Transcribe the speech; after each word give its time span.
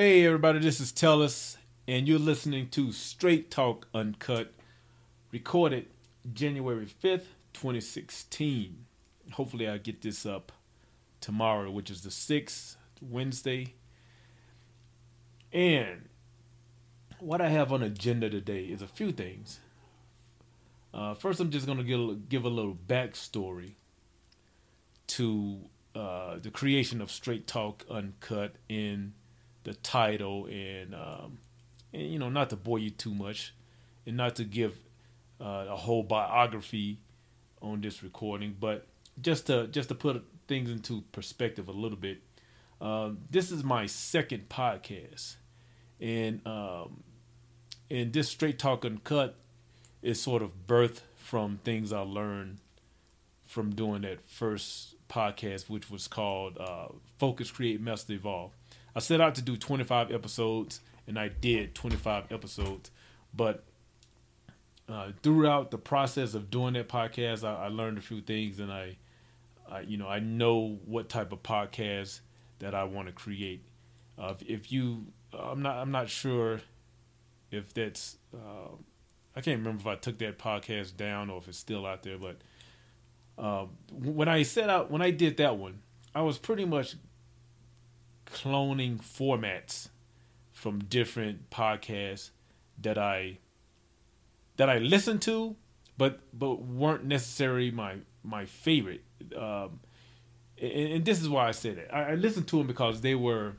Hey, 0.00 0.24
everybody, 0.24 0.60
this 0.60 0.78
is 0.78 0.92
Tellus, 0.92 1.56
and 1.88 2.06
you're 2.06 2.20
listening 2.20 2.68
to 2.68 2.92
Straight 2.92 3.50
Talk 3.50 3.88
Uncut, 3.92 4.54
recorded 5.32 5.88
January 6.32 6.86
5th, 6.86 7.34
2016. 7.52 8.84
Hopefully, 9.32 9.68
I 9.68 9.78
get 9.78 10.02
this 10.02 10.24
up 10.24 10.52
tomorrow, 11.20 11.72
which 11.72 11.90
is 11.90 12.02
the 12.02 12.10
6th, 12.10 12.76
Wednesday. 13.02 13.74
And 15.52 16.08
what 17.18 17.40
I 17.40 17.48
have 17.48 17.72
on 17.72 17.82
agenda 17.82 18.30
today 18.30 18.66
is 18.66 18.80
a 18.80 18.86
few 18.86 19.10
things. 19.10 19.58
Uh, 20.94 21.14
first, 21.14 21.40
I'm 21.40 21.50
just 21.50 21.66
going 21.66 21.78
to 21.78 21.82
give, 21.82 22.28
give 22.28 22.44
a 22.44 22.48
little 22.48 22.78
backstory 22.86 23.72
to 25.08 25.58
uh, 25.96 26.36
the 26.38 26.52
creation 26.52 27.00
of 27.00 27.10
Straight 27.10 27.48
Talk 27.48 27.84
Uncut 27.90 28.54
in 28.68 29.14
the 29.68 29.74
title 29.74 30.46
and, 30.46 30.94
um, 30.94 31.38
and 31.92 32.02
you 32.10 32.18
know 32.18 32.28
not 32.28 32.50
to 32.50 32.56
bore 32.56 32.78
you 32.78 32.90
too 32.90 33.14
much 33.14 33.54
and 34.06 34.16
not 34.16 34.36
to 34.36 34.44
give 34.44 34.76
uh, 35.40 35.66
a 35.68 35.76
whole 35.76 36.02
biography 36.02 36.98
on 37.60 37.80
this 37.80 38.02
recording, 38.02 38.56
but 38.58 38.86
just 39.20 39.46
to 39.46 39.66
just 39.68 39.88
to 39.88 39.94
put 39.94 40.24
things 40.46 40.70
into 40.70 41.02
perspective 41.12 41.68
a 41.68 41.72
little 41.72 41.98
bit. 41.98 42.18
Um, 42.80 43.18
this 43.30 43.50
is 43.50 43.64
my 43.64 43.86
second 43.86 44.48
podcast, 44.48 45.36
and 46.00 46.40
um, 46.46 47.02
and 47.90 48.12
this 48.12 48.28
straight 48.28 48.58
talk 48.58 48.84
uncut 48.84 49.36
is 50.00 50.20
sort 50.20 50.42
of 50.42 50.66
birthed 50.66 51.00
from 51.16 51.58
things 51.64 51.92
I 51.92 52.00
learned 52.00 52.58
from 53.44 53.74
doing 53.74 54.02
that 54.02 54.26
first 54.28 54.94
podcast, 55.08 55.68
which 55.68 55.90
was 55.90 56.06
called 56.06 56.56
uh, 56.58 56.88
Focus, 57.18 57.50
Create, 57.50 57.80
Master, 57.80 58.12
Evolve. 58.12 58.52
I 58.94 59.00
set 59.00 59.20
out 59.20 59.34
to 59.36 59.42
do 59.42 59.56
25 59.56 60.10
episodes, 60.12 60.80
and 61.06 61.18
I 61.18 61.28
did 61.28 61.74
25 61.74 62.32
episodes. 62.32 62.90
But 63.34 63.64
uh, 64.88 65.12
throughout 65.22 65.70
the 65.70 65.78
process 65.78 66.34
of 66.34 66.50
doing 66.50 66.74
that 66.74 66.88
podcast, 66.88 67.44
I, 67.44 67.66
I 67.66 67.68
learned 67.68 67.98
a 67.98 68.00
few 68.00 68.20
things, 68.20 68.60
and 68.60 68.72
I, 68.72 68.96
I, 69.70 69.80
you 69.80 69.96
know, 69.96 70.08
I 70.08 70.18
know 70.18 70.78
what 70.84 71.08
type 71.08 71.32
of 71.32 71.42
podcast 71.42 72.20
that 72.58 72.74
I 72.74 72.84
want 72.84 73.08
to 73.08 73.12
create. 73.12 73.62
Uh, 74.18 74.34
if, 74.38 74.48
if, 74.48 74.72
you, 74.72 75.06
I'm 75.38 75.62
not, 75.62 75.76
I'm 75.76 75.90
not 75.90 76.08
sure 76.08 76.60
if 77.50 77.72
that's. 77.74 78.16
Uh, 78.34 78.74
I 79.36 79.40
can't 79.40 79.58
remember 79.58 79.82
if 79.82 79.86
I 79.86 79.94
took 79.94 80.18
that 80.18 80.38
podcast 80.38 80.96
down 80.96 81.30
or 81.30 81.38
if 81.38 81.46
it's 81.46 81.58
still 81.58 81.86
out 81.86 82.02
there, 82.02 82.18
but 82.18 82.38
uh, 83.38 83.66
when 83.92 84.28
I 84.28 84.42
set 84.42 84.68
out, 84.68 84.90
when 84.90 85.00
I 85.00 85.10
did 85.12 85.36
that 85.36 85.56
one, 85.56 85.80
I 86.14 86.22
was 86.22 86.38
pretty 86.38 86.64
much 86.64 86.96
cloning 88.32 88.98
formats 88.98 89.88
from 90.52 90.80
different 90.80 91.50
podcasts 91.50 92.30
that 92.80 92.98
I 92.98 93.38
that 94.56 94.68
I 94.68 94.78
listened 94.78 95.22
to, 95.22 95.56
but 95.96 96.20
but 96.36 96.62
weren't 96.62 97.04
necessarily 97.04 97.70
my 97.70 97.96
my 98.22 98.44
favorite. 98.44 99.04
Um, 99.36 99.80
and, 100.60 100.92
and, 100.92 101.04
this 101.04 101.20
is 101.20 101.28
why 101.28 101.48
I 101.48 101.52
said 101.52 101.78
it. 101.78 101.88
I, 101.92 102.02
I 102.02 102.14
listened 102.14 102.48
to 102.48 102.58
them 102.58 102.66
because 102.66 103.00
they 103.00 103.14
were 103.14 103.54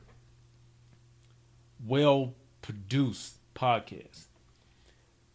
well 1.86 2.34
produced 2.62 3.36
podcasts 3.54 4.26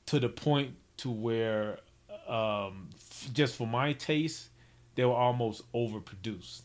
to 0.05 0.19
the 0.19 0.29
point 0.29 0.75
to 0.97 1.09
where 1.09 1.79
um, 2.27 2.89
just 3.33 3.55
for 3.55 3.67
my 3.67 3.93
taste, 3.93 4.49
they 4.95 5.05
were 5.05 5.13
almost 5.13 5.71
overproduced. 5.73 6.61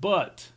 But 0.00 0.48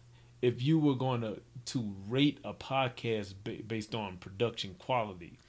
if 0.43 0.61
you 0.61 0.77
were 0.77 0.93
going 0.93 1.21
to 1.21 1.39
to 1.65 1.95
rate 2.09 2.37
a 2.43 2.53
podcast 2.53 3.33
ba- 3.45 3.63
based 3.65 3.95
on 3.95 4.17
production 4.17 4.75
quality, 4.77 5.39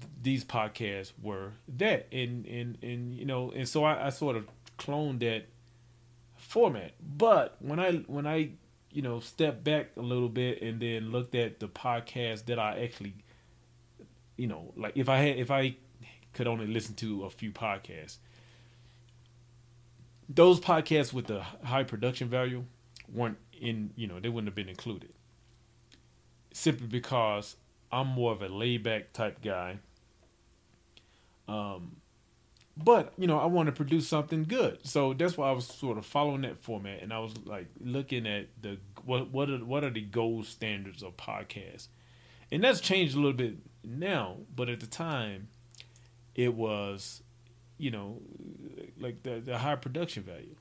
th- 0.00 0.10
these 0.22 0.42
podcasts 0.42 1.12
were 1.22 1.52
that, 1.76 2.08
and 2.10 2.46
and 2.46 2.78
and 2.82 3.14
you 3.14 3.26
know, 3.26 3.52
and 3.54 3.68
so 3.68 3.84
I, 3.84 4.06
I 4.06 4.08
sort 4.08 4.36
of 4.36 4.48
cloned 4.78 5.20
that 5.20 5.44
format. 6.38 6.92
But 7.00 7.56
when 7.60 7.78
I 7.78 7.92
when 8.06 8.26
I 8.26 8.52
you 8.90 9.02
know 9.02 9.20
stepped 9.20 9.62
back 9.62 9.90
a 9.98 10.02
little 10.02 10.30
bit 10.30 10.62
and 10.62 10.80
then 10.80 11.12
looked 11.12 11.34
at 11.34 11.60
the 11.60 11.68
podcast 11.68 12.46
that 12.46 12.58
I 12.58 12.80
actually, 12.84 13.16
you 14.38 14.46
know, 14.46 14.72
like 14.78 14.96
if 14.96 15.10
I 15.10 15.18
had 15.18 15.36
if 15.36 15.50
I 15.50 15.76
could 16.32 16.46
only 16.46 16.66
listen 16.66 16.94
to 16.94 17.26
a 17.26 17.30
few 17.30 17.52
podcasts, 17.52 18.16
those 20.26 20.58
podcasts 20.58 21.12
with 21.12 21.26
the 21.26 21.42
high 21.42 21.84
production 21.84 22.30
value 22.30 22.64
weren't 23.12 23.36
in 23.60 23.90
you 23.96 24.06
know 24.06 24.20
they 24.20 24.28
wouldn't 24.28 24.48
have 24.48 24.54
been 24.54 24.68
included. 24.68 25.12
Simply 26.52 26.86
because 26.86 27.56
I'm 27.92 28.08
more 28.08 28.32
of 28.32 28.42
a 28.42 28.48
laid 28.48 28.82
back 28.82 29.12
type 29.12 29.42
guy. 29.42 29.78
Um, 31.48 31.96
but 32.76 33.12
you 33.16 33.26
know 33.26 33.38
I 33.38 33.46
want 33.46 33.66
to 33.66 33.72
produce 33.72 34.08
something 34.08 34.44
good, 34.44 34.78
so 34.86 35.14
that's 35.14 35.36
why 35.36 35.48
I 35.48 35.52
was 35.52 35.66
sort 35.66 35.96
of 35.98 36.04
following 36.04 36.42
that 36.42 36.58
format, 36.58 37.02
and 37.02 37.12
I 37.12 37.20
was 37.20 37.34
like 37.44 37.66
looking 37.80 38.26
at 38.26 38.48
the 38.60 38.78
what 39.04 39.30
what 39.30 39.48
are 39.48 39.58
what 39.58 39.84
are 39.84 39.90
the 39.90 40.00
gold 40.00 40.46
standards 40.46 41.02
of 41.02 41.16
podcasts, 41.16 41.88
and 42.50 42.62
that's 42.62 42.80
changed 42.80 43.14
a 43.14 43.18
little 43.18 43.32
bit 43.32 43.56
now, 43.84 44.36
but 44.54 44.68
at 44.68 44.80
the 44.80 44.86
time, 44.86 45.48
it 46.34 46.52
was, 46.54 47.22
you 47.78 47.90
know, 47.90 48.20
like 48.98 49.22
the 49.22 49.40
the 49.40 49.58
high 49.58 49.76
production 49.76 50.22
value 50.24 50.56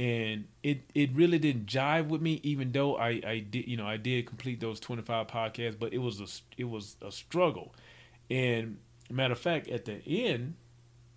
and 0.00 0.46
it 0.62 0.80
it 0.94 1.10
really 1.12 1.38
didn't 1.38 1.66
jive 1.66 2.08
with 2.08 2.22
me 2.22 2.40
even 2.42 2.72
though 2.72 2.96
I 2.96 3.20
I 3.24 3.46
did 3.50 3.68
you 3.68 3.76
know 3.76 3.86
I 3.86 3.98
did 3.98 4.26
complete 4.26 4.58
those 4.58 4.80
25 4.80 5.26
podcasts 5.26 5.78
but 5.78 5.92
it 5.92 5.98
was 5.98 6.20
a 6.22 6.26
it 6.56 6.64
was 6.64 6.96
a 7.02 7.12
struggle. 7.12 7.74
And 8.30 8.78
matter 9.10 9.32
of 9.32 9.38
fact 9.38 9.68
at 9.68 9.84
the 9.84 10.00
end 10.06 10.54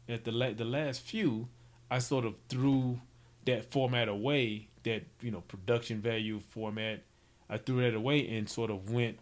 at 0.09 0.25
the 0.25 0.33
la- 0.33 0.51
the 0.51 0.65
last 0.65 0.99
few 1.01 1.47
I 1.89 1.99
sort 1.99 2.25
of 2.25 2.35
threw 2.49 2.99
that 3.45 3.71
format 3.71 4.09
away 4.09 4.67
that 4.83 5.05
you 5.21 5.31
know 5.31 5.41
production 5.47 6.01
value 6.01 6.41
format. 6.49 7.03
I 7.49 7.59
threw 7.59 7.81
that 7.83 7.95
away 7.95 8.27
and 8.35 8.49
sort 8.49 8.69
of 8.69 8.89
went 8.91 9.17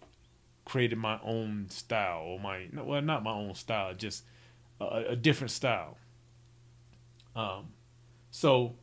created 0.66 0.98
my 0.98 1.20
own 1.24 1.68
style 1.70 2.22
or 2.22 2.40
my 2.40 2.68
well 2.74 3.02
not 3.04 3.22
my 3.22 3.32
own 3.34 3.54
style 3.54 3.94
just 3.94 4.24
a, 4.80 5.04
a 5.10 5.16
different 5.16 5.52
style. 5.52 5.98
Um 7.36 7.74
so 8.32 8.76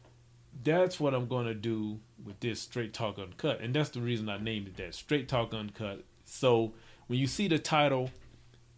that's 0.62 0.98
what 0.98 1.14
I'm 1.14 1.26
to 1.46 1.54
do 1.54 2.00
with 2.24 2.40
this 2.40 2.60
Straight 2.60 2.92
Talk 2.92 3.18
Uncut. 3.18 3.60
And 3.60 3.74
that's 3.74 3.90
the 3.90 4.00
reason 4.00 4.28
I 4.28 4.38
named 4.38 4.68
it 4.68 4.76
that 4.76 4.94
Straight 4.94 5.28
Talk 5.28 5.54
Uncut. 5.54 6.04
So 6.24 6.74
when 7.06 7.18
you 7.18 7.26
see 7.26 7.48
the 7.48 7.58
title, 7.58 8.10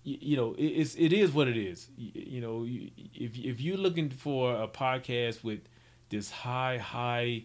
you, 0.02 0.18
you 0.20 0.36
know, 0.36 0.54
it, 0.54 0.64
it's, 0.64 0.94
it 0.96 1.12
is 1.12 1.32
what 1.32 1.48
it 1.48 1.56
is. 1.56 1.88
You, 1.96 2.10
you 2.14 2.40
know, 2.40 2.64
you, 2.64 2.90
if, 3.14 3.38
if 3.38 3.60
you're 3.60 3.76
looking 3.76 4.10
for 4.10 4.54
a 4.54 4.68
podcast 4.68 5.42
with 5.42 5.60
this 6.10 6.30
high, 6.30 6.78
high 6.78 7.44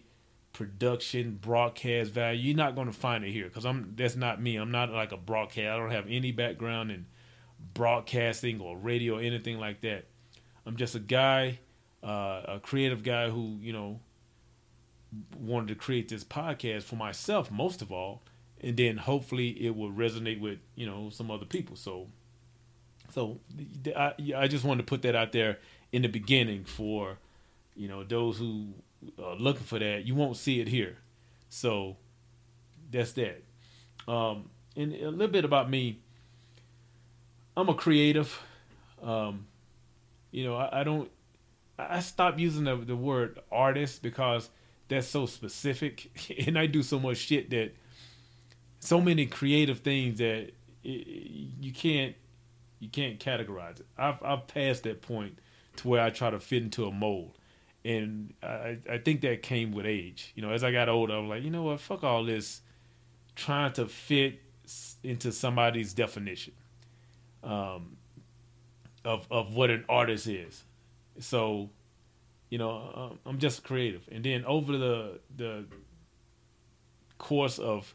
production 0.52 1.38
broadcast 1.40 2.10
value, 2.12 2.48
you're 2.48 2.56
not 2.56 2.74
to 2.86 2.92
find 2.92 3.24
it 3.24 3.30
here 3.30 3.44
because 3.44 3.64
I'm, 3.64 3.94
that's 3.96 4.16
not 4.16 4.40
me. 4.40 4.56
I'm 4.56 4.70
not 4.70 4.90
like 4.90 5.12
a 5.12 5.16
broadcast. 5.16 5.68
I 5.68 5.76
don't 5.76 5.90
have 5.90 6.06
any 6.08 6.32
background 6.32 6.90
in 6.90 7.06
broadcasting 7.74 8.60
or 8.60 8.76
radio 8.76 9.18
or 9.18 9.20
anything 9.20 9.58
like 9.58 9.80
that. 9.82 10.06
I'm 10.66 10.76
just 10.76 10.94
a 10.94 11.00
guy, 11.00 11.60
uh, 12.02 12.42
a 12.48 12.60
creative 12.62 13.02
guy 13.02 13.30
who, 13.30 13.58
you 13.60 13.72
know, 13.72 14.00
wanted 15.38 15.68
to 15.68 15.74
create 15.74 16.08
this 16.08 16.24
podcast 16.24 16.82
for 16.82 16.96
myself 16.96 17.50
most 17.50 17.80
of 17.80 17.92
all 17.92 18.22
and 18.60 18.76
then 18.76 18.96
hopefully 18.96 19.50
it 19.64 19.76
will 19.76 19.92
resonate 19.92 20.40
with 20.40 20.58
you 20.74 20.86
know 20.86 21.10
some 21.10 21.30
other 21.30 21.44
people. 21.46 21.76
So 21.76 22.08
so 23.12 23.38
I, 23.96 24.12
I 24.36 24.48
just 24.48 24.64
wanted 24.64 24.82
to 24.82 24.86
put 24.86 25.02
that 25.02 25.14
out 25.14 25.32
there 25.32 25.58
in 25.92 26.02
the 26.02 26.08
beginning 26.08 26.64
for 26.64 27.18
you 27.74 27.88
know 27.88 28.04
those 28.04 28.38
who 28.38 28.68
are 29.22 29.36
looking 29.36 29.64
for 29.64 29.78
that. 29.78 30.04
You 30.06 30.14
won't 30.14 30.36
see 30.36 30.60
it 30.60 30.68
here. 30.68 30.96
So 31.48 31.96
that's 32.90 33.12
that. 33.12 33.42
Um 34.08 34.50
and 34.76 34.94
a 34.94 35.10
little 35.10 35.28
bit 35.28 35.44
about 35.44 35.70
me. 35.70 36.00
I'm 37.56 37.68
a 37.68 37.74
creative. 37.74 38.42
Um 39.02 39.46
you 40.32 40.44
know 40.44 40.56
i, 40.56 40.80
I 40.80 40.84
don't 40.84 41.08
i 41.78 42.00
stopped 42.00 42.38
using 42.38 42.64
the, 42.64 42.76
the 42.76 42.96
word 42.96 43.38
artist 43.50 44.02
because 44.02 44.50
that's 44.88 45.08
so 45.08 45.26
specific, 45.26 46.10
and 46.46 46.58
I 46.58 46.66
do 46.66 46.82
so 46.82 46.98
much 46.98 47.18
shit 47.18 47.50
that 47.50 47.74
so 48.80 49.00
many 49.00 49.26
creative 49.26 49.80
things 49.80 50.18
that 50.18 50.52
it, 50.84 51.06
you 51.60 51.72
can't 51.72 52.14
you 52.78 52.88
can't 52.88 53.18
categorize 53.18 53.80
it. 53.80 53.86
I've 53.98 54.22
I've 54.22 54.46
passed 54.46 54.84
that 54.84 55.02
point 55.02 55.38
to 55.76 55.88
where 55.88 56.02
I 56.02 56.10
try 56.10 56.30
to 56.30 56.38
fit 56.38 56.62
into 56.62 56.86
a 56.86 56.92
mold, 56.92 57.36
and 57.84 58.34
I 58.42 58.78
I 58.88 58.98
think 58.98 59.22
that 59.22 59.42
came 59.42 59.72
with 59.72 59.86
age. 59.86 60.32
You 60.34 60.42
know, 60.42 60.50
as 60.50 60.62
I 60.62 60.72
got 60.72 60.88
older, 60.88 61.14
I 61.14 61.18
was 61.18 61.28
like, 61.28 61.42
you 61.42 61.50
know 61.50 61.64
what, 61.64 61.80
fuck 61.80 62.04
all 62.04 62.24
this, 62.24 62.60
trying 63.34 63.72
to 63.74 63.86
fit 63.86 64.40
into 65.02 65.32
somebody's 65.32 65.94
definition, 65.94 66.54
um, 67.42 67.96
of 69.04 69.26
of 69.30 69.54
what 69.54 69.70
an 69.70 69.84
artist 69.88 70.26
is. 70.26 70.64
So 71.18 71.70
you 72.56 72.58
know, 72.58 72.90
um, 72.94 73.18
I'm 73.26 73.38
just 73.38 73.64
creative. 73.64 74.08
And 74.10 74.24
then 74.24 74.42
over 74.46 74.78
the 74.78 75.20
the 75.36 75.66
course 77.18 77.58
of 77.58 77.94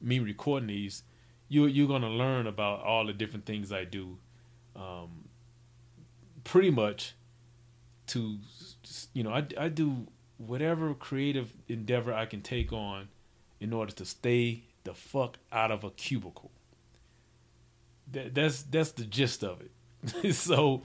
me 0.00 0.18
recording 0.18 0.68
these, 0.68 1.02
you 1.50 1.66
you're 1.66 1.88
gonna 1.88 2.08
learn 2.08 2.46
about 2.46 2.80
all 2.80 3.04
the 3.04 3.12
different 3.12 3.44
things 3.44 3.70
I 3.70 3.84
do, 3.84 4.16
um, 4.74 5.28
pretty 6.42 6.70
much. 6.70 7.12
To 8.06 8.38
you 9.12 9.24
know, 9.24 9.30
I 9.30 9.46
I 9.58 9.68
do 9.68 10.06
whatever 10.38 10.94
creative 10.94 11.52
endeavor 11.68 12.14
I 12.14 12.24
can 12.24 12.40
take 12.40 12.72
on 12.72 13.08
in 13.60 13.74
order 13.74 13.92
to 13.92 14.06
stay 14.06 14.62
the 14.84 14.94
fuck 14.94 15.36
out 15.52 15.70
of 15.70 15.84
a 15.84 15.90
cubicle. 15.90 16.50
That, 18.10 18.34
that's 18.34 18.62
that's 18.62 18.92
the 18.92 19.04
gist 19.04 19.44
of 19.44 19.60
it. 19.60 20.32
so, 20.34 20.82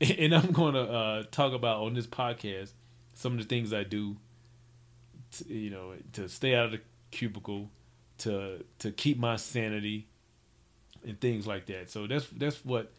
and 0.18 0.34
I'm 0.34 0.52
going 0.52 0.74
to 0.74 0.82
uh, 0.82 1.22
talk 1.30 1.52
about 1.52 1.82
on 1.82 1.94
this 1.94 2.06
podcast 2.06 2.72
some 3.14 3.32
of 3.32 3.38
the 3.38 3.44
things 3.44 3.72
I 3.72 3.84
do. 3.84 4.16
To, 5.32 5.52
you 5.52 5.70
know, 5.70 5.92
to 6.14 6.28
stay 6.28 6.54
out 6.54 6.66
of 6.66 6.72
the 6.72 6.80
cubicle, 7.10 7.70
to 8.18 8.64
to 8.80 8.90
keep 8.90 9.18
my 9.18 9.36
sanity, 9.36 10.08
and 11.06 11.20
things 11.20 11.46
like 11.46 11.66
that. 11.66 11.90
So 11.90 12.06
that's 12.06 12.26
that's 12.28 12.64
what 12.64 12.92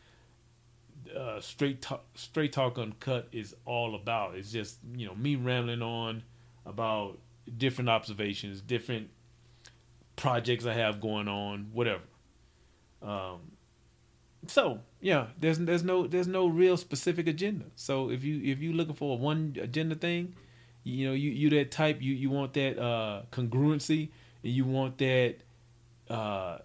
uh, 1.16 1.42
straight 1.42 1.82
talk, 1.82 2.06
straight 2.16 2.54
talk 2.54 2.78
uncut 2.78 3.28
is 3.32 3.56
all 3.66 3.96
about. 3.96 4.36
It's 4.36 4.52
just 4.52 4.78
you 4.96 5.08
know 5.08 5.16
me 5.16 5.36
rambling 5.36 5.82
on 5.82 6.24
about 6.66 7.20
different 7.58 7.90
observations, 7.90 8.62
different 8.62 9.10
projects 10.16 10.66
I 10.66 10.74
have 10.74 11.02
going 11.02 11.28
on, 11.28 11.70
whatever. 11.74 12.04
Um, 13.02 13.40
so 14.48 14.80
yeah, 15.00 15.28
there's 15.40 15.60
there's 15.60 15.84
no 15.84 16.08
there's 16.08 16.28
no 16.28 16.48
real 16.48 16.78
specific 16.78 17.28
agenda. 17.28 17.66
So 17.76 18.10
if 18.10 18.24
you 18.24 18.42
if 18.44 18.60
you 18.60 18.74
looking 18.74 18.96
for 18.96 19.14
a 19.14 19.20
one 19.20 19.56
agenda 19.62 19.96
thing, 19.96 20.36
you 20.84 21.08
know 21.08 21.14
you 21.14 21.32
you 21.32 21.50
that 21.52 21.72
type 21.72 22.02
you 22.02 22.14
you 22.14 22.30
want 22.30 22.54
that 22.54 22.80
uh, 22.80 23.24
congruency 23.32 24.10
and 24.44 24.54
you 24.54 24.66
want 24.66 24.98
that 24.98 25.36
uh, 26.10 26.60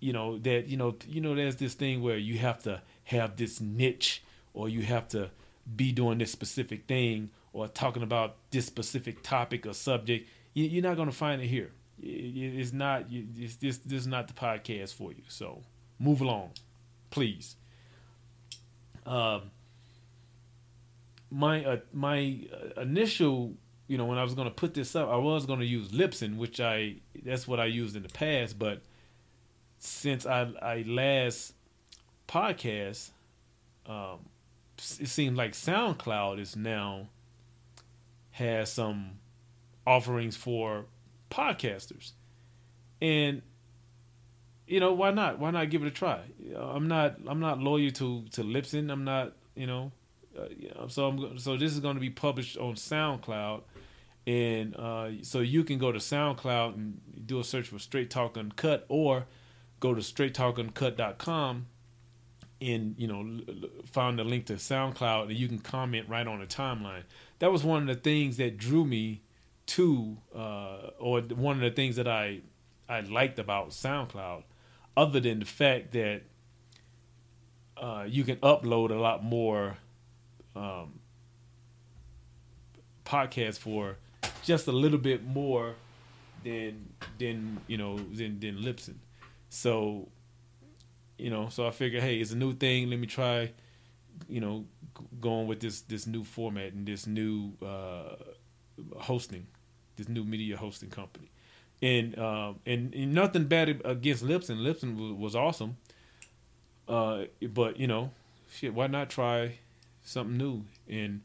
you 0.00 0.12
know 0.12 0.38
that 0.38 0.66
you 0.66 0.76
know 0.76 0.96
you 1.08 1.20
know 1.20 1.34
there's 1.34 1.56
this 1.56 1.74
thing 1.74 2.02
where 2.02 2.16
you 2.16 2.38
have 2.38 2.62
to 2.64 2.82
have 3.04 3.36
this 3.36 3.60
niche 3.60 4.22
or 4.54 4.68
you 4.68 4.82
have 4.82 5.08
to 5.08 5.30
be 5.76 5.92
doing 5.92 6.18
this 6.18 6.32
specific 6.32 6.86
thing 6.86 7.30
or 7.52 7.68
talking 7.68 8.02
about 8.02 8.36
this 8.50 8.66
specific 8.66 9.22
topic 9.22 9.66
or 9.66 9.74
subject. 9.74 10.28
You're 10.52 10.82
not 10.82 10.96
going 10.96 11.08
to 11.08 11.14
find 11.14 11.40
it 11.40 11.46
here. 11.46 11.70
It's 12.02 12.72
not 12.72 13.04
it's 13.10 13.56
this 13.56 13.78
this 13.78 14.00
is 14.00 14.06
not 14.06 14.26
the 14.26 14.34
podcast 14.34 14.94
for 14.94 15.12
you. 15.12 15.22
So 15.28 15.62
move 15.98 16.20
along 16.20 16.52
please. 17.10 17.56
Um 19.06 19.50
my 21.30 21.64
uh, 21.64 21.76
my 21.92 22.40
initial 22.76 23.54
you 23.86 23.96
know 23.96 24.04
when 24.04 24.18
i 24.18 24.22
was 24.24 24.34
going 24.34 24.48
to 24.48 24.54
put 24.54 24.74
this 24.74 24.96
up 24.96 25.08
i 25.08 25.16
was 25.16 25.46
going 25.46 25.60
to 25.60 25.64
use 25.64 25.90
libsyn 25.90 26.36
which 26.36 26.58
i 26.58 26.92
that's 27.24 27.46
what 27.46 27.60
i 27.60 27.66
used 27.66 27.94
in 27.94 28.02
the 28.02 28.08
past 28.08 28.58
but 28.58 28.82
since 29.78 30.26
i 30.26 30.42
i 30.60 30.84
last 30.88 31.54
podcast, 32.30 33.10
um, 33.86 34.20
it 34.78 35.08
seems 35.08 35.36
like 35.36 35.52
SoundCloud 35.52 36.38
is 36.38 36.54
now 36.54 37.08
has 38.30 38.72
some 38.72 39.18
offerings 39.86 40.36
for 40.36 40.86
podcasters, 41.30 42.12
and 43.02 43.42
you 44.70 44.80
know 44.80 44.92
why 44.92 45.10
not? 45.10 45.38
Why 45.38 45.50
not 45.50 45.68
give 45.68 45.82
it 45.82 45.88
a 45.88 45.90
try? 45.90 46.20
I'm 46.56 46.86
not 46.88 47.16
I'm 47.26 47.40
not 47.40 47.58
loyal 47.60 47.90
to 47.92 48.24
to 48.32 48.42
Libsyn. 48.42 48.90
I'm 48.90 49.04
not 49.04 49.32
you 49.54 49.66
know, 49.66 49.92
uh, 50.38 50.88
so 50.88 51.08
I'm 51.08 51.38
so 51.38 51.56
this 51.56 51.72
is 51.72 51.80
going 51.80 51.96
to 51.96 52.00
be 52.00 52.10
published 52.10 52.56
on 52.56 52.74
SoundCloud, 52.74 53.62
and 54.26 54.76
uh, 54.76 55.10
so 55.22 55.40
you 55.40 55.64
can 55.64 55.78
go 55.78 55.90
to 55.90 55.98
SoundCloud 55.98 56.74
and 56.74 57.00
do 57.26 57.40
a 57.40 57.44
search 57.44 57.68
for 57.68 57.78
Straight 57.78 58.10
Talk 58.10 58.38
Uncut 58.38 58.86
or 58.88 59.26
go 59.80 59.94
to 59.94 60.00
straighttalkuncut.com 60.00 61.66
and 62.60 62.94
you 62.98 63.08
know 63.08 63.40
found 63.86 64.18
the 64.18 64.24
link 64.24 64.46
to 64.46 64.54
SoundCloud 64.54 65.24
and 65.30 65.32
you 65.32 65.48
can 65.48 65.58
comment 65.58 66.08
right 66.08 66.26
on 66.26 66.40
the 66.40 66.46
timeline. 66.46 67.02
That 67.40 67.50
was 67.50 67.64
one 67.64 67.82
of 67.82 67.88
the 67.88 68.00
things 68.00 68.36
that 68.36 68.56
drew 68.56 68.84
me 68.84 69.22
to, 69.66 70.16
uh, 70.34 70.90
or 70.98 71.20
one 71.20 71.56
of 71.56 71.62
the 71.62 71.70
things 71.70 71.96
that 71.96 72.08
I 72.08 72.40
I 72.88 73.00
liked 73.00 73.38
about 73.38 73.70
SoundCloud, 73.70 74.42
other 74.96 75.20
than 75.20 75.40
the 75.40 75.46
fact 75.46 75.92
that 75.92 76.22
uh, 77.76 78.04
you 78.06 78.24
can 78.24 78.36
upload 78.36 78.90
a 78.90 78.94
lot 78.94 79.24
more 79.24 79.76
um, 80.54 81.00
podcasts 83.04 83.58
for 83.58 83.96
just 84.42 84.66
a 84.66 84.72
little 84.72 84.98
bit 84.98 85.24
more 85.24 85.74
than 86.44 86.92
than 87.18 87.60
you 87.66 87.76
know 87.76 87.96
than 87.96 88.40
than 88.40 88.58
Libsyn. 88.58 88.96
So 89.48 90.08
you 91.20 91.28
know, 91.28 91.48
so 91.50 91.66
I 91.66 91.70
figured, 91.70 92.02
hey, 92.02 92.16
it's 92.16 92.32
a 92.32 92.36
new 92.36 92.54
thing. 92.54 92.88
Let 92.88 92.98
me 92.98 93.06
try, 93.06 93.52
you 94.28 94.40
know, 94.40 94.64
going 95.20 95.46
with 95.46 95.60
this 95.60 95.82
this 95.82 96.06
new 96.06 96.24
format 96.24 96.72
and 96.72 96.86
this 96.86 97.06
new 97.06 97.52
uh, 97.62 98.16
hosting, 98.96 99.46
this 99.96 100.08
new 100.08 100.24
media 100.24 100.56
hosting 100.56 100.88
company, 100.88 101.30
and 101.82 102.18
um, 102.18 102.60
and, 102.66 102.94
and, 102.94 103.14
nothing 103.14 103.44
bad 103.44 103.80
against 103.84 104.24
Libsyn. 104.24 104.58
Libsyn 104.58 104.96
was, 104.96 105.12
was 105.12 105.36
awesome, 105.36 105.76
uh, 106.88 107.24
but 107.50 107.78
you 107.78 107.86
know, 107.86 108.10
shit, 108.50 108.74
why 108.74 108.86
not 108.86 109.10
try 109.10 109.58
something 110.02 110.36
new 110.36 110.64
and 110.88 111.20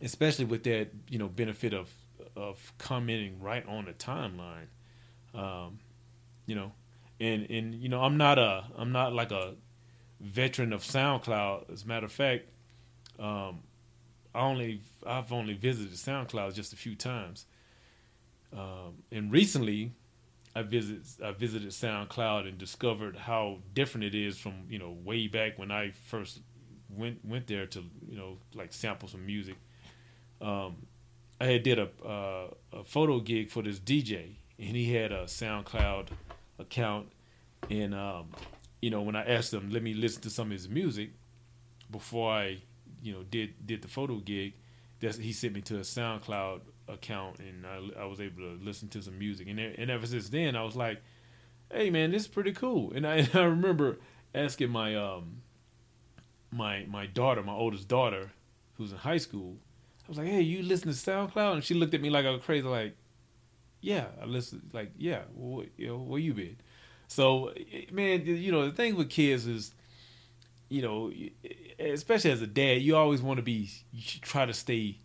especially 0.00 0.44
with 0.44 0.64
that 0.64 0.88
you 1.08 1.18
know 1.18 1.28
benefit 1.28 1.72
of 1.72 1.90
of 2.34 2.72
commenting 2.78 3.40
right 3.40 3.66
on 3.66 3.84
the 3.84 3.92
timeline, 3.92 4.66
um, 5.34 5.78
you 6.46 6.54
know 6.54 6.72
and 7.22 7.48
and 7.50 7.74
you 7.74 7.88
know 7.88 8.02
I'm 8.02 8.16
not 8.16 8.38
a 8.38 8.64
I'm 8.76 8.92
not 8.92 9.12
like 9.12 9.30
a 9.30 9.54
veteran 10.20 10.72
of 10.72 10.82
SoundCloud. 10.82 11.72
As 11.72 11.84
a 11.84 11.86
matter 11.86 12.06
of 12.06 12.12
fact, 12.12 12.46
um, 13.18 13.60
I 14.34 14.40
only 14.40 14.80
I've 15.06 15.32
only 15.32 15.54
visited 15.54 15.92
SoundCloud 15.92 16.54
just 16.54 16.72
a 16.72 16.76
few 16.76 16.96
times, 16.96 17.46
um, 18.56 18.94
and 19.10 19.32
recently 19.32 19.92
I 20.54 20.60
I 20.60 20.62
visited 20.62 21.70
SoundCloud 21.70 22.48
and 22.48 22.58
discovered 22.58 23.16
how 23.16 23.58
different 23.74 24.04
it 24.04 24.14
is 24.14 24.38
from 24.38 24.54
you 24.68 24.78
know 24.78 24.90
way 25.04 25.26
back 25.26 25.58
when 25.58 25.70
I 25.70 25.92
first 26.06 26.40
went 26.90 27.24
went 27.24 27.46
there 27.46 27.66
to 27.66 27.84
you 28.08 28.16
know 28.16 28.38
like 28.54 28.72
sample 28.72 29.08
some 29.08 29.24
music. 29.24 29.56
Um, 30.40 30.86
I 31.40 31.46
had 31.46 31.62
did 31.62 31.78
a 31.78 31.88
uh, 32.06 32.48
a 32.72 32.84
photo 32.84 33.20
gig 33.20 33.50
for 33.50 33.62
this 33.62 33.78
DJ, 33.78 34.34
and 34.58 34.76
he 34.76 34.92
had 34.92 35.12
a 35.12 35.24
SoundCloud 35.24 36.08
account, 36.58 37.08
and 37.70 37.94
um, 37.94 38.28
you 38.80 38.90
know 38.90 39.02
when 39.02 39.16
I 39.16 39.24
asked 39.24 39.52
him, 39.54 39.70
let 39.70 39.82
me 39.82 39.94
listen 39.94 40.22
to 40.22 40.30
some 40.30 40.48
of 40.48 40.52
his 40.52 40.68
music 40.68 41.10
before 41.90 42.32
I, 42.32 42.58
you 43.02 43.12
know, 43.12 43.22
did 43.22 43.66
did 43.66 43.82
the 43.82 43.88
photo 43.88 44.16
gig. 44.16 44.54
That's, 45.00 45.16
he 45.16 45.32
sent 45.32 45.54
me 45.54 45.62
to 45.62 45.76
a 45.76 45.80
SoundCloud 45.80 46.60
account, 46.88 47.38
and 47.38 47.66
I, 47.66 48.02
I 48.02 48.04
was 48.04 48.20
able 48.20 48.38
to 48.42 48.58
listen 48.62 48.88
to 48.90 49.02
some 49.02 49.18
music. 49.18 49.48
And 49.48 49.58
and 49.58 49.90
ever 49.90 50.06
since 50.06 50.28
then, 50.28 50.56
I 50.56 50.62
was 50.62 50.76
like, 50.76 51.02
hey 51.70 51.90
man, 51.90 52.12
this 52.12 52.22
is 52.22 52.28
pretty 52.28 52.52
cool. 52.52 52.92
And 52.94 53.06
I, 53.06 53.28
I 53.34 53.42
remember 53.42 53.98
asking 54.34 54.70
my 54.70 54.96
um 54.96 55.42
my 56.50 56.84
my 56.88 57.06
daughter, 57.06 57.42
my 57.42 57.54
oldest 57.54 57.88
daughter, 57.88 58.30
who's 58.74 58.92
in 58.92 58.98
high 58.98 59.18
school. 59.18 59.56
I 60.06 60.08
was 60.08 60.18
like, 60.18 60.26
"Hey, 60.26 60.42
you 60.42 60.62
listen 60.62 60.88
to 60.88 60.94
SoundCloud?" 60.94 61.54
And 61.54 61.64
she 61.64 61.74
looked 61.74 61.94
at 61.94 62.00
me 62.00 62.10
like 62.10 62.26
I 62.26 62.30
was 62.30 62.42
crazy, 62.42 62.66
like, 62.66 62.96
yeah, 63.80 64.06
I 64.20 64.24
listen. 64.26 64.70
Like, 64.72 64.92
yeah, 64.96 65.22
well, 65.34 65.64
you 65.76 65.88
know, 65.88 65.98
where 65.98 66.20
you 66.20 66.34
been? 66.34 66.56
So, 67.08 67.48
eh, 67.48 67.64
eh, 67.72 67.84
man, 67.90 68.24
you 68.24 68.50
know, 68.50 68.64
the 68.64 68.72
thing 68.74 68.96
with 68.96 69.10
kids 69.10 69.46
is, 69.46 69.74
you 70.68 70.82
know, 70.82 71.12
eh, 71.12 71.92
especially 71.92 72.30
as 72.30 72.40
a 72.42 72.46
dad, 72.46 72.80
you 72.82 72.96
always 72.96 73.20
want 73.20 73.38
to 73.38 73.42
be, 73.42 73.70
you 73.92 74.20
try 74.22 74.46
to 74.46 74.54
stay. 74.54 74.98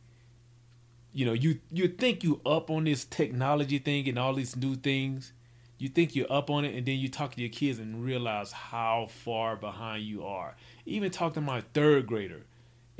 You 1.17 1.25
know, 1.25 1.33
you 1.33 1.57
you 1.71 1.87
think 1.87 2.23
you 2.23 2.41
up 2.45 2.69
on 2.69 2.83
this 2.83 3.03
technology 3.03 3.79
thing 3.79 4.07
and 4.07 4.19
all 4.19 4.35
these 4.35 4.55
new 4.55 4.75
things. 4.75 5.33
You 5.79 5.89
think 5.89 6.15
you're 6.15 6.31
up 6.31 6.51
on 6.51 6.63
it, 6.63 6.75
and 6.75 6.85
then 6.85 6.99
you 6.99 7.09
talk 7.09 7.33
to 7.33 7.41
your 7.41 7.49
kids 7.49 7.79
and 7.79 8.05
realize 8.05 8.51
how 8.51 9.07
far 9.09 9.55
behind 9.55 10.03
you 10.03 10.23
are. 10.23 10.55
Even 10.85 11.09
talk 11.09 11.33
to 11.33 11.41
my 11.41 11.61
third 11.73 12.05
grader, 12.05 12.43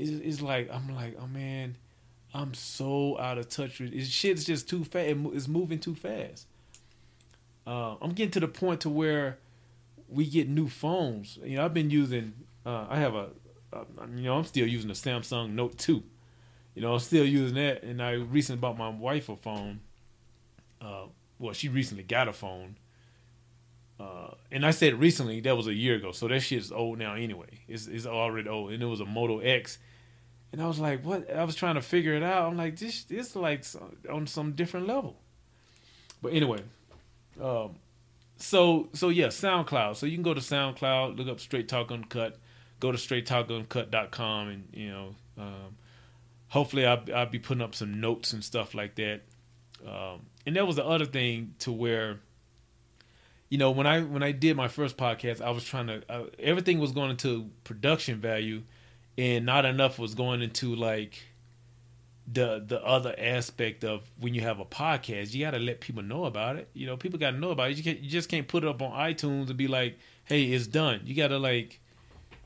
it's, 0.00 0.10
it's 0.10 0.42
like 0.42 0.68
I'm 0.68 0.92
like, 0.96 1.16
oh 1.22 1.28
man, 1.28 1.76
I'm 2.34 2.54
so 2.54 3.16
out 3.20 3.38
of 3.38 3.50
touch 3.50 3.78
with 3.78 3.94
it. 3.94 4.04
Shit's 4.04 4.42
just 4.42 4.68
too 4.68 4.82
fast. 4.82 5.14
It's 5.32 5.46
moving 5.46 5.78
too 5.78 5.94
fast. 5.94 6.48
Uh, 7.68 7.94
I'm 8.02 8.14
getting 8.14 8.32
to 8.32 8.40
the 8.40 8.48
point 8.48 8.80
to 8.80 8.88
where 8.88 9.38
we 10.08 10.26
get 10.26 10.48
new 10.48 10.68
phones. 10.68 11.38
You 11.44 11.58
know, 11.58 11.64
I've 11.64 11.74
been 11.74 11.90
using. 11.90 12.32
Uh, 12.66 12.84
I 12.90 12.98
have 12.98 13.14
a, 13.14 13.28
a, 13.72 13.84
you 14.16 14.24
know, 14.24 14.38
I'm 14.38 14.44
still 14.44 14.66
using 14.66 14.90
a 14.90 14.94
Samsung 14.94 15.52
Note 15.52 15.78
Two. 15.78 16.02
You 16.78 16.84
know, 16.86 16.94
I'm 16.94 17.00
still 17.00 17.24
using 17.24 17.56
that, 17.56 17.82
and 17.82 18.02
I 18.02 18.12
recently 18.12 18.60
bought 18.60 18.78
my 18.78 18.88
wife 18.88 19.28
a 19.28 19.36
phone. 19.36 19.80
Uh, 20.80 21.06
well, 21.38 21.52
she 21.52 21.68
recently 21.68 22.04
got 22.04 22.28
a 22.28 22.32
phone. 22.32 22.76
Uh, 24.00 24.34
and 24.52 24.64
I 24.64 24.70
said 24.70 25.00
recently, 25.00 25.40
that 25.40 25.56
was 25.56 25.66
a 25.66 25.74
year 25.74 25.96
ago, 25.96 26.12
so 26.12 26.28
that 26.28 26.40
shit's 26.40 26.70
old 26.70 26.98
now 26.98 27.14
anyway. 27.14 27.62
It's, 27.66 27.86
it's 27.86 28.06
already 28.06 28.48
old, 28.48 28.72
and 28.72 28.82
it 28.82 28.86
was 28.86 29.00
a 29.00 29.04
Moto 29.04 29.40
X 29.40 29.78
and 30.52 30.62
I 30.62 30.66
was 30.66 30.78
like, 30.78 31.04
what? 31.04 31.30
I 31.30 31.44
was 31.44 31.54
trying 31.54 31.74
to 31.74 31.82
figure 31.82 32.14
it 32.14 32.22
out. 32.22 32.48
I'm 32.48 32.56
like, 32.56 32.78
this, 32.78 33.04
this 33.04 33.28
is 33.28 33.36
like 33.36 33.64
on 34.10 34.26
some 34.26 34.52
different 34.52 34.86
level. 34.86 35.16
But 36.22 36.32
anyway, 36.32 36.62
Um, 37.40 37.76
so 38.38 38.88
so 38.92 39.10
yeah, 39.10 39.26
SoundCloud. 39.26 39.96
So 39.96 40.06
you 40.06 40.16
can 40.16 40.22
go 40.22 40.34
to 40.34 40.40
SoundCloud, 40.40 41.18
look 41.18 41.28
up 41.28 41.40
Straight 41.40 41.68
Talk 41.68 41.90
Uncut, 41.90 42.38
go 42.80 42.90
to 42.92 42.98
straighttalkuncut.com, 42.98 44.48
and 44.48 44.68
you 44.72 44.88
know, 44.90 45.14
um, 45.36 45.76
hopefully 46.48 46.86
I'll, 46.86 47.02
I'll 47.14 47.26
be 47.26 47.38
putting 47.38 47.62
up 47.62 47.74
some 47.74 48.00
notes 48.00 48.32
and 48.32 48.42
stuff 48.42 48.74
like 48.74 48.94
that. 48.96 49.22
Um, 49.86 50.26
and 50.46 50.56
that 50.56 50.66
was 50.66 50.76
the 50.76 50.84
other 50.84 51.06
thing 51.06 51.54
to 51.60 51.72
where, 51.72 52.20
you 53.48 53.58
know, 53.58 53.70
when 53.70 53.86
I 53.86 54.02
when 54.02 54.22
I 54.22 54.32
did 54.32 54.56
my 54.56 54.68
first 54.68 54.96
podcast, 54.96 55.40
I 55.40 55.50
was 55.50 55.64
trying 55.64 55.86
to 55.86 56.02
uh, 56.08 56.24
everything 56.38 56.78
was 56.78 56.92
going 56.92 57.10
into 57.10 57.50
production 57.64 58.18
value, 58.18 58.62
and 59.16 59.46
not 59.46 59.64
enough 59.64 59.98
was 59.98 60.14
going 60.14 60.42
into 60.42 60.74
like 60.74 61.22
the 62.30 62.62
the 62.66 62.82
other 62.84 63.14
aspect 63.18 63.84
of 63.84 64.02
when 64.20 64.34
you 64.34 64.42
have 64.42 64.60
a 64.60 64.64
podcast, 64.64 65.32
you 65.32 65.44
got 65.44 65.52
to 65.52 65.58
let 65.58 65.80
people 65.80 66.02
know 66.02 66.24
about 66.24 66.56
it. 66.56 66.68
You 66.74 66.86
know, 66.86 66.96
people 66.96 67.18
got 67.18 67.30
to 67.30 67.38
know 67.38 67.50
about 67.50 67.70
it. 67.70 67.84
You, 67.84 67.92
you 67.92 68.10
just 68.10 68.28
can't 68.28 68.46
put 68.46 68.64
it 68.64 68.68
up 68.68 68.82
on 68.82 68.92
iTunes 68.92 69.48
and 69.48 69.56
be 69.56 69.68
like, 69.68 69.98
"Hey, 70.24 70.44
it's 70.44 70.66
done." 70.66 71.00
You 71.04 71.14
got 71.14 71.28
to 71.28 71.38
like, 71.38 71.80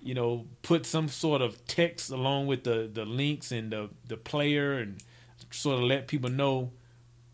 you 0.03 0.15
know, 0.15 0.47
put 0.63 0.85
some 0.85 1.09
sort 1.09 1.43
of 1.43 1.65
text 1.67 2.11
along 2.11 2.47
with 2.47 2.65
the 2.65 2.91
the 2.93 3.05
links 3.05 3.53
and 3.53 3.73
the 3.73 3.91
the 4.07 4.17
player 4.17 4.73
and 4.75 5.03
sort 5.51 5.79
of 5.79 5.85
let 5.85 6.09
people 6.09 6.31
know 6.31 6.73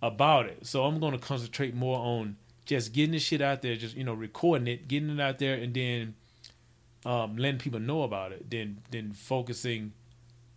about 0.03 0.47
it. 0.47 0.67
So 0.67 0.85
I'm 0.85 1.01
going 1.01 1.13
to 1.13 1.19
concentrate 1.19 1.75
more 1.75 1.99
on 1.99 2.37
just 2.65 2.93
getting 2.93 3.13
the 3.13 3.19
shit 3.19 3.41
out 3.41 3.63
there, 3.63 3.77
just 3.77 3.97
you 3.97 4.05
know, 4.05 4.15
recording 4.15 4.69
it, 4.69 4.89
getting 4.89 5.11
it 5.11 5.21
out 5.21 5.39
there, 5.39 5.55
and 5.55 5.73
then 5.73 6.15
um, 7.05 7.37
letting 7.37 7.59
people 7.59 7.81
know 7.81 8.03
about 8.03 8.33
it. 8.33 8.51
Then 8.51 8.83
then 8.91 9.13
focusing 9.13 9.93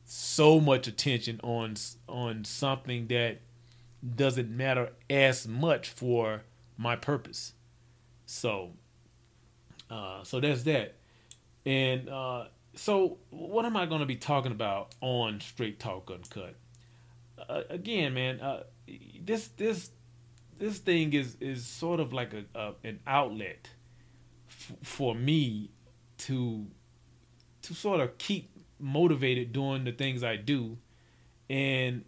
so 0.05 0.59
much 0.59 0.87
attention 0.87 1.39
on 1.43 1.75
on 2.09 2.43
something 2.43 3.07
that 3.07 3.39
doesn't 4.15 4.49
matter 4.49 4.91
as 5.09 5.47
much 5.47 5.89
for 5.89 6.41
my 6.77 6.95
purpose. 6.95 7.53
So, 8.25 8.71
uh, 9.89 10.23
so 10.23 10.39
that's 10.39 10.63
that. 10.63 10.95
And 11.65 12.09
uh, 12.09 12.45
so, 12.75 13.17
what 13.29 13.65
am 13.65 13.77
I 13.77 13.85
going 13.85 13.99
to 13.99 14.05
be 14.05 14.15
talking 14.15 14.51
about 14.51 14.95
on 15.01 15.39
Straight 15.39 15.79
Talk 15.79 16.09
Uncut? 16.11 16.55
Uh, 17.37 17.61
again, 17.69 18.13
man, 18.13 18.39
uh, 18.39 18.63
this 19.23 19.49
this 19.57 19.91
this 20.57 20.79
thing 20.79 21.13
is 21.13 21.37
is 21.39 21.65
sort 21.65 21.99
of 21.99 22.13
like 22.13 22.33
a, 22.33 22.45
a 22.57 22.73
an 22.83 22.99
outlet 23.05 23.69
f- 24.49 24.73
for 24.83 25.13
me 25.15 25.71
to 26.19 26.67
to 27.63 27.73
sort 27.73 27.99
of 27.99 28.17
keep 28.17 28.51
motivated 28.79 29.51
doing 29.53 29.83
the 29.83 29.91
things 29.91 30.23
I 30.23 30.35
do 30.35 30.77
and 31.49 32.03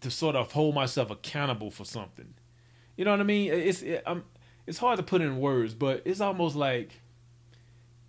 to 0.00 0.10
sort 0.10 0.34
of 0.34 0.50
hold 0.52 0.74
myself 0.74 1.10
accountable 1.10 1.70
for 1.70 1.84
something. 1.84 2.34
You 2.96 3.04
know 3.04 3.12
what 3.12 3.20
I 3.20 3.24
mean? 3.24 3.52
It's 3.52 3.82
it, 3.82 4.04
it's 4.66 4.78
hard 4.78 4.96
to 4.98 5.02
put 5.02 5.20
in 5.20 5.38
words, 5.38 5.74
but 5.74 6.02
it's 6.04 6.20
almost 6.20 6.56
like 6.56 7.00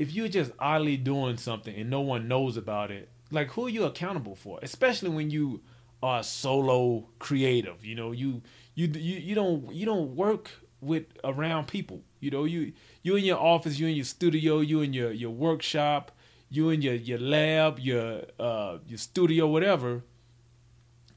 if 0.01 0.11
you're 0.11 0.27
just 0.27 0.51
oddly 0.57 0.97
doing 0.97 1.37
something 1.37 1.75
and 1.75 1.87
no 1.87 2.01
one 2.01 2.27
knows 2.27 2.57
about 2.57 2.89
it, 2.89 3.09
like 3.29 3.51
who 3.51 3.67
are 3.67 3.69
you 3.69 3.83
accountable 3.83 4.35
for? 4.35 4.57
Especially 4.63 5.09
when 5.09 5.29
you 5.29 5.61
are 6.01 6.23
solo 6.23 7.07
creative. 7.19 7.85
You 7.85 7.93
know, 7.93 8.11
you 8.11 8.41
you 8.73 8.87
you 8.87 9.17
you 9.19 9.35
don't 9.35 9.71
you 9.71 9.85
don't 9.85 10.15
work 10.15 10.49
with 10.81 11.03
around 11.23 11.67
people. 11.67 12.01
You 12.19 12.31
know, 12.31 12.45
you 12.45 12.73
you 13.03 13.15
in 13.15 13.23
your 13.23 13.37
office, 13.37 13.77
you 13.77 13.85
in 13.85 13.95
your 13.95 14.05
studio, 14.05 14.61
you 14.61 14.81
in 14.81 14.91
your 14.91 15.11
your 15.11 15.29
workshop, 15.29 16.11
you 16.49 16.71
in 16.71 16.81
your 16.81 16.95
your 16.95 17.19
lab, 17.19 17.77
your 17.77 18.23
uh, 18.39 18.79
your 18.87 18.97
studio, 18.97 19.45
whatever, 19.45 20.01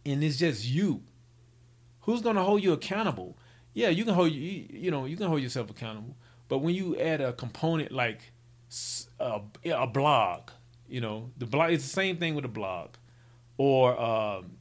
and 0.04 0.22
it's 0.22 0.36
just 0.36 0.66
you. 0.66 1.04
Who's 2.00 2.20
gonna 2.20 2.44
hold 2.44 2.62
you 2.62 2.74
accountable? 2.74 3.38
Yeah, 3.72 3.88
you 3.88 4.04
can 4.04 4.12
hold 4.12 4.30
you 4.30 4.66
you 4.70 4.90
know 4.90 5.06
you 5.06 5.16
can 5.16 5.28
hold 5.28 5.40
yourself 5.40 5.70
accountable, 5.70 6.18
but 6.48 6.58
when 6.58 6.74
you 6.74 6.98
add 6.98 7.22
a 7.22 7.32
component 7.32 7.90
like 7.90 8.33
a, 9.20 9.40
a 9.70 9.86
blog, 9.86 10.50
you 10.88 11.00
know 11.00 11.30
the 11.38 11.46
blog 11.46 11.72
it's 11.72 11.84
the 11.84 11.90
same 11.90 12.16
thing 12.16 12.34
with 12.34 12.44
a 12.44 12.48
blog, 12.48 12.90
or 13.56 14.00
um, 14.00 14.52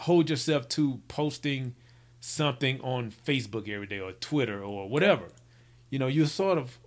hold 0.00 0.30
yourself 0.30 0.68
to 0.68 1.00
posting 1.08 1.74
something 2.20 2.80
on 2.80 3.10
Facebook 3.10 3.68
every 3.68 3.86
day 3.86 4.00
or 4.00 4.12
Twitter 4.12 4.62
or 4.62 4.88
whatever. 4.88 5.28
You 5.90 5.98
know, 5.98 6.06
you're 6.06 6.26
sort 6.26 6.58
of 6.58 6.78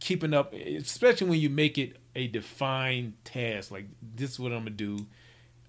keeping 0.00 0.34
up, 0.34 0.52
especially 0.52 1.28
when 1.28 1.40
you 1.40 1.50
make 1.50 1.78
it 1.78 1.96
a 2.14 2.26
defined 2.26 3.14
task. 3.24 3.70
Like 3.70 3.86
this 4.02 4.32
is 4.32 4.40
what 4.40 4.52
I'm 4.52 4.60
gonna 4.60 4.70
do 4.70 5.06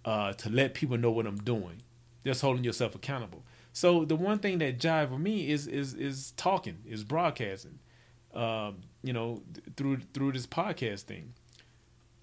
uh, 0.04 0.34
to 0.34 0.50
let 0.50 0.74
people 0.74 0.98
know 0.98 1.12
what 1.12 1.26
I'm 1.26 1.38
doing. 1.38 1.82
Just 2.26 2.42
holding 2.42 2.64
yourself 2.64 2.96
accountable. 2.96 3.44
So 3.72 4.06
the 4.06 4.16
one 4.16 4.40
thing 4.40 4.60
that 4.60 4.80
jive 4.80 5.12
with 5.12 5.20
me 5.20 5.50
is 5.50 5.68
is 5.68 5.94
is 5.94 6.32
talking, 6.38 6.78
is 6.88 7.04
broadcasting. 7.04 7.80
Um, 8.34 8.84
you 9.06 9.14
know, 9.14 9.42
th- 9.54 9.66
through 9.78 10.00
through 10.14 10.32
this 10.32 10.48
podcast 10.48 11.02
thing. 11.04 11.34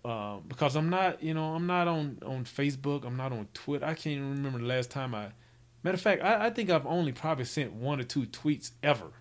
Uh, 0.05 0.39
because 0.49 0.75
I'm 0.75 0.91
not, 0.91 1.23
you 1.23 1.33
know, 1.33 1.55
I'm 1.55 1.67
not 1.67 1.87
on 1.87 2.19
on 2.27 2.45
Facebook. 2.45 3.07
I'm 3.07 3.17
not 3.17 3.33
on 3.33 3.47
Twitter. 3.55 3.87
I 3.87 3.95
can't 3.95 4.17
even 4.17 4.31
remember 4.31 4.59
the 4.59 4.67
last 4.67 4.91
time 4.91 5.15
I. 5.15 5.29
Matter 5.85 5.95
of 5.95 6.01
fact, 6.01 6.23
I, 6.23 6.47
I 6.47 6.51
think 6.51 6.71
I've 6.71 6.87
only 6.87 7.13
probably 7.13 7.45
sent 7.45 7.73
one 7.73 8.01
or 8.01 8.05
two 8.05 8.27
tweets 8.27 8.73
ever. 8.83 9.13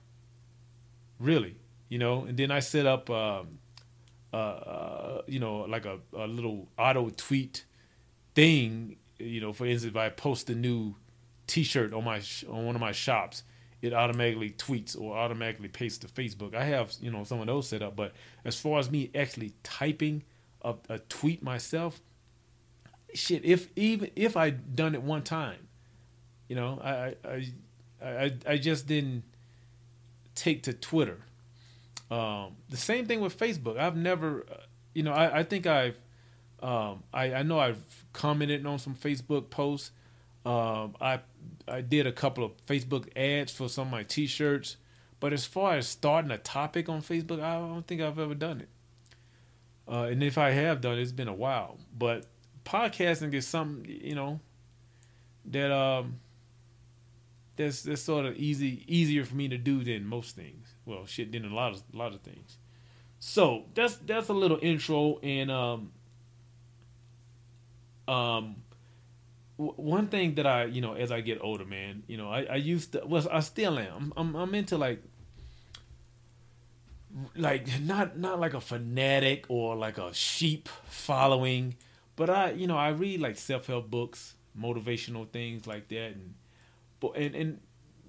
Really, 1.19 1.57
you 1.87 1.99
know, 1.99 2.25
and 2.25 2.35
then 2.35 2.49
I 2.49 2.59
set 2.59 2.87
up 2.87 3.09
um, 3.11 3.59
uh, 4.33 4.37
uh, 4.37 5.21
you 5.27 5.39
know, 5.39 5.57
like 5.61 5.85
a, 5.85 5.99
a 6.17 6.25
little 6.25 6.67
auto 6.79 7.09
tweet 7.09 7.65
thing. 8.33 8.97
You 9.19 9.39
know, 9.39 9.53
for 9.53 9.67
instance, 9.67 9.91
if 9.91 9.97
I 9.97 10.09
post 10.09 10.49
a 10.49 10.55
new 10.55 10.95
T-shirt 11.45 11.93
on 11.93 12.03
my 12.03 12.21
on 12.49 12.65
one 12.65 12.75
of 12.75 12.81
my 12.81 12.91
shops, 12.91 13.43
it 13.81 13.93
automatically 13.93 14.51
tweets 14.51 14.99
or 14.99 15.17
automatically 15.17 15.67
pastes 15.67 15.99
to 15.99 16.07
Facebook. 16.07 16.55
I 16.55 16.65
have 16.65 16.93
you 17.01 17.11
know 17.11 17.23
some 17.23 17.39
of 17.39 17.47
those 17.47 17.67
set 17.67 17.81
up, 17.81 17.95
but 17.95 18.13
as 18.45 18.59
far 18.59 18.79
as 18.79 18.89
me 18.89 19.09
actually 19.15 19.53
typing 19.63 20.23
a, 20.61 20.75
a 20.89 20.99
tweet 20.99 21.43
myself, 21.43 22.01
shit, 23.13 23.43
if 23.45 23.69
even 23.75 24.11
if 24.15 24.37
I 24.37 24.51
done 24.51 24.95
it 24.95 25.01
one 25.01 25.23
time, 25.23 25.67
you 26.47 26.55
know, 26.55 26.79
I 26.83 27.15
I 27.27 27.51
I 28.03 28.33
I 28.47 28.57
just 28.57 28.87
didn't 28.87 29.23
take 30.35 30.63
to 30.63 30.73
Twitter 30.73 31.19
um, 32.11 32.57
the 32.69 32.77
same 32.77 33.05
thing 33.05 33.21
with 33.21 33.39
Facebook. 33.39 33.77
I've 33.77 33.95
never, 33.95 34.45
you 34.93 35.01
know, 35.01 35.13
I, 35.13 35.39
I 35.39 35.43
think 35.43 35.65
I've, 35.65 35.97
um, 36.61 37.03
I, 37.13 37.33
I 37.35 37.43
know 37.43 37.57
I've 37.57 37.81
commented 38.11 38.65
on 38.65 38.77
some 38.79 38.93
Facebook 38.93 39.49
posts. 39.49 39.91
Um, 40.45 40.95
I 40.99 41.19
I 41.67 41.81
did 41.81 42.07
a 42.07 42.11
couple 42.11 42.43
of 42.43 42.51
Facebook 42.65 43.09
ads 43.15 43.51
for 43.51 43.69
some 43.69 43.87
of 43.87 43.91
my 43.91 44.03
T-shirts, 44.03 44.77
but 45.19 45.33
as 45.33 45.45
far 45.45 45.75
as 45.75 45.87
starting 45.87 46.31
a 46.31 46.37
topic 46.37 46.89
on 46.89 47.01
Facebook, 47.01 47.41
I 47.41 47.59
don't 47.59 47.85
think 47.85 48.01
I've 48.01 48.19
ever 48.19 48.33
done 48.33 48.61
it. 48.61 48.69
Uh, 49.87 50.03
and 50.03 50.23
if 50.23 50.37
I 50.37 50.51
have 50.51 50.81
done 50.81 50.97
it, 50.97 51.01
it's 51.01 51.11
been 51.11 51.27
a 51.27 51.33
while. 51.33 51.77
But 51.97 52.25
podcasting 52.65 53.33
is 53.33 53.47
something 53.47 53.85
you 53.89 54.15
know 54.15 54.39
that 55.45 55.71
um 55.71 56.19
that's 57.57 57.83
that's 57.83 58.01
sort 58.01 58.25
of 58.25 58.35
easy 58.37 58.83
easier 58.87 59.25
for 59.25 59.35
me 59.35 59.47
to 59.47 59.57
do 59.57 59.83
than 59.83 60.05
most 60.05 60.35
things 60.35 60.75
well 60.85 61.05
shit 61.05 61.31
than 61.31 61.45
a 61.45 61.53
lot 61.53 61.73
of 61.73 61.83
a 61.93 61.97
lot 61.97 62.13
of 62.13 62.21
things. 62.21 62.57
So 63.19 63.65
that's 63.73 63.97
that's 63.97 64.29
a 64.29 64.33
little 64.33 64.59
intro 64.61 65.19
and 65.19 65.51
um 65.51 65.91
um 68.07 68.55
one 69.61 70.07
thing 70.07 70.35
that 70.35 70.47
I 70.47 70.65
you 70.65 70.81
know 70.81 70.93
as 70.93 71.11
I 71.11 71.21
get 71.21 71.39
older, 71.41 71.65
man, 71.65 72.03
you 72.07 72.17
know 72.17 72.29
I, 72.29 72.43
I 72.43 72.55
used 72.55 72.93
to 72.93 73.03
well 73.05 73.27
I 73.31 73.41
still 73.41 73.77
am. 73.77 74.13
I'm 74.17 74.35
I'm 74.35 74.55
into 74.55 74.77
like 74.77 75.03
like 77.35 77.67
not 77.81 78.17
not 78.17 78.39
like 78.39 78.53
a 78.53 78.61
fanatic 78.61 79.45
or 79.49 79.75
like 79.75 79.97
a 79.97 80.13
sheep 80.13 80.69
following, 80.85 81.75
but 82.15 82.29
I 82.29 82.51
you 82.51 82.67
know 82.67 82.77
I 82.77 82.89
read 82.89 83.21
like 83.21 83.37
self 83.37 83.67
help 83.67 83.89
books, 83.89 84.35
motivational 84.59 85.29
things 85.29 85.67
like 85.67 85.87
that, 85.89 86.13
and 86.13 86.33
but 86.99 87.15
and 87.15 87.35
and 87.35 87.59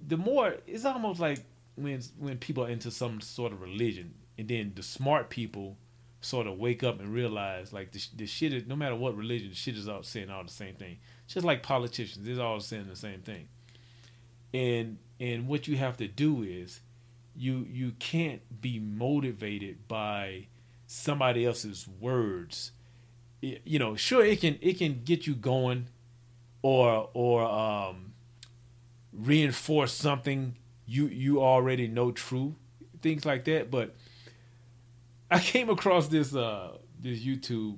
the 0.05 0.17
more 0.17 0.55
it's 0.65 0.85
almost 0.85 1.19
like 1.19 1.45
when 1.75 2.01
when 2.17 2.37
people 2.37 2.65
are 2.65 2.69
into 2.69 2.91
some 2.91 3.21
sort 3.21 3.51
of 3.53 3.61
religion, 3.61 4.15
and 4.37 4.47
then 4.47 4.73
the 4.75 4.83
smart 4.83 5.29
people 5.29 5.77
sort 6.23 6.47
of 6.47 6.57
wake 6.57 6.83
up 6.83 6.99
and 6.99 7.13
realize 7.13 7.73
like 7.73 7.91
the, 7.91 8.01
the 8.15 8.25
shit 8.25 8.53
is 8.53 8.65
no 8.65 8.75
matter 8.75 8.95
what 8.95 9.15
religion, 9.15 9.49
the 9.49 9.55
shit 9.55 9.75
is 9.75 9.87
all 9.87 10.03
saying 10.03 10.29
all 10.29 10.43
the 10.43 10.49
same 10.49 10.75
thing. 10.75 10.97
Just 11.27 11.45
like 11.45 11.61
politicians, 11.61 12.25
they're 12.25 12.43
all 12.43 12.59
saying 12.59 12.87
the 12.87 12.95
same 12.95 13.21
thing. 13.21 13.47
And 14.53 14.97
and 15.19 15.47
what 15.47 15.67
you 15.67 15.77
have 15.77 15.97
to 15.97 16.07
do 16.07 16.43
is 16.43 16.81
you 17.35 17.65
you 17.69 17.93
can't 17.99 18.61
be 18.61 18.79
motivated 18.79 19.87
by 19.87 20.47
somebody 20.87 21.45
else's 21.45 21.87
words. 21.99 22.71
It, 23.41 23.61
you 23.65 23.79
know, 23.79 23.95
sure 23.95 24.23
it 24.23 24.41
can 24.41 24.57
it 24.61 24.77
can 24.77 25.01
get 25.03 25.27
you 25.27 25.35
going 25.35 25.87
or 26.61 27.09
or 27.13 27.43
um 27.43 28.13
reinforce 29.11 29.93
something 29.93 30.55
you 30.85 31.07
you 31.07 31.41
already 31.41 31.87
know 31.87 32.11
true 32.11 32.55
things 33.01 33.25
like 33.25 33.43
that. 33.45 33.69
But 33.69 33.95
I 35.31 35.39
came 35.39 35.69
across 35.69 36.07
this 36.07 36.35
uh 36.35 36.77
this 36.99 37.19
YouTube 37.19 37.77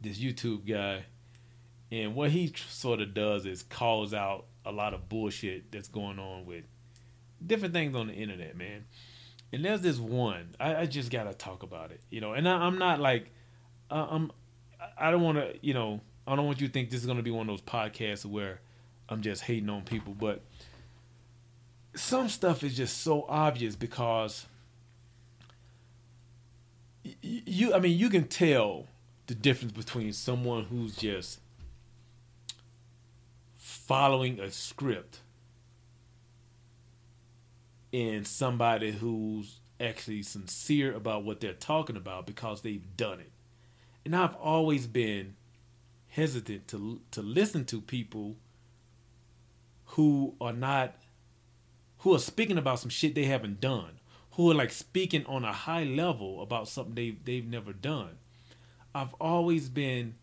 this 0.00 0.18
YouTube 0.18 0.68
guy, 0.68 1.04
and 1.90 2.14
what 2.14 2.30
he 2.30 2.50
tr- 2.50 2.68
sort 2.68 3.00
of 3.00 3.14
does 3.14 3.46
is 3.46 3.62
calls 3.62 4.12
out 4.12 4.46
a 4.64 4.72
lot 4.72 4.94
of 4.94 5.08
bullshit 5.08 5.72
that's 5.72 5.88
going 5.88 6.18
on 6.18 6.46
with 6.46 6.64
different 7.44 7.74
things 7.74 7.94
on 7.96 8.08
the 8.08 8.14
internet, 8.14 8.56
man. 8.56 8.84
And 9.52 9.64
there's 9.64 9.80
this 9.80 9.98
one 9.98 10.54
I, 10.58 10.76
I 10.76 10.86
just 10.86 11.10
gotta 11.10 11.34
talk 11.34 11.62
about 11.62 11.90
it, 11.90 12.00
you 12.10 12.20
know. 12.20 12.32
And 12.32 12.48
I, 12.48 12.66
am 12.66 12.78
not 12.78 13.00
like 13.00 13.30
uh, 13.90 14.06
I'm. 14.10 14.32
I 14.98 15.10
don't 15.10 15.22
want 15.22 15.38
to, 15.38 15.54
you 15.62 15.74
know. 15.74 16.00
I 16.26 16.36
don't 16.36 16.46
want 16.46 16.60
you 16.60 16.66
to 16.68 16.72
think 16.72 16.90
this 16.90 17.00
is 17.00 17.06
gonna 17.06 17.22
be 17.22 17.30
one 17.30 17.48
of 17.48 17.52
those 17.52 17.62
podcasts 17.62 18.24
where 18.24 18.60
I'm 19.08 19.22
just 19.22 19.42
hating 19.42 19.68
on 19.68 19.82
people, 19.82 20.14
but 20.14 20.42
some 21.94 22.28
stuff 22.28 22.64
is 22.64 22.76
just 22.76 23.02
so 23.02 23.24
obvious 23.28 23.76
because 23.76 24.46
you. 27.22 27.74
I 27.74 27.78
mean, 27.78 27.98
you 27.98 28.08
can 28.10 28.28
tell 28.28 28.86
the 29.26 29.34
difference 29.34 29.72
between 29.72 30.12
someone 30.12 30.64
who's 30.64 30.96
just 30.96 31.40
following 33.56 34.40
a 34.40 34.50
script 34.50 35.20
and 37.92 38.26
somebody 38.26 38.92
who's 38.92 39.60
actually 39.80 40.22
sincere 40.22 40.92
about 40.94 41.24
what 41.24 41.40
they're 41.40 41.52
talking 41.52 41.96
about 41.96 42.26
because 42.26 42.62
they've 42.62 42.96
done 42.96 43.20
it. 43.20 43.30
And 44.04 44.14
I've 44.14 44.34
always 44.36 44.86
been 44.86 45.36
hesitant 46.08 46.68
to 46.68 47.00
to 47.10 47.22
listen 47.22 47.64
to 47.66 47.80
people 47.80 48.36
who 49.86 50.34
are 50.40 50.52
not 50.52 50.94
who 51.98 52.14
are 52.14 52.18
speaking 52.18 52.58
about 52.58 52.78
some 52.78 52.90
shit 52.90 53.14
they 53.14 53.24
haven't 53.24 53.60
done, 53.60 53.98
who 54.36 54.50
are 54.50 54.54
like 54.54 54.70
speaking 54.70 55.24
on 55.26 55.44
a 55.44 55.52
high 55.52 55.84
level 55.84 56.42
about 56.42 56.68
something 56.68 56.94
they 56.94 57.16
they've 57.24 57.46
never 57.46 57.72
done. 57.72 58.18
I've 58.94 59.14
always 59.14 59.68
been 59.68 60.14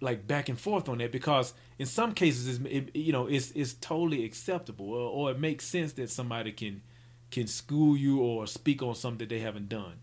like 0.00 0.26
back 0.26 0.48
and 0.48 0.60
forth 0.60 0.88
on 0.88 0.98
that 0.98 1.10
because 1.10 1.54
in 1.78 1.86
some 1.86 2.12
cases 2.12 2.58
it's, 2.58 2.64
it, 2.66 2.96
you 2.96 3.12
know 3.12 3.26
it's 3.26 3.50
it's 3.52 3.74
totally 3.74 4.24
acceptable 4.24 4.92
or, 4.92 5.10
or, 5.10 5.30
it 5.30 5.40
makes 5.40 5.66
sense 5.66 5.92
that 5.94 6.10
somebody 6.10 6.52
can 6.52 6.82
can 7.30 7.46
school 7.46 7.96
you 7.96 8.20
or 8.20 8.46
speak 8.46 8.82
on 8.82 8.94
something 8.94 9.26
that 9.26 9.34
they 9.34 9.40
haven't 9.40 9.68
done 9.68 9.94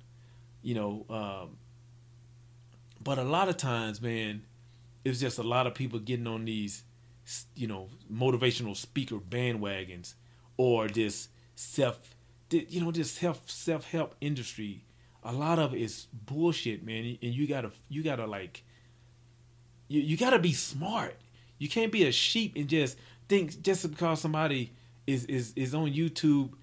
you 0.63 0.73
know 0.73 1.05
um, 1.09 1.57
but 3.03 3.19
a 3.19 3.23
lot 3.23 3.47
of 3.47 3.57
times 3.57 4.01
man 4.01 4.41
it's 5.05 5.19
just 5.19 5.37
a 5.37 5.43
lot 5.43 5.67
of 5.67 5.75
people 5.75 5.99
getting 5.99 6.27
on 6.27 6.45
these 6.45 6.83
you 7.55 7.67
know 7.67 7.87
motivational 8.11 8.75
speaker 8.75 9.17
bandwagons 9.17 10.15
or 10.57 10.87
this 10.87 11.27
self 11.55 12.15
you 12.53 12.81
know 12.81 12.91
this 12.91 13.11
self 13.11 13.49
self 13.49 13.89
help 13.91 14.15
industry 14.21 14.83
a 15.23 15.31
lot 15.31 15.59
of 15.59 15.73
it 15.73 15.81
is 15.81 16.07
bullshit 16.13 16.83
man 16.83 17.17
and 17.21 17.33
you 17.33 17.47
gotta 17.47 17.71
you 17.89 18.03
gotta 18.03 18.25
like 18.25 18.63
you, 19.91 19.99
you 20.01 20.17
got 20.17 20.29
to 20.29 20.39
be 20.39 20.53
smart. 20.53 21.17
You 21.59 21.67
can't 21.67 21.91
be 21.91 22.05
a 22.05 22.11
sheep 22.11 22.53
and 22.55 22.67
just 22.67 22.97
think 23.27 23.61
just 23.61 23.89
because 23.89 24.21
somebody 24.21 24.71
is 25.05 25.25
is 25.25 25.53
is 25.55 25.75
on 25.75 25.91
YouTube 25.91 26.53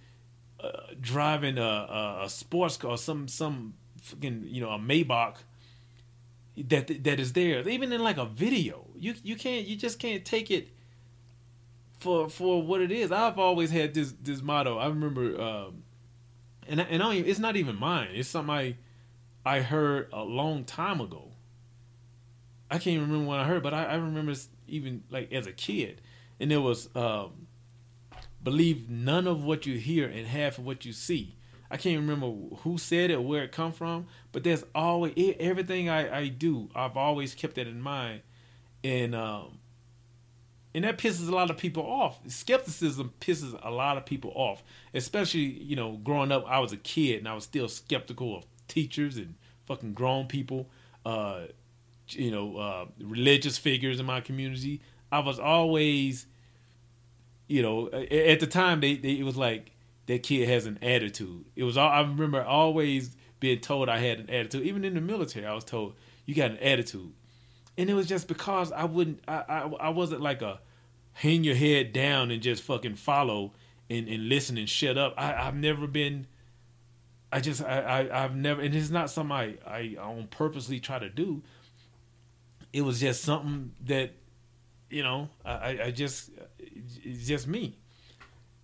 uh, 0.59 0.71
driving 1.00 1.59
a, 1.59 1.62
a, 1.62 2.21
a 2.25 2.30
sports 2.30 2.78
car, 2.78 2.97
some 2.97 3.28
some 3.28 3.75
fucking 4.00 4.45
you 4.47 4.62
know 4.62 4.71
a 4.71 4.78
Maybach 4.78 5.37
that 6.57 7.04
that 7.04 7.21
is 7.21 7.35
there. 7.35 7.68
Even 7.68 7.92
in 7.92 8.02
like 8.02 8.16
a 8.16 8.25
video, 8.25 8.87
you 8.97 9.14
you 9.23 9.37
can't 9.37 9.66
you 9.66 9.76
just 9.76 9.99
can't 9.99 10.25
take 10.25 10.50
it 10.50 10.71
for 11.99 12.28
for 12.28 12.62
what 12.62 12.81
it 12.81 12.90
is. 12.90 13.12
I've 13.12 13.38
always 13.38 13.71
had 13.71 13.95
this 13.95 14.14
this 14.23 14.43
motto. 14.43 14.78
I 14.78 14.88
remember, 14.88 15.40
um, 15.40 15.83
and 16.67 16.81
and 16.81 17.02
I 17.02 17.14
even, 17.17 17.31
it's 17.31 17.38
not 17.38 17.57
even 17.57 17.76
mine. 17.76 18.11
It's 18.12 18.28
something 18.28 18.55
I 18.55 18.76
I 19.45 19.61
heard 19.61 20.09
a 20.12 20.23
long 20.23 20.64
time 20.64 21.00
ago. 21.00 21.33
I 22.71 22.75
can't 22.75 22.97
even 22.97 23.09
remember 23.09 23.31
when 23.31 23.40
I 23.40 23.45
heard, 23.45 23.62
but 23.62 23.73
I, 23.73 23.85
I 23.85 23.95
remember 23.95 24.35
even 24.67 25.02
like 25.11 25.33
as 25.33 25.47
a 25.47 25.52
kid, 25.52 26.00
and 26.38 26.52
it 26.52 26.59
was 26.59 26.95
um, 26.95 27.47
believe 28.43 28.88
none 28.88 29.26
of 29.26 29.45
what 29.45 29.67
you 29.67 29.78
hear 29.78 30.07
and 30.07 30.26
half 30.26 30.59
of 30.59 30.67
what 30.67 30.85
you 30.85 30.93
see. 30.93 31.35
I 31.71 31.76
can't 31.76 31.99
remember 31.99 32.57
who 32.59 32.78
said 32.78 33.11
it 33.11 33.14
or 33.14 33.20
where 33.20 33.42
it 33.42 33.53
come 33.53 33.73
from, 33.73 34.07
but 34.33 34.42
there's 34.42 34.64
always 34.75 35.12
everything 35.38 35.88
I, 35.90 36.20
I 36.20 36.29
do. 36.29 36.70
I've 36.75 36.96
always 36.96 37.35
kept 37.35 37.57
that 37.57 37.66
in 37.66 37.81
mind, 37.81 38.23
and 38.83 39.14
um, 39.14 39.59
and 40.79 40.85
that 40.85 40.97
pisses 40.97 41.29
a 41.29 41.35
lot 41.35 41.51
of 41.51 41.57
people 41.57 41.83
off. 41.83 42.21
Skepticism 42.29 43.12
pisses 43.21 43.59
a 43.64 43.71
lot 43.73 43.97
of 43.97 44.07
people 44.07 44.31
off, 44.37 44.62
especially 44.95 45.41
you 45.41 45.75
know 45.75 45.99
growing 46.05 46.31
up. 46.31 46.45
I 46.47 46.61
was 46.61 46.73
a 46.73 46.77
kid 46.77 47.19
and 47.19 47.27
I 47.27 47.35
was 47.35 47.43
still 47.43 47.67
skeptical 47.69 48.37
of 48.37 48.45
teachers 48.69 49.17
and 49.17 49.35
fucking 49.67 49.95
grown 49.95 50.29
people. 50.29 50.71
Uh, 51.05 51.47
you 52.11 52.31
know, 52.31 52.57
uh, 52.59 52.87
religious 53.01 53.59
figures 53.59 53.99
in 53.99 54.07
my 54.07 54.21
community. 54.21 54.81
I 55.11 55.19
was 55.19 55.41
always, 55.41 56.27
you 57.49 57.61
know, 57.61 57.88
at 57.88 58.38
the 58.38 58.47
time 58.47 58.81
they, 58.81 58.95
they 58.95 59.19
it 59.19 59.25
was 59.25 59.37
like 59.37 59.73
that 60.07 60.23
kid 60.23 60.49
has 60.49 60.64
an 60.67 60.79
attitude. 60.81 61.45
It 61.57 61.64
was 61.64 61.77
all 61.77 61.91
I 61.91 62.03
remember 62.03 62.45
always 62.45 63.17
being 63.41 63.59
told 63.59 63.88
I 63.88 63.99
had 63.99 64.21
an 64.21 64.31
attitude. 64.31 64.64
Even 64.64 64.85
in 64.85 64.95
the 64.95 65.01
military, 65.01 65.45
I 65.45 65.55
was 65.55 65.64
told 65.64 65.97
you 66.25 66.37
got 66.37 66.53
an 66.53 66.59
attitude, 66.59 67.14
and 67.77 67.91
it 67.91 67.95
was 67.95 68.07
just 68.07 68.29
because 68.29 68.71
I 68.71 68.85
wouldn't. 68.85 69.23
I 69.27 69.43
I, 69.49 69.61
I 69.81 69.88
wasn't 69.88 70.21
like 70.21 70.41
a 70.41 70.61
hang 71.18 71.42
your 71.44 71.57
head 71.57 71.92
down 71.92 72.31
and 72.31 72.40
just 72.40 72.62
fucking 72.62 72.94
follow 72.94 73.52
and, 73.90 74.09
and 74.09 74.28
listen 74.28 74.57
and 74.57 74.68
shut 74.68 74.96
up. 74.96 75.14
I, 75.16 75.35
I've 75.35 75.57
never 75.57 75.87
been. 75.87 76.26
I 77.31 77.40
just 77.40 77.62
I, 77.62 78.09
I 78.11 78.20
have 78.20 78.35
never 78.35 78.62
and 78.62 78.74
it's 78.74 78.88
not 78.88 79.11
something 79.11 79.37
I 79.37 79.57
I 79.66 79.96
on 80.00 80.28
purposely 80.28 80.81
try 80.81 80.98
to 80.98 81.11
do 81.11 81.42
it 82.72 82.83
was 82.83 83.00
just 83.00 83.22
something 83.22 83.72
that 83.85 84.12
you 84.88 85.02
know 85.02 85.28
I, 85.44 85.78
I 85.85 85.90
just 85.90 86.31
it's 86.59 87.26
just 87.26 87.46
me 87.46 87.76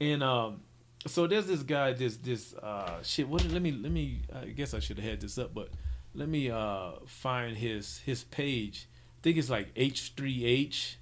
and 0.01 0.23
um 0.23 0.63
so 1.07 1.27
there's 1.27 1.47
this 1.47 1.63
guy 1.63 1.93
this 1.93 2.17
this 2.17 2.55
uh 2.55 3.03
shit 3.03 3.29
what 3.29 3.45
let 3.51 3.61
me 3.61 3.71
let 3.71 3.93
me 3.93 4.23
I 4.35 4.47
guess 4.47 4.73
I 4.73 4.79
should 4.79 4.99
have 4.99 5.11
had 5.11 5.21
this 5.21 5.37
up 5.37 5.53
but 5.53 5.69
let 6.15 6.29
me 6.29 6.51
uh 6.51 6.93
find 7.07 7.57
his 7.59 7.99
his 7.99 8.25
page 8.25 8.89
I 9.21 9.23
think 9.23 9.37
it's 9.37 9.51
like 9.51 9.75
H3H 9.75 10.97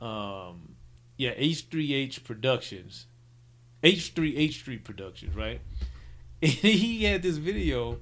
um 0.00 0.76
yeah 1.16 1.34
H3H 1.34 2.24
Productions 2.24 3.06
H3H3 3.82 4.82
Productions 4.82 5.34
right 5.34 5.60
and 6.42 6.50
he 6.52 7.04
had 7.04 7.22
this 7.22 7.36
video 7.36 7.98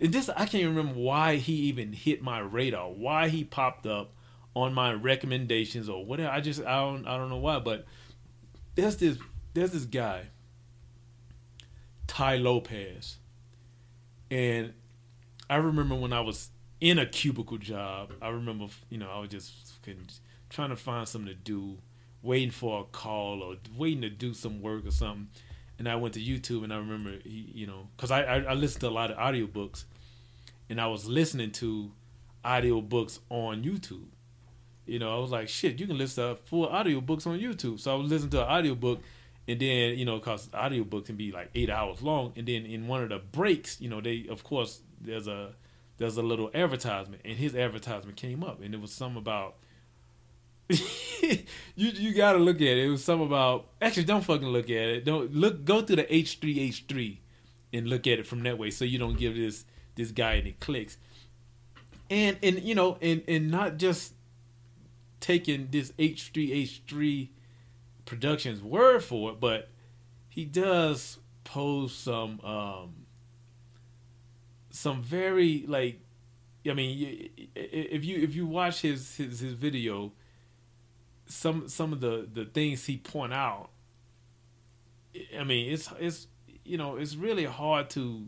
And 0.00 0.12
this 0.12 0.28
I 0.30 0.46
can't 0.46 0.64
remember 0.64 0.98
why 0.98 1.36
he 1.36 1.52
even 1.52 1.92
hit 1.92 2.22
my 2.22 2.38
radar, 2.40 2.90
why 2.90 3.28
he 3.28 3.44
popped 3.44 3.86
up 3.86 4.12
on 4.54 4.72
my 4.74 4.92
recommendations 4.92 5.88
or 5.88 6.04
whatever. 6.04 6.30
I 6.30 6.40
just 6.40 6.60
I 6.64 6.80
don't 6.80 7.06
I 7.06 7.16
don't 7.16 7.28
know 7.28 7.36
why, 7.36 7.58
but 7.58 7.84
there's 8.74 8.96
this 8.96 9.18
there's 9.52 9.72
this 9.72 9.84
guy, 9.84 10.28
Tai 12.06 12.36
Lopez, 12.38 13.16
and 14.30 14.72
I 15.48 15.56
remember 15.56 15.94
when 15.94 16.12
I 16.12 16.20
was 16.20 16.50
in 16.80 16.98
a 16.98 17.06
cubicle 17.06 17.58
job. 17.58 18.12
I 18.22 18.28
remember 18.28 18.66
you 18.88 18.98
know 18.98 19.10
I 19.10 19.18
was 19.18 19.28
just 19.30 19.82
trying 20.50 20.70
to 20.70 20.76
find 20.76 21.08
something 21.08 21.32
to 21.32 21.34
do, 21.34 21.78
waiting 22.22 22.50
for 22.50 22.82
a 22.82 22.84
call 22.84 23.42
or 23.42 23.56
waiting 23.76 24.02
to 24.02 24.10
do 24.10 24.34
some 24.34 24.60
work 24.60 24.86
or 24.86 24.90
something 24.90 25.28
and 25.80 25.88
I 25.88 25.96
went 25.96 26.12
to 26.14 26.20
YouTube 26.20 26.62
and 26.62 26.72
I 26.72 26.76
remember 26.76 27.12
he, 27.24 27.50
you 27.54 27.66
know, 27.66 27.88
because 27.96 28.10
I, 28.10 28.22
I, 28.22 28.36
I 28.40 28.52
listened 28.52 28.82
to 28.82 28.88
a 28.88 28.90
lot 28.90 29.10
of 29.10 29.16
audiobooks, 29.16 29.84
and 30.68 30.78
I 30.78 30.86
was 30.86 31.06
listening 31.06 31.52
to 31.52 31.90
audiobooks 32.44 33.18
on 33.30 33.64
YouTube. 33.64 34.04
You 34.84 34.98
know, 34.98 35.16
I 35.16 35.18
was 35.18 35.30
like, 35.30 35.48
shit, 35.48 35.80
you 35.80 35.86
can 35.86 35.96
listen 35.96 36.22
to 36.22 36.36
full 36.44 36.68
audiobooks 36.68 37.26
on 37.26 37.40
YouTube. 37.40 37.80
So 37.80 37.94
I 37.94 37.98
was 37.98 38.10
listening 38.10 38.30
to 38.32 38.42
an 38.42 38.48
audiobook, 38.50 39.00
and 39.48 39.58
then 39.58 39.98
you 39.98 40.04
know, 40.04 40.18
because 40.18 40.50
audiobook 40.52 41.06
can 41.06 41.16
be 41.16 41.32
like 41.32 41.48
eight 41.54 41.70
hours 41.70 42.02
long, 42.02 42.34
and 42.36 42.46
then 42.46 42.66
in 42.66 42.86
one 42.86 43.02
of 43.02 43.08
the 43.08 43.18
breaks, 43.18 43.80
you 43.80 43.88
know, 43.88 44.02
they 44.02 44.26
of 44.28 44.44
course 44.44 44.82
there's 45.00 45.28
a 45.28 45.54
there's 45.96 46.18
a 46.18 46.22
little 46.22 46.50
advertisement, 46.52 47.22
and 47.24 47.38
his 47.38 47.56
advertisement 47.56 48.18
came 48.18 48.44
up, 48.44 48.60
and 48.60 48.74
it 48.74 48.80
was 48.82 48.92
some 48.92 49.16
about 49.16 49.54
you 51.74 51.88
you 51.88 52.14
gotta 52.14 52.38
look 52.38 52.56
at 52.56 52.62
it. 52.62 52.78
It 52.78 52.88
was 52.88 53.04
some 53.04 53.20
about 53.20 53.68
actually 53.80 54.04
don't 54.04 54.24
fucking 54.24 54.46
look 54.46 54.66
at 54.66 54.70
it. 54.70 55.04
Don't 55.04 55.34
look 55.34 55.64
go 55.64 55.82
through 55.82 55.96
the 55.96 56.14
H 56.14 56.38
three 56.40 56.60
H 56.60 56.84
three 56.88 57.20
and 57.72 57.88
look 57.88 58.06
at 58.06 58.18
it 58.18 58.26
from 58.26 58.42
that 58.44 58.58
way 58.58 58.70
so 58.70 58.84
you 58.84 58.98
don't 58.98 59.18
give 59.18 59.34
this 59.34 59.64
this 59.96 60.12
guy 60.12 60.36
any 60.36 60.52
clicks. 60.52 60.96
And 62.08 62.36
and 62.42 62.62
you 62.62 62.74
know, 62.74 62.98
and 63.02 63.22
and 63.26 63.50
not 63.50 63.78
just 63.78 64.14
taking 65.18 65.68
this 65.70 65.92
H 65.98 66.30
three 66.32 66.52
H 66.52 66.82
three 66.86 67.32
productions 68.04 68.62
word 68.62 69.02
for 69.02 69.32
it, 69.32 69.40
but 69.40 69.70
he 70.28 70.44
does 70.44 71.18
pose 71.42 71.94
some 71.94 72.40
um 72.42 73.06
some 74.70 75.02
very 75.02 75.64
like 75.66 76.00
I 76.68 76.74
mean, 76.74 77.30
if 77.54 78.04
you 78.04 78.22
if 78.22 78.34
you 78.34 78.46
watch 78.46 78.82
his 78.82 79.16
his 79.16 79.40
his 79.40 79.54
video, 79.54 80.12
some 81.30 81.68
some 81.68 81.92
of 81.92 82.00
the 82.00 82.28
the 82.32 82.44
things 82.44 82.86
he 82.86 82.96
point 82.96 83.32
out 83.32 83.70
i 85.38 85.44
mean 85.44 85.72
it's 85.72 85.88
it's 85.98 86.26
you 86.64 86.76
know 86.76 86.96
it's 86.96 87.16
really 87.16 87.44
hard 87.44 87.88
to 87.88 88.26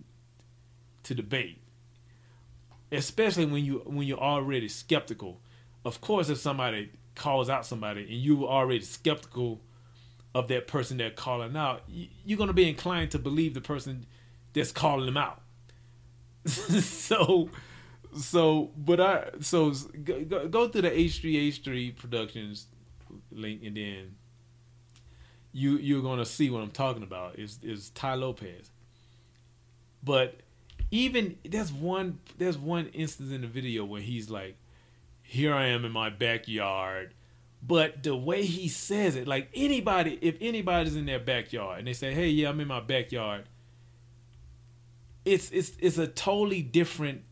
to 1.02 1.14
debate 1.14 1.58
especially 2.90 3.44
when 3.44 3.64
you 3.64 3.82
when 3.84 4.06
you're 4.06 4.18
already 4.18 4.68
skeptical 4.68 5.40
of 5.84 6.00
course 6.00 6.28
if 6.28 6.38
somebody 6.38 6.90
calls 7.14 7.50
out 7.50 7.66
somebody 7.66 8.02
and 8.02 8.10
you 8.10 8.36
were 8.36 8.48
already 8.48 8.80
skeptical 8.80 9.60
of 10.34 10.48
that 10.48 10.66
person 10.66 10.96
they're 10.96 11.10
calling 11.10 11.56
out, 11.56 11.82
you're 11.88 12.38
going 12.38 12.48
to 12.48 12.54
be 12.54 12.68
inclined 12.68 13.10
to 13.10 13.18
believe 13.18 13.54
the 13.54 13.60
person 13.60 14.06
that's 14.54 14.72
calling 14.72 15.06
them 15.06 15.16
out. 15.16 15.42
so, 16.46 17.50
so, 18.16 18.70
but 18.76 19.00
I, 19.00 19.30
so 19.40 19.72
go, 20.04 20.48
go 20.48 20.68
through 20.68 20.82
the 20.82 20.90
H3H3 20.90 21.96
Productions 21.96 22.66
link 23.36 23.62
and 23.64 23.76
then 23.76 24.16
you 25.52 25.76
you're 25.76 26.02
gonna 26.02 26.24
see 26.24 26.50
what 26.50 26.62
I'm 26.62 26.70
talking 26.70 27.02
about 27.02 27.38
is 27.38 27.58
is 27.62 27.90
Tai 27.90 28.14
Lopez. 28.14 28.70
But 30.02 30.40
even 30.90 31.36
there's 31.44 31.72
one 31.72 32.18
there's 32.38 32.58
one 32.58 32.88
instance 32.88 33.30
in 33.32 33.42
the 33.42 33.46
video 33.46 33.84
where 33.84 34.00
he's 34.00 34.30
like, 34.30 34.56
"Here 35.22 35.54
I 35.54 35.66
am 35.66 35.84
in 35.84 35.92
my 35.92 36.10
backyard," 36.10 37.14
but 37.62 38.02
the 38.02 38.16
way 38.16 38.44
he 38.44 38.68
says 38.68 39.14
it, 39.14 39.28
like 39.28 39.48
anybody, 39.54 40.18
if 40.20 40.36
anybody's 40.40 40.96
in 40.96 41.06
their 41.06 41.20
backyard 41.20 41.78
and 41.78 41.86
they 41.86 41.92
say, 41.92 42.14
"Hey, 42.14 42.28
yeah, 42.28 42.48
I'm 42.48 42.60
in 42.60 42.68
my 42.68 42.80
backyard," 42.80 43.44
it's 45.24 45.50
it's 45.50 45.72
it's 45.78 45.98
a 45.98 46.06
totally 46.06 46.62
different 46.62 47.22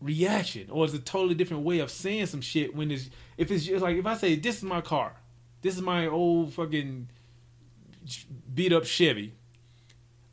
reaction, 0.00 0.68
or 0.70 0.84
it's 0.84 0.94
a 0.94 0.98
totally 0.98 1.34
different 1.34 1.64
way 1.64 1.78
of 1.78 1.90
saying 1.90 2.26
some 2.26 2.40
shit 2.40 2.74
when 2.74 2.90
it's 2.90 3.10
if 3.36 3.50
it's 3.50 3.64
just 3.64 3.82
like 3.82 3.96
if 3.96 4.06
I 4.06 4.16
say, 4.16 4.36
"This 4.36 4.56
is 4.56 4.62
my 4.62 4.80
car," 4.80 5.16
this 5.62 5.74
is 5.74 5.82
my 5.82 6.06
old 6.06 6.52
fucking 6.52 7.08
beat 8.54 8.72
up 8.72 8.84
Chevy. 8.84 9.34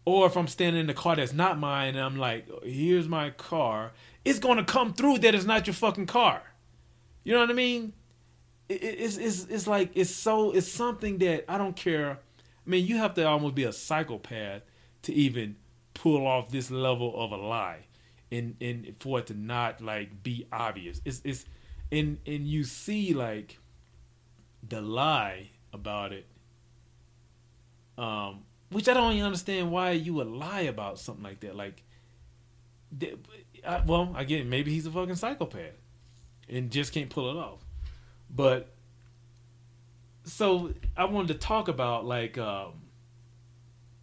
Or 0.05 0.27
if 0.27 0.35
I'm 0.35 0.47
standing 0.47 0.81
in 0.81 0.87
the 0.87 0.93
car 0.93 1.15
that's 1.15 1.31
not 1.31 1.57
mine 1.57 1.95
and 1.95 2.03
I'm 2.03 2.17
like, 2.17 2.47
here's 2.63 3.07
my 3.07 3.29
car, 3.29 3.93
it's 4.25 4.37
gonna 4.37 4.65
come 4.65 4.93
through 4.93 5.19
that 5.19 5.33
it's 5.33 5.45
not 5.45 5.65
your 5.65 5.73
fucking 5.73 6.07
car. 6.07 6.41
You 7.23 7.33
know 7.33 7.39
what 7.39 7.49
I 7.49 7.53
mean? 7.53 7.93
it's, 8.69 9.17
it's, 9.17 9.45
it's 9.45 9.67
like, 9.67 9.91
it's 9.95 10.09
so, 10.09 10.51
it's 10.51 10.67
something 10.67 11.17
that 11.19 11.45
I 11.51 11.57
don't 11.57 11.75
care. 11.75 12.19
I 12.65 12.69
mean, 12.69 12.85
you 12.85 12.97
have 12.97 13.13
to 13.15 13.27
almost 13.27 13.55
be 13.55 13.63
a 13.63 13.73
psychopath 13.73 14.61
to 15.03 15.13
even 15.13 15.57
pull 15.93 16.25
off 16.25 16.49
this 16.49 16.71
level 16.71 17.13
of 17.15 17.31
a 17.31 17.37
lie 17.37 17.85
and, 18.33 18.55
and 18.59 18.95
for 18.99 19.19
it 19.19 19.27
to 19.27 19.33
not 19.33 19.79
like 19.81 20.23
be 20.23 20.47
obvious. 20.51 20.99
It's, 21.05 21.21
it's, 21.23 21.45
and, 21.91 22.17
and 22.25 22.47
you 22.47 22.63
see 22.63 23.13
like, 23.13 23.59
the 24.67 24.81
lie 24.81 25.49
about 25.71 26.11
it. 26.13 26.25
Um, 27.97 28.43
which 28.71 28.89
I 28.89 28.93
don't 28.93 29.11
even 29.11 29.25
understand 29.25 29.71
why 29.71 29.91
you 29.91 30.15
would 30.15 30.27
lie 30.27 30.61
about 30.61 30.97
something 30.97 31.23
like 31.23 31.41
that. 31.41 31.55
Like, 31.55 31.83
well, 33.85 34.13
again, 34.17 34.49
maybe 34.49 34.71
he's 34.71 34.87
a 34.87 34.91
fucking 34.91 35.15
psychopath 35.15 35.77
and 36.49 36.71
just 36.71 36.91
can't 36.91 37.09
pull 37.09 37.29
it 37.29 37.37
off. 37.37 37.59
But 38.29 38.73
so 40.23 40.73
I 40.97 41.05
wanted 41.05 41.33
to 41.33 41.39
talk 41.39 41.67
about 41.67 42.05
like, 42.05 42.37
um, 42.37 42.73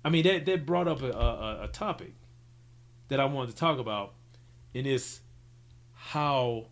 I 0.04 0.10
mean 0.10 0.24
that 0.24 0.46
that 0.46 0.66
brought 0.66 0.88
up 0.88 1.02
a, 1.02 1.10
a, 1.10 1.64
a 1.64 1.68
topic 1.68 2.14
that 3.08 3.18
I 3.18 3.24
wanted 3.24 3.50
to 3.50 3.56
talk 3.56 3.78
about, 3.78 4.14
and 4.74 4.86
it's 4.86 5.20
how 5.94 6.66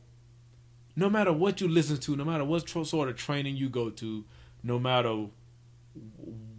no 0.97 1.09
matter 1.09 1.33
what 1.33 1.61
you 1.61 1.69
listen 1.69 1.97
to, 1.99 2.17
no 2.17 2.25
matter 2.25 2.45
what 2.45 2.69
sort 2.69 3.09
of 3.09 3.17
training 3.17 3.57
you 3.57 3.69
go 3.69 3.89
to, 3.91 4.25
no 4.63 4.79
matter 4.79 5.27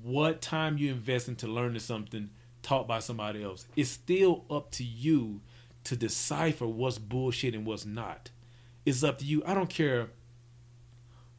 what 0.02 0.42
time 0.42 0.78
you 0.78 0.92
invest 0.92 1.28
into 1.28 1.48
learning 1.48 1.80
something 1.80 2.30
taught 2.62 2.88
by 2.88 3.00
somebody 3.00 3.44
else, 3.44 3.66
it's 3.76 3.90
still 3.90 4.46
up 4.50 4.72
to 4.72 4.84
you 4.84 5.42
to 5.84 5.96
decipher 5.96 6.68
what's 6.68 6.98
bullshit 6.98 7.54
and 7.54 7.66
what's 7.66 7.86
not. 7.86 8.30
It's 8.86 9.04
up 9.04 9.18
to 9.20 9.26
you. 9.26 9.44
I 9.46 9.54
don't 9.54 9.70
care 9.70 10.10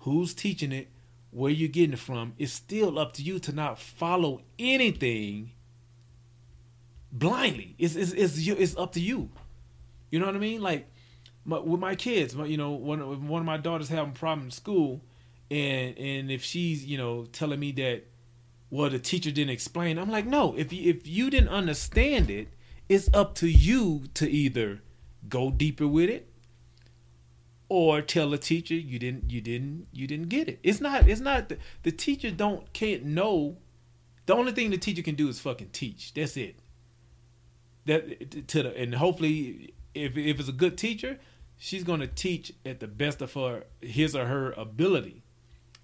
who's 0.00 0.34
teaching 0.34 0.72
it, 0.72 0.88
where 1.30 1.50
you're 1.50 1.68
getting 1.68 1.94
it 1.94 1.98
from. 1.98 2.34
It's 2.38 2.52
still 2.52 2.98
up 2.98 3.12
to 3.14 3.22
you 3.22 3.38
to 3.40 3.52
not 3.52 3.78
follow 3.78 4.42
anything 4.58 5.52
blindly. 7.12 7.74
It's 7.78 7.96
it's 7.96 8.12
it's, 8.12 8.36
it's 8.36 8.76
up 8.76 8.92
to 8.92 9.00
you. 9.00 9.30
You 10.10 10.18
know 10.18 10.26
what 10.26 10.34
I 10.34 10.38
mean? 10.38 10.60
Like 10.60 10.88
my, 11.44 11.58
with 11.58 11.80
my 11.80 11.94
kids. 11.94 12.34
My, 12.34 12.46
you 12.46 12.56
know, 12.56 12.70
one 12.70 13.28
one 13.28 13.40
of 13.40 13.46
my 13.46 13.56
daughters 13.56 13.88
having 13.88 14.10
a 14.10 14.14
problem 14.14 14.46
in 14.46 14.50
school, 14.50 15.02
and 15.50 15.96
and 15.98 16.30
if 16.30 16.42
she's 16.42 16.84
you 16.84 16.98
know 16.98 17.26
telling 17.26 17.60
me 17.60 17.72
that, 17.72 18.04
well, 18.70 18.90
the 18.90 18.98
teacher 18.98 19.30
didn't 19.30 19.50
explain. 19.50 19.98
I'm 19.98 20.10
like, 20.10 20.26
no. 20.26 20.54
If 20.56 20.72
you, 20.72 20.90
if 20.90 21.06
you 21.06 21.30
didn't 21.30 21.50
understand 21.50 22.30
it, 22.30 22.48
it's 22.88 23.08
up 23.14 23.34
to 23.36 23.48
you 23.48 24.04
to 24.14 24.28
either 24.28 24.82
go 25.28 25.50
deeper 25.50 25.86
with 25.86 26.10
it, 26.10 26.28
or 27.68 28.02
tell 28.02 28.30
the 28.30 28.38
teacher 28.38 28.74
you 28.74 28.98
didn't 28.98 29.30
you 29.30 29.40
didn't 29.40 29.86
you 29.92 30.06
didn't 30.06 30.28
get 30.28 30.48
it. 30.48 30.58
It's 30.62 30.80
not 30.80 31.08
it's 31.08 31.20
not 31.20 31.48
the, 31.48 31.58
the 31.82 31.92
teacher 31.92 32.30
don't 32.30 32.72
can't 32.72 33.04
know. 33.04 33.58
The 34.26 34.34
only 34.34 34.52
thing 34.52 34.70
the 34.70 34.78
teacher 34.78 35.02
can 35.02 35.14
do 35.14 35.28
is 35.28 35.40
fucking 35.40 35.70
teach. 35.72 36.12
That's 36.14 36.36
it. 36.36 36.56
That 37.86 38.48
to 38.48 38.62
the 38.62 38.76
and 38.76 38.96
hopefully 38.96 39.72
if 39.94 40.16
if 40.16 40.40
it's 40.40 40.48
a 40.48 40.52
good 40.52 40.78
teacher, 40.78 41.18
she's 41.56 41.84
going 41.84 42.00
to 42.00 42.06
teach 42.06 42.52
at 42.64 42.80
the 42.80 42.88
best 42.88 43.20
of 43.22 43.32
her 43.34 43.64
his 43.80 44.16
or 44.16 44.26
her 44.26 44.52
ability 44.52 45.22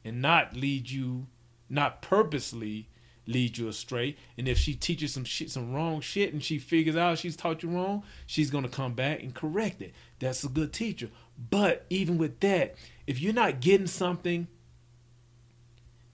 and 0.05 0.23
not 0.23 0.57
lead 0.57 0.91
you 0.91 1.27
not 1.69 2.01
purposely 2.01 2.89
lead 3.27 3.59
you 3.59 3.69
astray. 3.69 4.17
And 4.39 4.47
if 4.47 4.57
she 4.57 4.75
teaches 4.75 5.13
some 5.13 5.25
shit 5.25 5.51
some 5.51 5.73
wrong 5.73 6.01
shit 6.01 6.33
and 6.33 6.43
she 6.43 6.59
figures 6.59 6.97
out 6.97 7.19
she's 7.19 7.37
taught 7.37 7.63
you 7.63 7.71
wrong 7.71 8.05
she's 8.27 8.51
going 8.51 8.65
to 8.65 8.71
come 8.71 8.95
back 8.95 9.23
and 9.23 9.35
correct 9.35 9.83
it. 9.83 9.95
That's 10.19 10.45
a 10.45 10.49
good 10.49 10.73
teacher. 10.73 11.11
But 11.51 11.85
even 11.91 12.19
with 12.19 12.41
that 12.41 12.77
if 13.07 13.21
you're 13.21 13.35
not 13.35 13.61
getting 13.61 13.89
something 13.89 14.49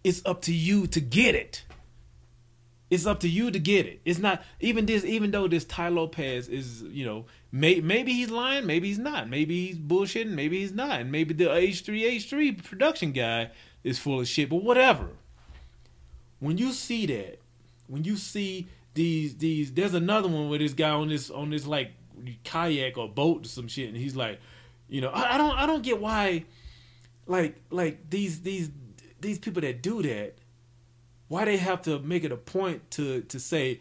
it's 0.02 0.24
up 0.26 0.42
to 0.42 0.52
you 0.52 0.86
to 0.88 1.00
get 1.00 1.34
it 1.34 1.64
it's 2.92 3.06
up 3.06 3.20
to 3.20 3.28
you 3.28 3.50
to 3.50 3.58
get 3.58 3.86
it. 3.86 4.02
It's 4.04 4.18
not 4.18 4.44
even 4.60 4.84
this. 4.84 5.02
Even 5.02 5.30
though 5.30 5.48
this 5.48 5.64
Tai 5.64 5.88
Lopez 5.88 6.46
is, 6.46 6.82
you 6.82 7.06
know, 7.06 7.24
may, 7.50 7.80
maybe 7.80 8.12
he's 8.12 8.30
lying, 8.30 8.66
maybe 8.66 8.88
he's 8.88 8.98
not. 8.98 9.30
Maybe 9.30 9.68
he's 9.68 9.78
bullshitting, 9.78 10.32
maybe 10.32 10.60
he's 10.60 10.74
not. 10.74 11.00
And 11.00 11.10
maybe 11.10 11.32
the 11.32 11.46
H3H3 11.46 12.62
production 12.62 13.12
guy 13.12 13.50
is 13.82 13.98
full 13.98 14.20
of 14.20 14.28
shit. 14.28 14.50
But 14.50 14.62
whatever. 14.62 15.08
When 16.38 16.58
you 16.58 16.72
see 16.72 17.06
that, 17.06 17.38
when 17.86 18.04
you 18.04 18.18
see 18.18 18.66
these 18.92 19.38
these, 19.38 19.72
there's 19.72 19.94
another 19.94 20.28
one 20.28 20.50
where 20.50 20.58
this 20.58 20.74
guy 20.74 20.90
on 20.90 21.08
this 21.08 21.30
on 21.30 21.48
this 21.48 21.66
like 21.66 21.92
kayak 22.44 22.98
or 22.98 23.08
boat 23.08 23.46
or 23.46 23.48
some 23.48 23.68
shit, 23.68 23.88
and 23.88 23.96
he's 23.96 24.16
like, 24.16 24.38
you 24.90 25.00
know, 25.00 25.08
I, 25.08 25.36
I 25.36 25.38
don't 25.38 25.56
I 25.56 25.64
don't 25.64 25.82
get 25.82 25.98
why, 25.98 26.44
like 27.26 27.56
like 27.70 28.10
these 28.10 28.42
these 28.42 28.70
these 29.18 29.38
people 29.38 29.62
that 29.62 29.80
do 29.80 30.02
that 30.02 30.34
why 31.32 31.46
they 31.46 31.56
have 31.56 31.80
to 31.80 31.98
make 32.00 32.24
it 32.24 32.30
a 32.30 32.36
point 32.36 32.90
to 32.90 33.22
to 33.22 33.40
say, 33.40 33.80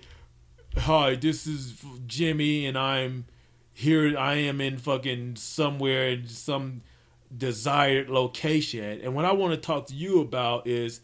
"Hi, 0.78 1.16
this 1.16 1.46
is 1.46 1.76
Jimmy, 2.08 2.66
and 2.66 2.78
I'm 2.78 3.26
here. 3.74 4.18
I 4.18 4.36
am 4.36 4.62
in 4.62 4.78
fucking 4.78 5.36
somewhere 5.36 6.08
in 6.08 6.28
some 6.28 6.82
desired 7.38 8.10
location." 8.10 9.02
And 9.02 9.14
what 9.14 9.26
I 9.26 9.34
want 9.34 9.54
to 9.54 9.60
talk 9.60 9.88
to 9.88 9.94
you 9.94 10.22
about 10.22 10.66
is, 10.66 11.02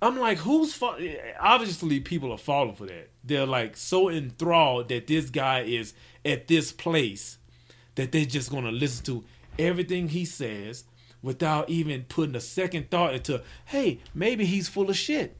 I'm 0.00 0.16
like, 0.20 0.38
who's 0.38 0.74
fa-? 0.74 0.96
obviously 1.40 1.98
people 1.98 2.30
are 2.30 2.38
falling 2.38 2.76
for 2.76 2.86
that. 2.86 3.10
They're 3.24 3.44
like 3.44 3.76
so 3.76 4.08
enthralled 4.08 4.88
that 4.90 5.08
this 5.08 5.28
guy 5.28 5.62
is 5.62 5.92
at 6.24 6.46
this 6.46 6.70
place 6.70 7.38
that 7.96 8.12
they're 8.12 8.24
just 8.24 8.52
gonna 8.52 8.70
listen 8.70 9.04
to 9.06 9.24
everything 9.58 10.10
he 10.10 10.24
says 10.24 10.84
without 11.20 11.68
even 11.68 12.04
putting 12.04 12.36
a 12.36 12.40
second 12.40 12.92
thought 12.92 13.12
into, 13.12 13.42
hey, 13.64 13.98
maybe 14.14 14.44
he's 14.44 14.68
full 14.68 14.88
of 14.88 14.96
shit. 14.96 15.36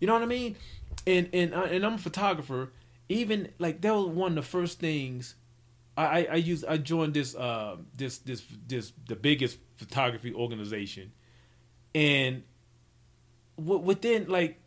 You 0.00 0.06
know 0.06 0.14
what 0.14 0.22
I 0.22 0.26
mean? 0.26 0.56
And 1.06 1.28
and 1.32 1.54
uh, 1.54 1.62
and 1.62 1.84
I'm 1.84 1.94
a 1.94 1.98
photographer. 1.98 2.72
Even 3.08 3.50
like 3.58 3.80
that 3.82 3.94
was 3.94 4.06
one 4.06 4.32
of 4.32 4.36
the 4.36 4.42
first 4.42 4.80
things 4.80 5.34
I 5.96 6.04
I, 6.04 6.28
I 6.32 6.34
used. 6.36 6.64
I 6.64 6.78
joined 6.78 7.14
this 7.14 7.34
uh 7.34 7.76
this 7.96 8.18
this 8.18 8.42
this 8.66 8.92
the 9.06 9.16
biggest 9.16 9.58
photography 9.76 10.32
organization, 10.34 11.12
and 11.94 12.42
w- 13.56 13.80
within 13.80 14.28
like 14.28 14.58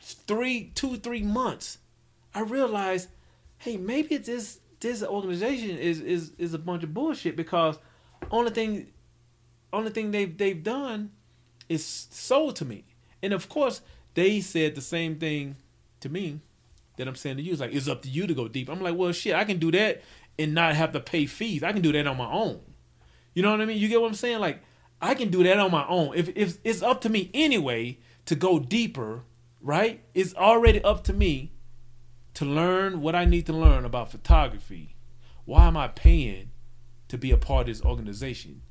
three 0.00 0.70
two 0.74 0.96
three 0.96 1.22
months, 1.22 1.78
I 2.34 2.40
realized, 2.40 3.08
hey, 3.58 3.76
maybe 3.76 4.16
this 4.18 4.60
this 4.80 5.02
organization 5.02 5.78
is 5.78 6.00
is 6.00 6.32
is 6.38 6.54
a 6.54 6.58
bunch 6.58 6.82
of 6.82 6.92
bullshit 6.92 7.36
because 7.36 7.78
only 8.30 8.50
thing 8.50 8.92
only 9.72 9.90
thing 9.90 10.10
they've 10.10 10.36
they've 10.36 10.62
done 10.62 11.10
is 11.68 11.84
sold 11.84 12.56
to 12.56 12.64
me. 12.64 12.84
And 13.24 13.32
of 13.32 13.48
course, 13.48 13.80
they 14.12 14.40
said 14.40 14.74
the 14.74 14.82
same 14.82 15.16
thing 15.16 15.56
to 16.00 16.10
me 16.10 16.40
that 16.98 17.08
I'm 17.08 17.16
saying 17.16 17.38
to 17.38 17.42
you. 17.42 17.52
It's 17.52 17.60
like 17.60 17.74
it's 17.74 17.88
up 17.88 18.02
to 18.02 18.08
you 18.10 18.26
to 18.26 18.34
go 18.34 18.48
deep. 18.48 18.68
I'm 18.68 18.82
like, 18.82 18.96
well, 18.96 19.12
shit, 19.12 19.34
I 19.34 19.44
can 19.44 19.58
do 19.58 19.70
that 19.72 20.02
and 20.38 20.54
not 20.54 20.76
have 20.76 20.92
to 20.92 21.00
pay 21.00 21.24
fees. 21.24 21.62
I 21.62 21.72
can 21.72 21.80
do 21.80 21.92
that 21.92 22.06
on 22.06 22.18
my 22.18 22.30
own. 22.30 22.60
You 23.32 23.42
know 23.42 23.50
what 23.50 23.62
I 23.62 23.64
mean? 23.64 23.78
You 23.78 23.88
get 23.88 24.00
what 24.00 24.08
I'm 24.08 24.14
saying? 24.14 24.40
Like 24.40 24.60
I 25.00 25.14
can 25.14 25.30
do 25.30 25.42
that 25.42 25.58
on 25.58 25.70
my 25.70 25.86
own. 25.88 26.14
If 26.14 26.28
if 26.36 26.58
it's 26.64 26.82
up 26.82 27.00
to 27.02 27.08
me 27.08 27.30
anyway 27.32 27.98
to 28.26 28.34
go 28.34 28.58
deeper, 28.58 29.22
right? 29.62 30.02
It's 30.12 30.34
already 30.34 30.84
up 30.84 31.04
to 31.04 31.14
me 31.14 31.52
to 32.34 32.44
learn 32.44 33.00
what 33.00 33.14
I 33.14 33.24
need 33.24 33.46
to 33.46 33.52
learn 33.54 33.86
about 33.86 34.10
photography. 34.10 34.96
Why 35.46 35.66
am 35.66 35.76
I 35.76 35.88
paying 35.88 36.50
to 37.08 37.16
be 37.16 37.30
a 37.30 37.36
part 37.36 37.62
of 37.62 37.66
this 37.68 37.84
organization? 37.84 38.62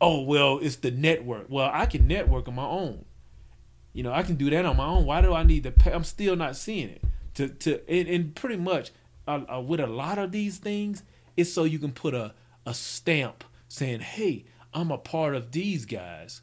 Oh 0.00 0.22
well, 0.22 0.58
it's 0.58 0.76
the 0.76 0.90
network. 0.90 1.46
Well, 1.48 1.70
I 1.72 1.86
can 1.86 2.06
network 2.06 2.48
on 2.48 2.54
my 2.54 2.66
own. 2.66 3.04
You 3.92 4.02
know, 4.02 4.12
I 4.12 4.22
can 4.22 4.36
do 4.36 4.50
that 4.50 4.64
on 4.64 4.76
my 4.76 4.86
own. 4.86 5.06
Why 5.06 5.20
do 5.20 5.34
I 5.34 5.42
need 5.42 5.64
to 5.64 5.70
pay? 5.70 5.92
I'm 5.92 6.04
still 6.04 6.36
not 6.36 6.56
seeing 6.56 6.88
it. 6.90 7.02
To 7.34 7.48
to 7.48 7.90
and, 7.90 8.08
and 8.08 8.34
pretty 8.34 8.56
much 8.56 8.92
uh, 9.26 9.40
uh, 9.52 9.60
with 9.60 9.80
a 9.80 9.86
lot 9.86 10.18
of 10.18 10.32
these 10.32 10.58
things, 10.58 11.02
it's 11.36 11.52
so 11.52 11.64
you 11.64 11.78
can 11.78 11.92
put 11.92 12.14
a 12.14 12.34
a 12.66 12.74
stamp 12.74 13.44
saying, 13.68 14.00
"Hey, 14.00 14.44
I'm 14.72 14.90
a 14.90 14.98
part 14.98 15.34
of 15.34 15.52
these 15.52 15.84
guys," 15.84 16.42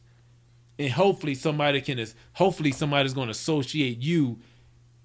and 0.80 0.92
hopefully 0.92 1.36
somebody 1.36 1.82
can. 1.82 2.00
Is 2.00 2.16
hopefully 2.34 2.72
somebody's 2.72 3.14
going 3.14 3.28
to 3.28 3.32
associate 3.32 4.00
you 4.02 4.40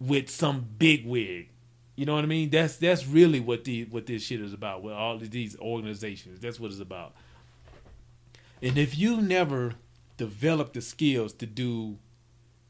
with 0.01 0.31
some 0.31 0.67
big 0.79 1.07
wig. 1.07 1.51
You 1.97 2.07
know 2.07 2.15
what 2.15 2.25
I 2.25 2.29
mean? 2.29 2.51
That's 2.51 2.77
that's 2.77 3.07
really 3.07 3.41
what 3.41 3.65
the 3.65 3.85
what 3.85 4.07
this 4.07 4.23
shit 4.23 4.41
is 4.41 4.53
about. 4.53 4.83
With 4.83 4.95
all 4.95 5.17
of 5.17 5.31
these 5.31 5.59
organizations, 5.59 6.41
that's 6.41 6.59
what 6.59 6.71
it's 6.71 6.81
about. 6.81 7.15
And 8.63 8.77
if 8.77 8.97
you 8.99 9.21
never 9.21 9.75
develop 10.17 10.73
the 10.73 10.83
skills 10.83 11.33
to 11.35 11.47
do 11.47 11.99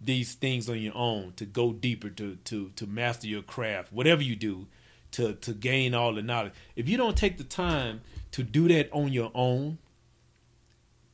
these 0.00 0.34
things 0.34 0.68
on 0.68 0.80
your 0.80 0.96
own, 0.96 1.32
to 1.36 1.44
go 1.44 1.72
deeper, 1.72 2.08
to 2.10 2.36
to 2.44 2.70
to 2.76 2.86
master 2.86 3.26
your 3.26 3.42
craft, 3.42 3.92
whatever 3.92 4.22
you 4.22 4.36
do, 4.36 4.66
to 5.12 5.34
to 5.34 5.52
gain 5.52 5.94
all 5.94 6.14
the 6.14 6.22
knowledge. 6.22 6.52
If 6.76 6.88
you 6.88 6.96
don't 6.96 7.16
take 7.16 7.38
the 7.38 7.44
time 7.44 8.00
to 8.30 8.42
do 8.42 8.68
that 8.68 8.88
on 8.92 9.12
your 9.12 9.30
own, 9.34 9.78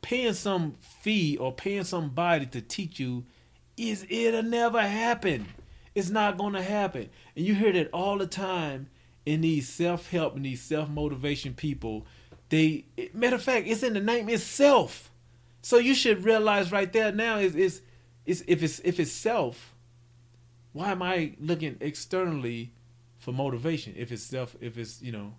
paying 0.02 0.34
some 0.34 0.74
fee 0.80 1.36
or 1.36 1.52
paying 1.52 1.84
somebody 1.84 2.46
to 2.46 2.60
teach 2.60 3.00
you 3.00 3.24
is 3.76 4.06
it'll 4.08 4.42
never 4.42 4.82
happen. 4.82 5.46
It's 5.94 6.10
not 6.10 6.38
gonna 6.38 6.62
happen. 6.62 7.08
And 7.34 7.44
you 7.44 7.54
hear 7.54 7.72
that 7.72 7.90
all 7.92 8.18
the 8.18 8.26
time 8.26 8.88
in 9.24 9.40
these 9.40 9.68
self-help 9.68 10.36
and 10.36 10.44
these 10.44 10.62
self-motivation 10.62 11.54
people. 11.54 12.06
They 12.48 12.85
matter 13.12 13.37
of 13.37 13.42
fact, 13.42 13.66
it's 13.66 13.82
in 13.82 13.94
the 13.94 14.00
name 14.00 14.28
itself. 14.28 15.11
So 15.62 15.78
you 15.78 15.94
should 15.94 16.24
realize 16.24 16.70
right 16.70 16.92
there 16.92 17.11
now 17.12 17.38
is 17.38 17.54
is 17.56 17.82
is 18.24 18.44
if 18.46 18.62
it's 18.62 18.80
if 18.80 19.00
it's 19.00 19.11
self, 19.11 19.74
why 20.72 20.92
am 20.92 21.02
I 21.02 21.35
looking 21.40 21.76
externally 21.80 22.72
for 23.18 23.32
motivation? 23.32 23.94
If 23.96 24.12
it's 24.12 24.22
self, 24.22 24.54
if 24.61 24.78
it's 24.78 25.02
you 25.02 25.12
know, 25.12 25.35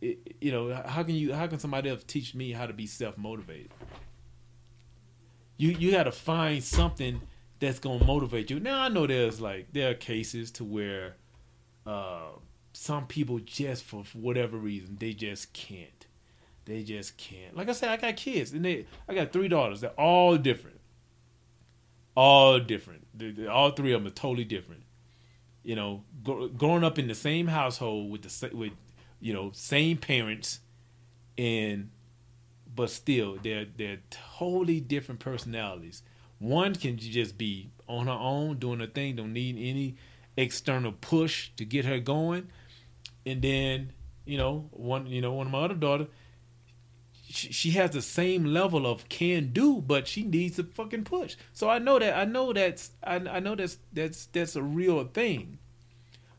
it, 0.00 0.36
you 0.40 0.50
know, 0.50 0.82
how 0.86 1.02
can 1.02 1.14
you 1.14 1.32
how 1.32 1.46
can 1.46 1.58
somebody 1.58 1.90
else 1.90 2.02
teach 2.04 2.34
me 2.34 2.52
how 2.52 2.66
to 2.66 2.72
be 2.72 2.86
self 2.86 3.16
motivated? 3.16 3.70
You 5.58 5.70
you 5.70 5.90
got 5.92 6.04
to 6.04 6.12
find 6.12 6.62
something 6.62 7.20
that's 7.60 7.78
gonna 7.78 8.04
motivate 8.04 8.50
you. 8.50 8.58
Now 8.58 8.82
I 8.82 8.88
know 8.88 9.06
there's 9.06 9.40
like 9.40 9.72
there 9.72 9.90
are 9.90 9.94
cases 9.94 10.50
to 10.52 10.64
where 10.64 11.14
uh, 11.86 12.30
some 12.72 13.06
people 13.06 13.38
just 13.38 13.84
for 13.84 14.04
whatever 14.14 14.56
reason 14.56 14.96
they 14.98 15.12
just 15.12 15.52
can't. 15.52 16.06
They 16.64 16.82
just 16.82 17.16
can't. 17.16 17.56
Like 17.56 17.68
I 17.68 17.72
said, 17.72 17.90
I 17.90 17.96
got 17.96 18.16
kids 18.16 18.52
and 18.52 18.64
they 18.64 18.86
I 19.08 19.14
got 19.14 19.32
three 19.32 19.48
daughters. 19.48 19.80
They're 19.80 19.90
all 19.90 20.36
different. 20.36 20.80
All 22.14 22.58
different. 22.58 23.06
They, 23.14 23.30
they, 23.30 23.46
all 23.46 23.70
three 23.70 23.92
of 23.92 24.02
them 24.02 24.12
are 24.12 24.14
totally 24.14 24.44
different. 24.44 24.82
You 25.62 25.76
know, 25.76 26.04
go, 26.24 26.48
growing 26.48 26.84
up 26.84 26.98
in 26.98 27.08
the 27.08 27.14
same 27.14 27.46
household 27.46 28.10
with 28.10 28.22
the 28.22 28.56
with 28.56 28.72
you 29.20 29.32
know 29.32 29.50
same 29.54 29.96
parents, 29.96 30.60
and 31.38 31.90
but 32.74 32.90
still 32.90 33.38
they're 33.42 33.66
they're 33.76 34.00
totally 34.10 34.80
different 34.80 35.20
personalities 35.20 36.02
one 36.42 36.74
can 36.74 36.98
just 36.98 37.38
be 37.38 37.70
on 37.86 38.08
her 38.08 38.12
own 38.12 38.58
doing 38.58 38.80
her 38.80 38.86
thing, 38.86 39.14
don't 39.14 39.32
need 39.32 39.56
any 39.56 39.94
external 40.36 40.90
push 40.90 41.50
to 41.56 41.64
get 41.64 41.84
her 41.84 42.00
going. 42.00 42.48
And 43.24 43.42
then, 43.42 43.92
you 44.24 44.38
know, 44.38 44.68
one 44.70 45.06
you 45.06 45.20
know, 45.20 45.32
one 45.32 45.46
of 45.46 45.52
my 45.52 45.60
other 45.60 45.74
daughter, 45.74 46.08
she, 47.28 47.70
has 47.70 47.92
the 47.92 48.02
same 48.02 48.44
level 48.44 48.86
of 48.86 49.08
can 49.08 49.52
do, 49.52 49.80
but 49.80 50.06
she 50.06 50.22
needs 50.22 50.58
a 50.58 50.64
fucking 50.64 51.04
push. 51.04 51.36
So 51.52 51.68
I 51.68 51.78
know 51.78 51.98
that 51.98 52.16
I 52.16 52.24
know 52.24 52.52
that's 52.52 52.90
I, 53.02 53.16
I 53.16 53.40
know 53.40 53.54
that's 53.54 53.78
that's 53.92 54.26
that's 54.26 54.56
a 54.56 54.62
real 54.62 55.04
thing. 55.04 55.58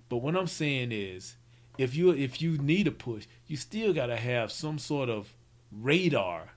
But 0.09 0.17
what 0.17 0.35
I'm 0.35 0.47
saying 0.47 0.91
is 0.91 1.35
if 1.77 1.95
you 1.95 2.11
if 2.11 2.41
you 2.41 2.57
need 2.57 2.87
a 2.87 2.91
push, 2.91 3.25
you 3.47 3.57
still 3.57 3.93
gotta 3.93 4.17
have 4.17 4.51
some 4.51 4.77
sort 4.77 5.09
of 5.09 5.33
radar 5.71 6.53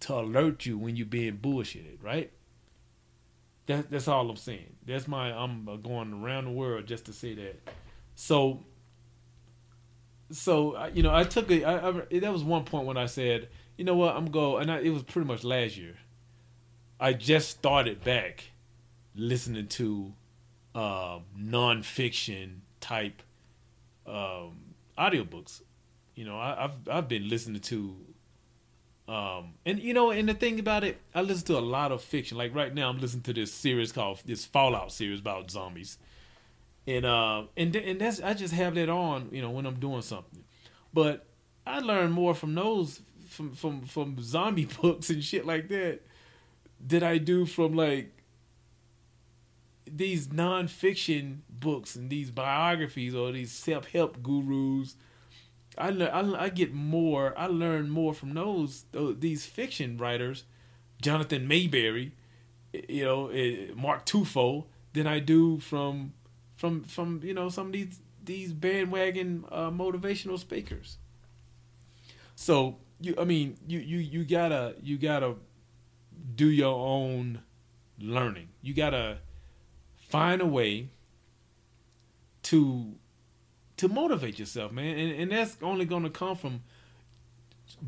to 0.00 0.14
alert 0.14 0.66
you 0.66 0.78
when 0.78 0.96
you're 0.96 1.06
being 1.06 1.38
bullshitted, 1.38 2.02
right? 2.02 2.30
That, 3.66 3.90
that's 3.90 4.08
all 4.08 4.28
I'm 4.28 4.36
saying. 4.36 4.76
That's 4.86 5.08
my 5.08 5.32
I'm 5.32 5.64
going 5.82 6.12
around 6.12 6.44
the 6.44 6.50
world 6.50 6.86
just 6.86 7.06
to 7.06 7.12
say 7.12 7.34
that. 7.34 7.68
So, 8.14 8.64
so 10.34 10.88
you 10.94 11.02
know, 11.02 11.14
I 11.14 11.24
took 11.24 11.50
it. 11.50 11.64
I, 11.64 11.88
I, 11.88 12.18
that 12.20 12.32
was 12.32 12.44
one 12.44 12.64
point 12.64 12.86
when 12.86 12.96
I 12.96 13.06
said, 13.06 13.48
you 13.76 13.84
know 13.84 13.96
what, 13.96 14.16
I'm 14.16 14.30
go, 14.30 14.58
and 14.58 14.70
I, 14.70 14.80
it 14.80 14.90
was 14.90 15.02
pretty 15.02 15.28
much 15.28 15.44
last 15.44 15.76
year. 15.76 15.96
I 17.00 17.12
just 17.12 17.50
started 17.50 18.02
back 18.04 18.50
listening 19.14 19.68
to 19.68 20.12
uh, 20.74 21.18
nonfiction 21.38 22.60
type 22.80 23.22
um, 24.06 24.74
audiobooks. 24.98 25.62
You 26.14 26.24
know, 26.24 26.38
I, 26.38 26.64
I've 26.64 26.88
I've 26.88 27.08
been 27.08 27.28
listening 27.28 27.60
to 27.62 27.96
um, 29.06 29.54
and 29.66 29.80
you 29.80 29.92
know, 29.92 30.10
and 30.10 30.28
the 30.28 30.34
thing 30.34 30.58
about 30.58 30.82
it, 30.82 30.98
I 31.14 31.20
listen 31.20 31.46
to 31.46 31.58
a 31.58 31.60
lot 31.60 31.92
of 31.92 32.02
fiction. 32.02 32.38
Like 32.38 32.54
right 32.54 32.72
now, 32.72 32.88
I'm 32.88 32.98
listening 32.98 33.22
to 33.24 33.34
this 33.34 33.52
series 33.52 33.92
called 33.92 34.22
this 34.24 34.44
Fallout 34.44 34.92
series 34.92 35.20
about 35.20 35.50
zombies, 35.50 35.98
and 36.86 37.04
uh, 37.04 37.44
and 37.56 37.74
and 37.74 38.00
that's 38.00 38.20
I 38.20 38.34
just 38.34 38.54
have 38.54 38.74
that 38.74 38.88
on, 38.88 39.28
you 39.32 39.42
know, 39.42 39.50
when 39.50 39.66
I'm 39.66 39.78
doing 39.78 40.02
something. 40.02 40.44
But 40.92 41.26
I 41.66 41.80
learn 41.80 42.10
more 42.10 42.34
from 42.34 42.54
those 42.54 43.00
from 43.28 43.52
from 43.52 43.82
from 43.82 44.22
zombie 44.22 44.68
books 44.82 45.10
and 45.10 45.22
shit 45.22 45.46
like 45.46 45.68
that 45.68 46.00
that 46.86 47.02
I 47.02 47.18
do 47.18 47.46
from 47.46 47.74
like 47.74 48.10
these 49.86 50.28
nonfiction 50.28 51.38
books 51.48 51.96
and 51.96 52.10
these 52.10 52.30
biographies 52.30 53.14
or 53.14 53.32
these 53.32 53.52
self 53.52 53.86
help 53.86 54.22
gurus 54.22 54.96
I, 55.76 55.88
I, 55.88 56.44
I 56.44 56.48
get 56.48 56.72
more. 56.72 57.34
I 57.36 57.46
learn 57.46 57.90
more 57.90 58.14
from 58.14 58.34
those, 58.34 58.84
these 58.92 59.46
fiction 59.46 59.96
writers, 59.98 60.44
Jonathan 61.02 61.48
Maberry, 61.48 62.12
you 62.88 63.04
know, 63.04 63.74
Mark 63.74 64.06
Tufo, 64.06 64.66
than 64.92 65.06
I 65.06 65.18
do 65.18 65.58
from 65.58 66.12
from 66.64 66.82
from 66.84 67.20
you 67.22 67.34
know 67.34 67.50
some 67.50 67.66
of 67.66 67.72
these 67.74 68.00
these 68.24 68.54
bandwagon 68.54 69.44
uh, 69.52 69.68
motivational 69.68 70.38
speakers. 70.38 70.96
So 72.36 72.78
you, 73.00 73.14
I 73.18 73.24
mean, 73.24 73.58
you 73.68 73.80
you 73.80 73.98
you 73.98 74.24
gotta 74.24 74.74
you 74.82 74.96
gotta 74.96 75.34
do 76.34 76.48
your 76.48 76.74
own 76.74 77.42
learning. 77.98 78.48
You 78.62 78.72
gotta 78.72 79.18
find 80.08 80.40
a 80.40 80.46
way 80.46 80.88
to 82.44 82.94
to 83.76 83.88
motivate 83.88 84.38
yourself, 84.38 84.72
man. 84.72 84.98
And, 84.98 85.20
and 85.20 85.32
that's 85.32 85.58
only 85.60 85.84
to 85.84 86.08
come 86.08 86.34
from 86.34 86.62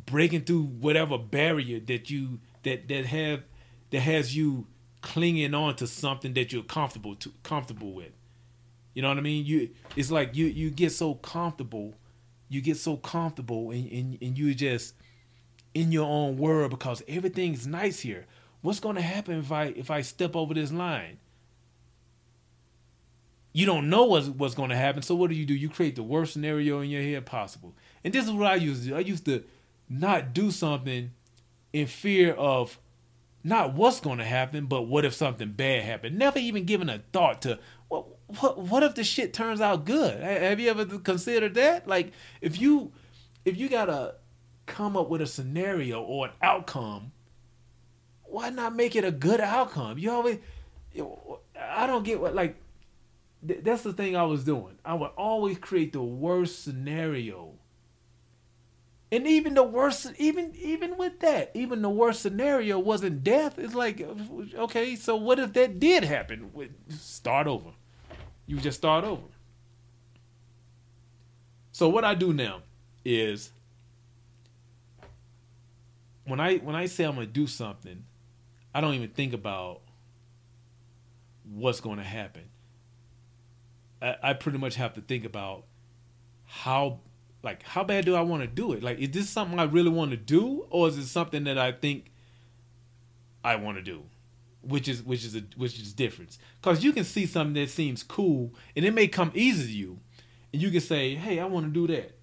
breaking 0.05 0.43
through 0.43 0.65
whatever 0.65 1.17
barrier 1.17 1.81
that 1.81 2.11
you 2.11 2.41
that 2.65 2.89
that 2.89 3.07
have 3.07 3.45
that 3.89 4.01
has 4.01 4.37
you 4.37 4.67
clinging 5.01 5.55
on 5.55 5.77
to 5.77 5.87
something 5.87 6.35
that 6.35 6.53
you're 6.53 6.63
comfortable 6.63 7.15
to 7.15 7.33
comfortable 7.43 7.95
with. 7.95 8.13
You 8.97 9.03
know 9.03 9.09
what 9.09 9.19
I 9.19 9.21
mean? 9.21 9.45
You 9.45 9.69
it's 9.95 10.11
like 10.11 10.35
you 10.35 10.47
you 10.47 10.71
get 10.71 10.91
so 10.91 11.17
comfortable, 11.17 11.93
you 12.49 12.63
get 12.63 12.79
so 12.79 12.97
comfortable 12.97 13.71
and, 13.71 13.93
and, 13.93 14.19
and 14.23 14.39
you 14.39 14.55
just 14.55 14.95
in 15.75 15.93
your 15.93 16.07
own 16.07 16.39
world 16.39 16.71
because 16.71 17.03
everything's 17.07 17.67
nice 17.67 18.01
here. 18.01 18.25
What's 18.63 18.81
gonna 18.81 19.03
happen 19.03 19.39
if 19.39 19.53
I 19.53 19.65
if 19.67 19.91
I 19.91 20.01
step 20.01 20.35
over 20.35 20.55
this 20.55 20.73
line? 20.73 21.19
you 23.53 23.65
don't 23.65 23.89
know 23.89 24.05
what's, 24.05 24.29
what's 24.29 24.55
going 24.55 24.69
to 24.69 24.77
happen. 24.77 25.01
So 25.01 25.15
what 25.15 25.31
do 25.31 25.35
you 25.35 25.47
do? 25.47 25.55
You 25.55 25.71
create 25.71 25.97
the 25.97 26.03
worst 26.03 26.35
scenario 26.35 26.81
in 26.81 26.91
your 26.91 27.01
head 27.01 27.25
possible. 27.25 27.75
And 28.05 28.13
this 28.13 28.27
is 28.27 28.31
what 28.31 28.47
I 28.47 28.57
used 28.57 28.83
to 28.83 28.89
do. 28.91 28.97
I 28.97 28.99
used 28.99 29.25
to 29.25 29.45
not 29.89 30.35
do 30.35 30.51
something 30.51 31.13
in 31.73 31.87
fear 31.87 32.35
of 32.35 32.79
not 33.43 33.73
what's 33.73 34.01
going 34.01 34.19
to 34.19 34.25
happen, 34.25 34.67
but 34.67 34.83
what 34.83 35.07
if 35.07 35.15
something 35.15 35.53
bad 35.53 35.85
happened. 35.85 36.19
Never 36.19 36.39
even 36.39 36.65
given 36.65 36.91
a 36.91 37.03
thought 37.15 37.41
to 37.43 37.59
what 38.27 38.59
what 38.59 38.83
if 38.83 38.95
the 38.95 39.05
shit 39.05 39.33
turns 39.33 39.61
out 39.61 39.85
good? 39.85 40.23
Have 40.23 40.59
you 40.59 40.71
ever 40.71 40.85
considered 40.85 41.55
that? 41.55 41.87
Like 41.87 42.13
if 42.41 42.61
you 42.61 42.93
if 43.45 43.57
you 43.57 43.69
gotta 43.69 44.17
come 44.67 44.97
up 44.97 45.09
with 45.09 45.21
a 45.21 45.27
scenario 45.27 46.03
or 46.03 46.27
an 46.27 46.33
outcome, 46.43 47.13
why 48.25 48.51
not 48.51 48.75
make 48.75 48.97
it 48.97 49.05
a 49.05 49.13
good 49.13 49.41
outcome? 49.41 49.99
You 49.99 50.11
always 50.11 50.39
I 51.59 51.87
don't 51.87 52.05
get 52.05 52.21
what 52.21 52.35
like 52.35 52.57
th- 53.47 53.61
that's 53.63 53.83
the 53.83 53.93
thing 53.93 54.17
I 54.17 54.25
was 54.25 54.45
doing. 54.45 54.79
I 54.85 54.95
would 54.95 55.11
always 55.17 55.59
create 55.59 55.93
the 55.93 56.03
worst 56.03 56.65
scenario. 56.65 57.53
And 59.13 59.25
even 59.29 59.55
the 59.55 59.63
worst, 59.63 60.13
even 60.19 60.53
even 60.57 60.97
with 60.97 61.21
that, 61.21 61.53
even 61.55 61.81
the 61.81 61.89
worst 61.89 62.23
scenario 62.23 62.81
wasn't 62.81 63.23
death. 63.23 63.57
It's 63.57 63.75
like, 63.75 64.01
okay, 64.57 64.97
so 64.97 65.15
what 65.15 65.39
if 65.39 65.53
that 65.53 65.79
did 65.79 66.03
happen? 66.03 66.51
Start 66.89 67.47
over. 67.47 67.71
You 68.47 68.59
just 68.59 68.79
start 68.79 69.05
over. 69.05 69.23
So 71.73 71.89
what 71.89 72.05
I 72.05 72.15
do 72.15 72.33
now 72.33 72.63
is 73.05 73.51
when 76.25 76.41
I 76.41 76.57
when 76.57 76.75
I 76.75 76.87
say 76.87 77.05
I'm 77.05 77.15
gonna 77.15 77.27
do 77.27 77.47
something, 77.47 78.05
I 78.75 78.81
don't 78.81 78.95
even 78.95 79.11
think 79.11 79.33
about 79.33 79.81
what's 81.45 81.81
to 81.99 82.03
happen. 82.03 82.45
I, 84.01 84.17
I 84.23 84.33
pretty 84.35 84.59
much 84.59 84.77
have 84.77 84.95
to 84.95 85.01
think 85.01 85.25
about 85.25 85.65
how 86.45 87.01
like 87.43 87.63
how 87.63 87.85
bad 87.85 88.05
do 88.05 88.15
I 88.15 88.23
want 88.23 88.43
to 88.43 88.49
do 88.49 88.73
it? 88.73 88.83
Like 88.83 88.99
is 88.99 89.11
this 89.11 89.29
something 89.29 89.59
I 89.59 89.65
really 89.65 89.91
want 89.91 90.11
to 90.13 90.17
do 90.17 90.67
or 90.71 90.89
is 90.89 90.99
it 90.99 91.07
something 91.07 91.45
that 91.45 91.59
I 91.59 91.73
think 91.73 92.11
I 93.45 93.57
want 93.57 93.77
to 93.77 93.83
do? 93.83 94.03
Which 94.67 94.89
is 94.89 95.03
which 95.03 95.25
is 95.25 95.37
a 95.37 95.43
which 95.57 95.79
is 95.79 95.93
difference. 95.93 96.39
Cuz 96.63 96.83
you 96.83 96.93
can 96.93 97.05
see 97.05 97.27
something 97.27 97.55
that 97.55 97.71
seems 97.71 98.03
cool 98.03 98.55
and 98.75 98.85
it 98.85 98.93
may 98.93 99.09
come 99.09 99.31
easy 99.35 99.67
to 99.67 99.73
you 99.73 100.01
and 100.53 100.63
you 100.63 100.71
can 100.71 100.81
say, 100.81 101.15
"Hey, 101.15 101.39
I 101.39 101.45
want 101.45 101.67
to 101.67 101.73
do 101.73 101.93
that." 101.95 102.17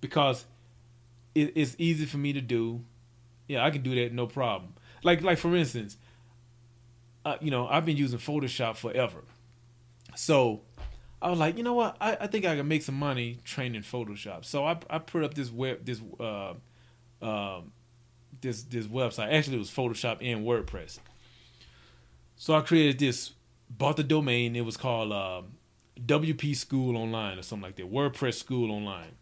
Because 0.00 0.44
it, 1.34 1.52
it's 1.54 1.74
easy 1.78 2.06
for 2.06 2.18
me 2.18 2.32
to 2.32 2.40
do. 2.40 2.84
Yeah, 3.48 3.64
I 3.64 3.70
can 3.70 3.82
do 3.82 3.94
that 3.96 4.12
no 4.12 4.26
problem. 4.26 4.74
Like 5.02 5.22
like 5.22 5.38
for 5.38 5.54
instance, 5.56 5.96
uh, 7.24 7.36
you 7.40 7.50
know, 7.50 7.66
I've 7.66 7.84
been 7.84 7.96
using 7.96 8.18
Photoshop 8.18 8.76
forever. 8.76 9.24
So 10.14 10.62
I 11.20 11.30
was 11.30 11.38
like, 11.38 11.56
you 11.56 11.62
know 11.62 11.74
what? 11.74 11.96
I, 12.00 12.16
I 12.20 12.26
think 12.26 12.44
I 12.44 12.56
can 12.56 12.68
make 12.68 12.82
some 12.82 12.94
money 12.94 13.38
training 13.44 13.82
Photoshop. 13.82 14.44
So 14.44 14.64
I 14.66 14.78
I 14.88 14.98
put 14.98 15.24
up 15.24 15.34
this 15.34 15.50
web 15.50 15.84
this 15.84 16.00
uh, 16.20 16.54
uh, 17.22 17.60
this 18.40 18.62
this 18.62 18.86
website. 18.86 19.32
Actually, 19.32 19.56
it 19.56 19.60
was 19.60 19.70
Photoshop 19.70 20.18
and 20.20 20.44
WordPress. 20.46 20.98
So 22.36 22.54
I 22.54 22.60
created 22.60 22.98
this, 22.98 23.32
bought 23.70 23.96
the 23.96 24.04
domain. 24.04 24.56
It 24.56 24.64
was 24.64 24.76
called 24.76 25.12
uh, 25.12 25.42
WP 26.04 26.54
School 26.56 26.96
Online 26.96 27.38
or 27.38 27.42
something 27.42 27.64
like 27.64 27.76
that. 27.76 27.90
WordPress 27.90 28.34
School 28.34 28.70
Online. 28.70 29.16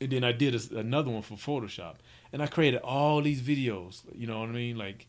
And 0.00 0.10
then 0.10 0.24
I 0.24 0.32
did 0.32 0.54
a, 0.54 0.78
another 0.78 1.10
one 1.10 1.22
for 1.22 1.34
Photoshop, 1.36 1.94
and 2.32 2.42
I 2.42 2.46
created 2.46 2.80
all 2.82 3.22
these 3.22 3.40
videos. 3.40 4.02
You 4.14 4.26
know 4.26 4.40
what 4.40 4.50
I 4.50 4.52
mean? 4.52 4.76
Like 4.76 5.06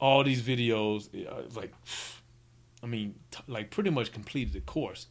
all 0.00 0.24
these 0.24 0.42
videos, 0.42 1.08
uh, 1.26 1.42
like 1.54 1.72
I 2.82 2.86
mean, 2.86 3.14
t- 3.30 3.44
like 3.46 3.70
pretty 3.70 3.90
much 3.90 4.12
completed 4.12 4.52
the 4.52 4.60
course. 4.60 5.06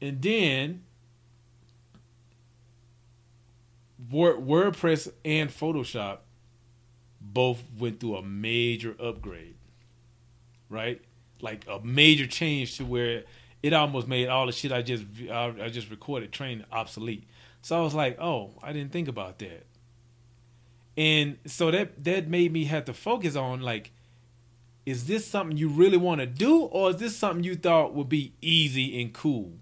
And 0.00 0.20
then 0.22 0.82
Word, 0.82 0.82
WordPress 4.04 5.10
and 5.24 5.50
Photoshop 5.50 6.18
both 7.20 7.62
went 7.78 8.00
through 8.00 8.16
a 8.16 8.22
major 8.22 8.94
upgrade, 9.00 9.56
right? 10.68 11.00
Like 11.40 11.64
a 11.68 11.80
major 11.80 12.26
change 12.26 12.76
to 12.76 12.84
where 12.84 13.24
it 13.62 13.72
almost 13.72 14.06
made 14.06 14.28
all 14.28 14.46
the 14.46 14.52
shit 14.52 14.72
I 14.72 14.82
just 14.82 15.04
I, 15.30 15.68
just 15.70 15.90
recorded 15.90 16.32
training 16.32 16.64
obsolete. 16.70 17.24
So 17.62 17.76
I 17.76 17.80
was 17.80 17.94
like, 17.94 18.20
oh, 18.20 18.52
I 18.62 18.72
didn't 18.72 18.92
think 18.92 19.08
about 19.08 19.38
that. 19.40 19.66
And 20.96 21.38
so 21.46 21.70
that 21.70 22.04
that 22.04 22.28
made 22.28 22.52
me 22.52 22.64
have 22.66 22.84
to 22.86 22.94
focus 22.94 23.36
on 23.36 23.60
like 23.60 23.92
is 24.84 25.06
this 25.08 25.26
something 25.26 25.56
you 25.56 25.68
really 25.68 25.96
want 25.96 26.20
to 26.20 26.26
do 26.26 26.60
or 26.60 26.90
is 26.90 26.96
this 26.96 27.16
something 27.16 27.42
you 27.42 27.56
thought 27.56 27.92
would 27.92 28.08
be 28.08 28.32
easy 28.40 29.00
and 29.00 29.12
cool 29.12 29.54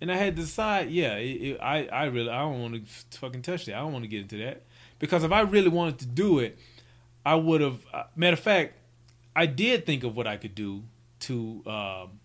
and 0.00 0.10
i 0.10 0.16
had 0.16 0.36
to 0.36 0.42
decide 0.42 0.90
yeah 0.90 1.16
it, 1.16 1.42
it, 1.42 1.60
i 1.60 1.86
i 1.86 2.04
really 2.04 2.30
i 2.30 2.40
don't 2.40 2.60
want 2.60 2.74
to 2.74 3.18
fucking 3.18 3.42
touch 3.42 3.66
that 3.66 3.74
i 3.74 3.78
don't 3.78 3.92
want 3.92 4.04
to 4.04 4.08
get 4.08 4.22
into 4.22 4.38
that 4.38 4.62
because 4.98 5.24
if 5.24 5.32
i 5.32 5.40
really 5.40 5.68
wanted 5.68 5.98
to 5.98 6.06
do 6.06 6.38
it 6.38 6.58
i 7.24 7.34
would 7.34 7.60
have 7.60 7.80
uh, 7.92 8.04
matter 8.14 8.34
of 8.34 8.40
fact 8.40 8.74
i 9.34 9.46
did 9.46 9.86
think 9.86 10.04
of 10.04 10.16
what 10.16 10.26
i 10.26 10.36
could 10.36 10.54
do 10.54 10.82
to 11.18 11.62
um 11.66 12.20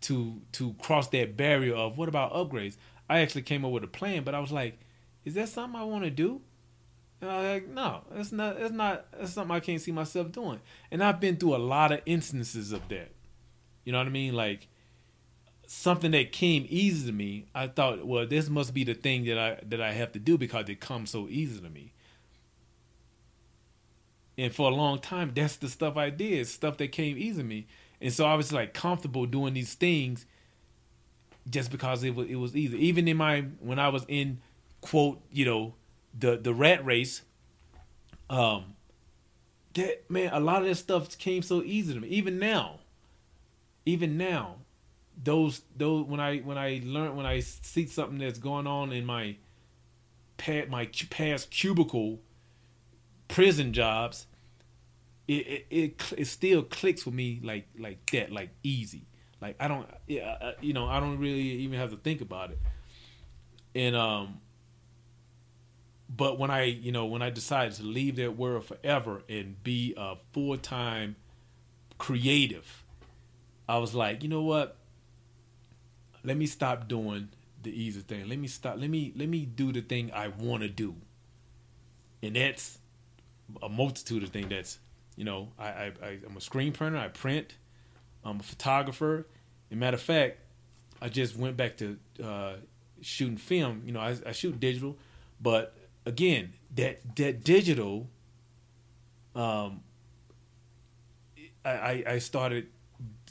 to 0.00 0.40
to 0.52 0.74
cross 0.74 1.08
that 1.08 1.36
barrier 1.36 1.74
of 1.74 1.96
what 1.96 2.08
about 2.08 2.32
upgrades 2.32 2.76
i 3.08 3.20
actually 3.20 3.42
came 3.42 3.64
up 3.64 3.70
with 3.70 3.84
a 3.84 3.88
plan 3.88 4.24
but 4.24 4.34
i 4.34 4.40
was 4.40 4.52
like 4.52 4.78
is 5.24 5.34
that 5.34 5.48
something 5.48 5.80
i 5.80 5.84
want 5.84 6.04
to 6.04 6.10
do 6.10 6.40
and 7.22 7.30
I 7.30 7.36
was 7.36 7.52
like, 7.52 7.68
no, 7.68 8.02
it's 8.16 8.32
not. 8.32 8.56
It's 8.56 8.72
not. 8.72 9.06
It's 9.20 9.32
something 9.32 9.54
I 9.54 9.60
can't 9.60 9.80
see 9.80 9.92
myself 9.92 10.32
doing. 10.32 10.58
And 10.90 11.04
I've 11.04 11.20
been 11.20 11.36
through 11.36 11.54
a 11.54 11.58
lot 11.58 11.92
of 11.92 12.00
instances 12.04 12.72
of 12.72 12.88
that. 12.88 13.12
You 13.84 13.92
know 13.92 13.98
what 13.98 14.08
I 14.08 14.10
mean? 14.10 14.34
Like 14.34 14.66
something 15.72 16.10
that 16.10 16.32
came 16.32 16.66
easy 16.68 17.06
to 17.06 17.12
me. 17.12 17.46
I 17.54 17.66
thought, 17.66 18.06
well, 18.06 18.26
this 18.26 18.50
must 18.50 18.74
be 18.74 18.84
the 18.84 18.94
thing 18.94 19.24
that 19.24 19.38
I 19.38 19.58
that 19.66 19.80
I 19.80 19.92
have 19.92 20.12
to 20.12 20.18
do 20.18 20.36
because 20.36 20.68
it 20.68 20.80
comes 20.80 21.10
so 21.10 21.26
easy 21.28 21.60
to 21.60 21.70
me. 21.70 21.92
And 24.36 24.54
for 24.54 24.70
a 24.70 24.74
long 24.74 24.98
time, 24.98 25.32
that's 25.34 25.56
the 25.56 25.68
stuff 25.68 25.96
I 25.96 26.10
did, 26.10 26.46
stuff 26.46 26.76
that 26.78 26.92
came 26.92 27.16
easy 27.16 27.42
to 27.42 27.44
me. 27.44 27.66
And 28.00 28.12
so 28.12 28.26
I 28.26 28.34
was 28.34 28.52
like 28.52 28.74
comfortable 28.74 29.26
doing 29.26 29.54
these 29.54 29.74
things 29.74 30.26
just 31.48 31.70
because 31.70 32.04
it 32.04 32.14
was 32.14 32.28
it 32.28 32.36
was 32.36 32.54
easy. 32.54 32.76
Even 32.86 33.08
in 33.08 33.16
my 33.16 33.42
when 33.60 33.78
I 33.78 33.88
was 33.88 34.04
in 34.08 34.40
quote, 34.82 35.22
you 35.32 35.46
know, 35.46 35.74
the 36.18 36.36
the 36.36 36.52
rat 36.52 36.84
race, 36.84 37.22
um, 38.28 38.74
that 39.74 40.10
man, 40.10 40.30
a 40.32 40.40
lot 40.40 40.62
of 40.62 40.68
that 40.68 40.74
stuff 40.74 41.16
came 41.16 41.42
so 41.42 41.62
easy 41.62 41.94
to 41.94 42.00
me. 42.00 42.08
Even 42.08 42.38
now, 42.38 42.80
even 43.86 44.18
now, 44.18 44.56
those 45.22 45.62
those 45.76 46.06
when 46.06 46.20
I 46.20 46.38
when 46.38 46.58
I 46.58 46.80
learn 46.84 47.16
when 47.16 47.26
I 47.26 47.40
see 47.40 47.86
something 47.86 48.18
that's 48.18 48.38
going 48.38 48.66
on 48.66 48.92
in 48.92 49.04
my 49.04 49.36
pad 50.36 50.70
my 50.70 50.88
past 51.10 51.50
cubicle 51.50 52.20
prison 53.28 53.72
jobs, 53.72 54.26
it 55.26 55.32
it 55.32 55.66
it, 55.70 56.12
it 56.18 56.24
still 56.26 56.62
clicks 56.62 57.06
with 57.06 57.14
me 57.14 57.40
like 57.42 57.68
like 57.78 58.10
that, 58.10 58.30
like 58.30 58.50
easy. 58.62 59.06
Like 59.40 59.56
I 59.58 59.66
don't, 59.66 59.88
yeah, 60.06 60.52
you 60.60 60.72
know, 60.72 60.86
I 60.86 61.00
don't 61.00 61.18
really 61.18 61.40
even 61.40 61.78
have 61.78 61.90
to 61.90 61.96
think 61.96 62.20
about 62.20 62.52
it. 62.52 62.60
And 63.74 63.96
um, 63.96 64.40
but 66.14 66.38
when 66.38 66.50
I, 66.50 66.64
you 66.64 66.92
know, 66.92 67.06
when 67.06 67.22
I 67.22 67.30
decided 67.30 67.74
to 67.74 67.82
leave 67.82 68.16
that 68.16 68.36
world 68.36 68.66
forever 68.66 69.22
and 69.28 69.60
be 69.64 69.94
a 69.96 70.16
full 70.32 70.56
time 70.58 71.16
creative, 71.98 72.84
I 73.68 73.78
was 73.78 73.94
like, 73.94 74.22
you 74.22 74.28
know 74.28 74.42
what? 74.42 74.76
Let 76.24 76.36
me 76.36 76.46
stop 76.46 76.88
doing 76.88 77.28
the 77.62 77.70
easy 77.70 78.00
thing. 78.00 78.28
Let 78.28 78.38
me 78.38 78.48
stop. 78.48 78.76
Let 78.78 78.90
me 78.90 79.12
let 79.16 79.28
me 79.28 79.44
do 79.44 79.72
the 79.72 79.80
thing 79.80 80.10
I 80.12 80.28
want 80.28 80.62
to 80.62 80.68
do, 80.68 80.94
and 82.22 82.36
that's 82.36 82.78
a 83.62 83.68
multitude 83.68 84.22
of 84.22 84.30
things. 84.30 84.48
That's 84.50 84.78
you 85.16 85.24
know, 85.24 85.48
I, 85.58 85.66
I, 85.66 85.92
I 86.02 86.08
am 86.28 86.36
a 86.36 86.40
screen 86.40 86.72
printer. 86.72 86.98
I 86.98 87.08
print. 87.08 87.54
I'm 88.24 88.40
a 88.40 88.42
photographer. 88.42 89.26
And 89.70 89.80
matter 89.80 89.96
of 89.96 90.02
fact, 90.02 90.38
I 91.00 91.08
just 91.08 91.36
went 91.36 91.56
back 91.56 91.76
to 91.78 91.98
uh, 92.22 92.54
shooting 93.00 93.36
film. 93.36 93.82
You 93.84 93.92
know, 93.92 94.00
I, 94.00 94.16
I 94.26 94.32
shoot 94.32 94.58
digital, 94.60 94.96
but 95.40 95.74
again 96.04 96.52
that 96.74 97.00
that 97.16 97.44
digital 97.44 98.08
um 99.34 99.80
I, 101.64 102.02
I 102.06 102.18
started 102.18 102.66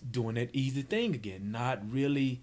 doing 0.09 0.35
that 0.35 0.51
easy 0.53 0.83
thing 0.83 1.13
again, 1.13 1.51
not 1.51 1.81
really 1.91 2.41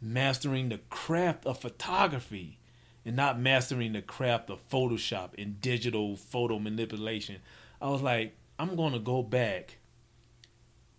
mastering 0.00 0.68
the 0.68 0.78
craft 0.90 1.46
of 1.46 1.60
photography 1.60 2.58
and 3.04 3.16
not 3.16 3.40
mastering 3.40 3.92
the 3.92 4.02
craft 4.02 4.50
of 4.50 4.68
Photoshop 4.68 5.30
and 5.38 5.60
digital 5.60 6.16
photo 6.16 6.58
manipulation. 6.58 7.36
I 7.80 7.88
was 7.88 8.02
like, 8.02 8.36
I'm 8.58 8.76
gonna 8.76 8.98
go 8.98 9.22
back. 9.22 9.78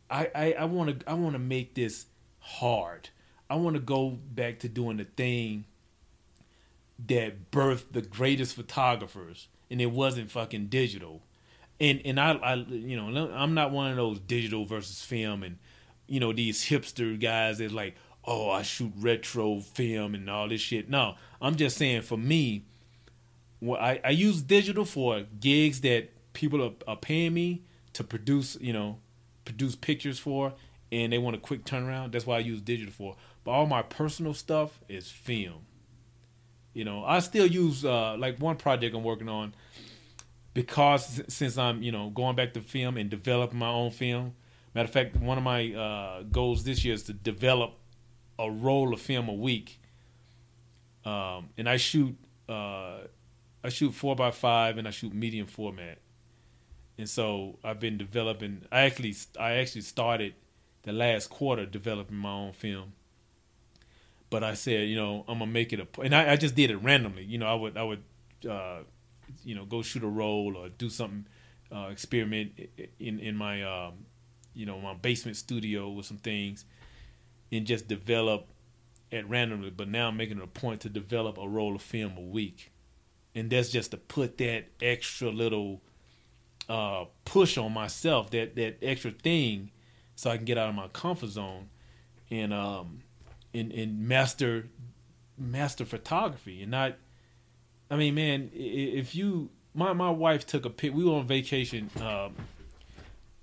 I 0.10 0.30
I, 0.34 0.54
I 0.60 0.66
wanna 0.66 0.98
I 1.06 1.14
wanna 1.14 1.40
make 1.40 1.76
this 1.76 2.06
hard. 2.40 3.10
I 3.50 3.56
wanna 3.56 3.80
go 3.80 4.10
back 4.10 4.60
to 4.60 4.70
doing 4.70 4.98
the 4.98 5.06
thing 5.06 5.66
that 7.08 7.52
birthed 7.52 7.92
the 7.92 8.02
greatest 8.02 8.56
photographers, 8.56 9.48
and 9.70 9.82
it 9.82 9.92
wasn't 9.92 10.32
fucking 10.32 10.68
digital. 10.68 11.22
And 11.80 12.02
and 12.04 12.20
I, 12.20 12.34
I 12.34 12.56
you 12.56 12.98
know 12.98 13.30
I'm 13.32 13.54
not 13.54 13.72
one 13.72 13.92
of 13.92 13.98
those 13.98 14.20
digital 14.20 14.66
versus 14.66 15.04
film 15.04 15.44
and 15.44 15.58
you 16.08 16.20
know 16.20 16.34
these 16.34 16.66
hipster 16.66 17.20
guys 17.20 17.60
that 17.60 17.72
like 17.72 17.96
oh 18.26 18.50
I 18.50 18.62
shoot 18.62 18.94
retro 18.98 19.60
film 19.60 20.16
and 20.16 20.30
all 20.30 20.48
this 20.48 20.62
shit. 20.62 20.90
No, 20.90 21.16
I'm 21.42 21.56
just 21.56 21.78
saying 21.78 22.04
for 22.04 22.18
me, 22.18 22.66
well, 23.62 23.80
I 23.80 24.00
I 24.04 24.10
use 24.12 24.42
digital 24.42 24.86
for 24.86 25.26
gigs 25.40 25.82
that 25.82 26.10
people 26.34 26.64
are, 26.64 26.74
are 26.88 26.98
paying 26.98 27.34
me 27.34 27.64
to 27.94 28.04
produce 28.04 28.58
you 28.62 28.74
know 28.74 29.00
produce 29.46 29.76
pictures 29.76 30.20
for 30.20 30.54
and 30.92 31.14
they 31.14 31.18
want 31.18 31.36
a 31.36 31.40
quick 31.40 31.66
turnaround. 31.66 32.12
That's 32.12 32.26
why 32.26 32.38
I 32.38 32.40
use 32.40 32.62
digital 32.62 32.94
for. 32.94 33.16
But 33.44 33.52
all 33.52 33.66
my 33.66 33.82
personal 33.82 34.34
stuff 34.34 34.80
is 34.90 35.10
film. 35.10 35.66
You 36.74 36.84
know, 36.84 37.04
I 37.04 37.20
still 37.20 37.46
use 37.46 37.84
uh, 37.84 38.16
like 38.18 38.40
one 38.40 38.56
project 38.56 38.96
I'm 38.96 39.04
working 39.04 39.30
on 39.30 39.54
because 40.54 41.22
since 41.28 41.58
I'm 41.58 41.82
you 41.82 41.92
know 41.92 42.10
going 42.10 42.36
back 42.36 42.54
to 42.54 42.62
film 42.62 42.98
and 42.98 43.10
developing 43.10 43.60
my 43.60 43.70
own 43.70 43.92
film. 43.92 44.34
Matter 44.76 44.86
of 44.86 44.94
fact, 44.94 45.16
one 45.16 45.38
of 45.38 45.44
my 45.44 45.74
uh, 45.74 46.24
goals 46.32 46.64
this 46.64 46.86
year 46.86 46.94
is 46.94 47.04
to 47.04 47.14
develop 47.14 47.79
a 48.40 48.50
roll 48.50 48.94
of 48.94 49.02
film 49.02 49.30
a 49.30 49.34
week, 49.34 49.80
um, 51.06 51.50
and 51.58 51.70
I 51.70 51.78
shoot 51.78 52.18
uh, 52.48 53.00
I 53.64 53.70
shoot 53.70 53.92
four 53.92 54.16
by 54.16 54.32
five 54.32 54.78
and 54.80 54.88
I 54.88 54.92
shoot 54.92 55.14
medium 55.14 55.46
format, 55.46 56.00
and 56.98 57.10
so 57.10 57.60
I've 57.64 57.80
been 57.80 57.98
developing. 57.98 58.64
I 58.72 58.82
actually 58.82 59.16
I 59.40 59.54
actually 59.54 59.82
started 59.82 60.34
the 60.84 60.94
last 60.94 61.30
quarter 61.30 61.66
developing 61.66 62.18
my 62.18 62.32
own 62.32 62.54
film 62.54 62.94
but 64.30 64.44
I 64.44 64.54
said, 64.54 64.88
you 64.88 64.96
know, 64.96 65.26
I'm 65.28 65.40
gonna 65.40 65.52
make 65.52 65.74
it 65.74 65.80
a, 65.80 66.02
and 66.02 66.14
I, 66.14 66.34
I 66.34 66.36
just 66.36 66.56
did 66.56 66.70
it 66.70 66.78
randomly. 66.78 67.24
You 67.24 67.38
know, 67.40 67.48
I 67.48 67.54
would 67.56 67.78
I 67.78 67.84
would, 67.84 68.04
uh, 68.48 68.80
you 69.44 69.56
know, 69.56 69.66
go 69.66 69.82
shoot 69.82 70.04
a 70.04 70.08
roll 70.08 70.56
or 70.56 70.70
do 70.70 70.90
something, 70.90 71.26
uh, 71.72 71.88
experiment 71.92 72.52
in 73.00 73.20
in 73.20 73.36
my, 73.36 73.64
um, 73.64 73.94
you 74.54 74.66
know, 74.66 74.80
my 74.80 74.94
basement 74.94 75.38
studio 75.38 75.90
with 75.90 76.06
some 76.06 76.18
things, 76.18 76.66
and 77.52 77.66
just 77.66 77.88
develop 77.88 78.48
at 79.12 79.30
randomly. 79.30 79.70
But 79.70 79.90
now 79.90 80.10
I'm 80.10 80.18
making 80.18 80.38
it 80.38 80.44
a 80.44 80.48
point 80.48 80.82
to 80.82 80.90
develop 80.90 81.38
a 81.38 81.48
roll 81.48 81.76
of 81.76 81.82
film 81.82 82.18
a 82.18 82.22
week, 82.22 82.72
and 83.34 83.50
that's 83.50 83.70
just 83.70 83.92
to 83.92 83.98
put 83.98 84.38
that 84.38 84.66
extra 84.82 85.30
little 85.30 85.82
uh, 86.68 87.06
push 87.26 87.58
on 87.58 87.74
myself, 87.74 88.30
that 88.32 88.56
that 88.56 88.78
extra 88.82 89.12
thing, 89.12 89.72
so 90.16 90.30
I 90.30 90.38
can 90.38 90.46
get 90.46 90.58
out 90.58 90.70
of 90.70 90.76
my 90.76 90.88
comfort 90.90 91.30
zone, 91.30 91.70
and 92.32 92.54
um 92.54 93.02
and, 93.54 93.72
and 93.72 94.08
master 94.08 94.68
master 95.38 95.86
photography 95.86 96.62
and 96.62 96.72
not 96.72 96.96
I 97.90 97.96
mean 97.96 98.16
man 98.16 98.52
if 98.54 99.16
you 99.16 99.50
my 99.74 99.94
my 99.94 100.10
wife 100.10 100.46
took 100.46 100.66
a 100.66 100.70
pic 100.70 100.94
we 100.94 101.04
were 101.04 101.14
on 101.14 101.28
vacation 101.28 101.90
um, 102.02 102.36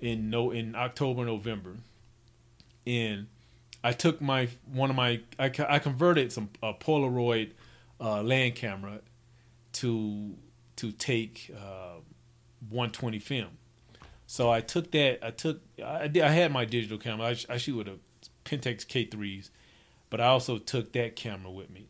in 0.01 0.31
no 0.31 0.51
in 0.51 0.75
October 0.75 1.25
November 1.25 1.77
and 2.87 3.27
I 3.87 3.93
took 3.93 4.21
my 4.21 4.49
one 4.73 4.91
of 4.91 4.97
my 4.97 5.21
I, 5.39 5.53
I 5.69 5.79
converted 5.79 6.33
some 6.33 6.51
a 6.61 6.75
Polaroid 6.75 7.53
uh, 8.01 8.21
land 8.21 8.57
camera 8.57 8.99
to 9.75 10.35
to 10.75 10.91
take 10.91 11.53
uh, 11.57 12.01
120 12.69 13.21
film. 13.21 13.59
So 14.27 14.51
I 14.51 14.61
took 14.61 14.91
that. 14.91 15.25
I 15.25 15.31
took. 15.31 15.61
I 15.85 16.09
did. 16.09 16.25
I 16.25 16.31
had 16.31 16.51
my 16.51 16.65
digital 16.65 16.99
camera. 16.99 17.29
I, 17.29 17.37
I 17.49 17.57
shoot 17.59 17.77
with 17.77 17.87
a 17.87 17.99
Pentax 18.45 18.85
K3s, 18.87 19.51
but 20.11 20.21
I 20.21 20.27
also 20.27 20.59
took 20.59 20.93
that 20.95 21.15
camera 21.15 21.53
with 21.53 21.71
me, 21.71 21.87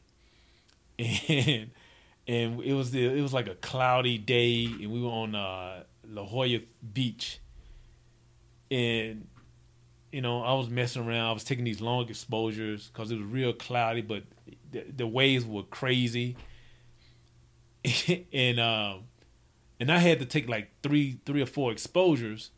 and 0.98 1.70
and 2.28 2.60
it 2.62 2.74
was 2.74 2.90
the, 2.90 3.06
it 3.06 3.22
was 3.22 3.32
like 3.32 3.48
a 3.48 3.54
cloudy 3.54 4.18
day, 4.18 4.66
and 4.66 4.92
we 4.92 5.00
were 5.00 5.08
on 5.08 5.34
uh, 5.34 5.84
La 6.06 6.26
Jolla 6.26 6.58
Beach, 6.92 7.40
and 8.70 9.28
you 10.16 10.22
know 10.22 10.42
I 10.42 10.54
was 10.54 10.70
messing 10.70 11.06
around. 11.06 11.26
I 11.26 11.32
was 11.32 11.44
taking 11.44 11.66
these 11.66 11.82
long 11.82 12.08
exposures 12.08 12.88
because 12.88 13.10
it 13.10 13.18
was 13.18 13.26
real 13.26 13.52
cloudy, 13.52 14.00
but 14.00 14.22
the, 14.72 14.84
the 14.96 15.06
waves 15.06 15.44
were 15.44 15.62
crazy, 15.64 16.36
and 18.32 18.58
um, 18.58 19.00
and 19.78 19.92
I 19.92 19.98
had 19.98 20.18
to 20.20 20.24
take 20.24 20.48
like 20.48 20.70
three 20.82 21.20
three 21.26 21.42
or 21.42 21.46
four 21.46 21.70
exposures 21.70 22.50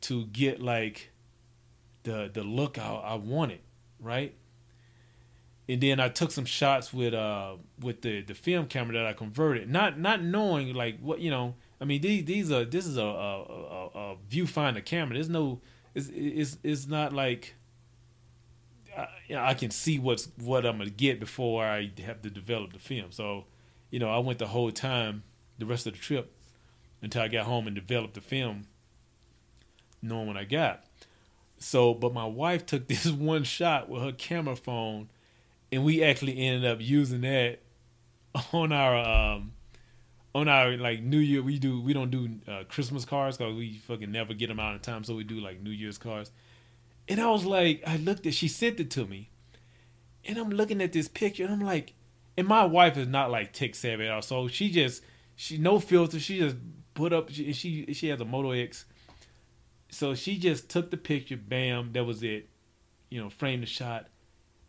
to 0.00 0.24
get 0.24 0.62
like 0.62 1.10
the 2.04 2.30
the 2.32 2.42
look 2.42 2.78
I, 2.78 2.94
I 2.94 3.14
wanted 3.16 3.60
right? 4.00 4.34
And 5.68 5.82
then 5.82 6.00
I 6.00 6.08
took 6.08 6.30
some 6.30 6.46
shots 6.46 6.94
with 6.94 7.12
uh 7.12 7.56
with 7.78 8.00
the 8.00 8.22
the 8.22 8.34
film 8.34 8.68
camera 8.68 8.94
that 8.94 9.06
I 9.06 9.12
converted, 9.12 9.68
not 9.68 10.00
not 10.00 10.22
knowing 10.22 10.74
like 10.74 10.98
what 11.00 11.20
you 11.20 11.30
know. 11.30 11.56
I 11.78 11.84
mean 11.84 12.00
these 12.00 12.24
these 12.24 12.50
are 12.50 12.64
this 12.64 12.86
is 12.86 12.96
a 12.96 13.02
a, 13.02 13.42
a, 13.42 13.86
a 13.86 14.16
viewfinder 14.30 14.82
camera. 14.82 15.14
There's 15.14 15.28
no 15.28 15.60
it's 15.98 16.10
it's 16.14 16.58
it's 16.62 16.86
not 16.86 17.12
like 17.12 17.54
I, 18.96 19.08
you 19.26 19.34
know, 19.34 19.42
I 19.42 19.54
can 19.54 19.70
see 19.70 19.98
what's 19.98 20.28
what 20.36 20.64
I'm 20.64 20.78
gonna 20.78 20.90
get 20.90 21.20
before 21.20 21.64
I 21.64 21.90
have 22.04 22.22
to 22.22 22.30
develop 22.30 22.72
the 22.72 22.78
film. 22.78 23.10
So, 23.10 23.44
you 23.90 23.98
know, 23.98 24.10
I 24.10 24.18
went 24.18 24.38
the 24.38 24.46
whole 24.46 24.70
time, 24.70 25.24
the 25.58 25.66
rest 25.66 25.86
of 25.86 25.94
the 25.94 25.98
trip, 25.98 26.32
until 27.02 27.22
I 27.22 27.28
got 27.28 27.46
home 27.46 27.66
and 27.66 27.74
developed 27.74 28.14
the 28.14 28.20
film, 28.20 28.66
knowing 30.00 30.26
what 30.26 30.36
I 30.36 30.44
got. 30.44 30.84
So, 31.58 31.94
but 31.94 32.14
my 32.14 32.26
wife 32.26 32.64
took 32.66 32.86
this 32.88 33.06
one 33.08 33.44
shot 33.44 33.88
with 33.88 34.02
her 34.02 34.12
camera 34.12 34.56
phone, 34.56 35.08
and 35.72 35.84
we 35.84 36.02
actually 36.02 36.38
ended 36.38 36.70
up 36.70 36.78
using 36.80 37.22
that 37.22 37.60
on 38.52 38.72
our 38.72 38.96
um 38.96 39.52
on 40.34 40.48
our 40.48 40.76
like 40.76 41.02
New 41.02 41.18
Year. 41.18 41.42
We 41.42 41.58
do 41.58 41.80
we 41.80 41.92
don't 41.92 42.10
do 42.10 42.28
uh, 42.46 42.64
Christmas 42.68 43.04
cards 43.04 43.36
because 43.36 43.54
we 43.54 43.78
fucking 43.78 44.10
never 44.10 44.34
get 44.34 44.48
them 44.48 44.60
out 44.60 44.74
in 44.74 44.80
time. 44.80 45.04
So 45.04 45.14
we 45.14 45.24
do 45.24 45.40
like 45.40 45.60
New 45.60 45.70
Year's 45.70 45.98
cards. 45.98 46.30
And 47.08 47.20
I 47.20 47.30
was 47.30 47.44
like, 47.44 47.82
I 47.86 47.96
looked 47.96 48.26
at, 48.26 48.34
she 48.34 48.48
sent 48.48 48.80
it 48.80 48.90
to 48.90 49.06
me, 49.06 49.30
and 50.26 50.36
I'm 50.36 50.50
looking 50.50 50.82
at 50.82 50.92
this 50.92 51.08
picture, 51.08 51.44
and 51.44 51.54
I'm 51.54 51.60
like, 51.60 51.94
and 52.36 52.46
my 52.46 52.66
wife 52.66 52.98
is 52.98 53.08
not 53.08 53.30
like 53.30 53.54
tech 53.54 53.74
savvy 53.74 54.04
at 54.04 54.12
all, 54.12 54.22
so 54.22 54.48
she 54.48 54.70
just 54.70 55.02
she 55.34 55.58
no 55.58 55.78
filter. 55.78 56.20
She 56.20 56.38
just 56.38 56.56
put 56.94 57.12
up. 57.12 57.30
She 57.30 57.52
she, 57.52 57.92
she 57.94 58.08
has 58.08 58.20
a 58.20 58.24
Moto 58.24 58.50
X 58.50 58.84
so 59.90 60.14
she 60.14 60.38
just 60.38 60.68
took 60.68 60.90
the 60.90 60.96
picture, 60.96 61.36
bam, 61.36 61.92
that 61.92 62.04
was 62.04 62.22
it. 62.22 62.48
You 63.10 63.22
know, 63.22 63.30
framed 63.30 63.62
the 63.62 63.66
shot. 63.66 64.08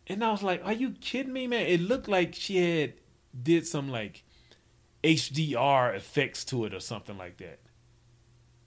And 0.06 0.24
I 0.24 0.30
was 0.30 0.42
like, 0.42 0.64
Are 0.64 0.72
you 0.72 0.92
kidding 0.92 1.32
me, 1.32 1.46
man? 1.46 1.66
It 1.66 1.80
looked 1.80 2.08
like 2.08 2.34
she 2.34 2.56
had 2.56 2.94
did 3.40 3.66
some 3.66 3.90
like 3.90 4.24
HDR 5.02 5.94
effects 5.94 6.44
to 6.46 6.64
it 6.64 6.74
or 6.74 6.80
something 6.80 7.16
like 7.16 7.38
that. 7.38 7.60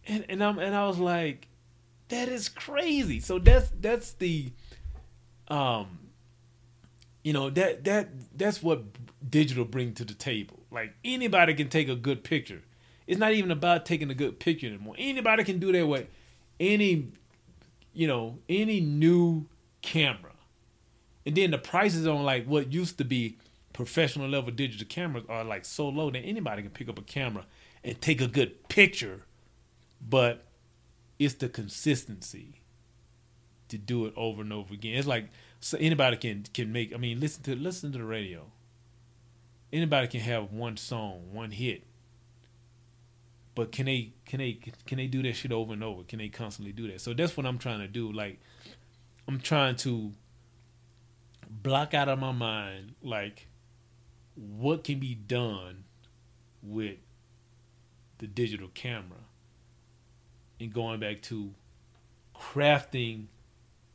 And 0.06 0.26
and 0.30 0.44
I'm 0.44 0.60
and 0.60 0.76
I 0.76 0.88
was 0.88 0.98
like, 0.98 1.48
that 2.10 2.28
is 2.28 2.50
crazy. 2.50 3.20
So 3.20 3.40
that's 3.40 3.72
that's 3.80 4.14
the 4.14 4.52
um 5.48 6.00
you 7.24 7.34
know 7.34 7.50
that 7.52 7.84
that 7.86 8.10
that's 8.38 8.62
what 8.62 8.84
digital 9.30 9.66
bring 9.66 9.94
to 9.94 10.06
the 10.06 10.14
table. 10.14 10.60
Like 10.72 10.94
anybody 11.06 11.54
can 11.54 11.70
take 11.70 11.90
a 11.90 11.96
good 11.96 12.24
picture. 12.24 12.62
It's 13.06 13.20
not 13.20 13.34
even 13.34 13.52
about 13.52 13.86
taking 13.86 14.10
a 14.10 14.16
good 14.16 14.40
picture 14.40 14.68
anymore. 14.68 14.96
Anybody 14.98 15.44
can 15.44 15.60
do 15.60 15.72
that 15.72 15.86
with 15.86 16.08
any 16.60 17.12
you 17.94 18.08
know 18.08 18.40
any 18.50 18.80
new 18.80 19.48
camera 19.82 20.32
and 21.26 21.36
then 21.36 21.52
the 21.52 21.58
prices 21.58 22.08
on 22.08 22.24
like 22.24 22.46
what 22.46 22.72
used 22.72 22.98
to 22.98 23.04
be 23.04 23.38
professional 23.74 24.30
level 24.30 24.52
digital 24.52 24.88
cameras 24.88 25.24
are 25.28 25.44
like 25.44 25.66
so 25.66 25.90
low 25.90 26.10
that 26.10 26.20
anybody 26.20 26.62
can 26.62 26.72
pick 26.72 26.88
up 26.90 26.98
a 26.98 27.02
camera 27.02 27.46
and 27.84 28.00
take 28.02 28.22
a 28.22 28.28
good 28.28 28.68
picture 28.70 29.24
but 30.08 30.46
it's 31.20 31.36
the 31.36 31.50
consistency 31.50 32.62
to 33.68 33.78
do 33.78 34.06
it 34.06 34.14
over 34.16 34.42
and 34.42 34.54
over 34.54 34.74
again 34.74 34.96
it's 34.96 35.08
like 35.08 35.30
so 35.60 35.78
anybody 35.80 36.16
can 36.18 36.44
can 36.54 36.72
make 36.72 36.94
i 36.94 36.98
mean 36.98 37.20
listen 37.20 37.42
to 37.42 37.56
listen 37.56 37.92
to 37.92 37.98
the 37.98 38.04
radio 38.04 38.46
anybody 39.72 40.08
can 40.08 40.20
have 40.20 40.52
one 40.52 40.78
song 40.78 41.34
one 41.34 41.52
hit 41.52 41.84
but 43.56 43.72
can 43.72 43.86
they 43.86 44.14
can 44.26 44.40
they 44.40 44.60
can 44.86 44.98
they 44.98 45.08
do 45.08 45.22
that 45.24 45.34
shit 45.34 45.52
over 45.52 45.74
and 45.74 45.84
over? 45.84 46.04
Can 46.04 46.20
they 46.20 46.30
constantly 46.30 46.72
do 46.72 46.88
that? 46.92 47.02
So 47.02 47.14
that's 47.14 47.38
what 47.38 47.46
I'm 47.46 47.58
trying 47.58 47.80
to 47.80 47.88
do. 47.88 48.12
Like 48.12 48.40
I'm 49.28 49.40
trying 49.40 49.76
to 49.78 50.14
block 51.50 51.94
out 51.94 52.10
of 52.10 52.20
my 52.20 52.32
mind 52.32 52.96
like 53.04 53.48
what 54.36 54.84
can 54.84 55.00
be 55.00 55.16
done 55.16 55.84
with 56.62 56.98
the 58.18 58.28
digital 58.28 58.70
camera? 58.74 59.20
And 60.60 60.74
going 60.74 61.00
back 61.00 61.22
to 61.24 61.54
crafting 62.36 63.26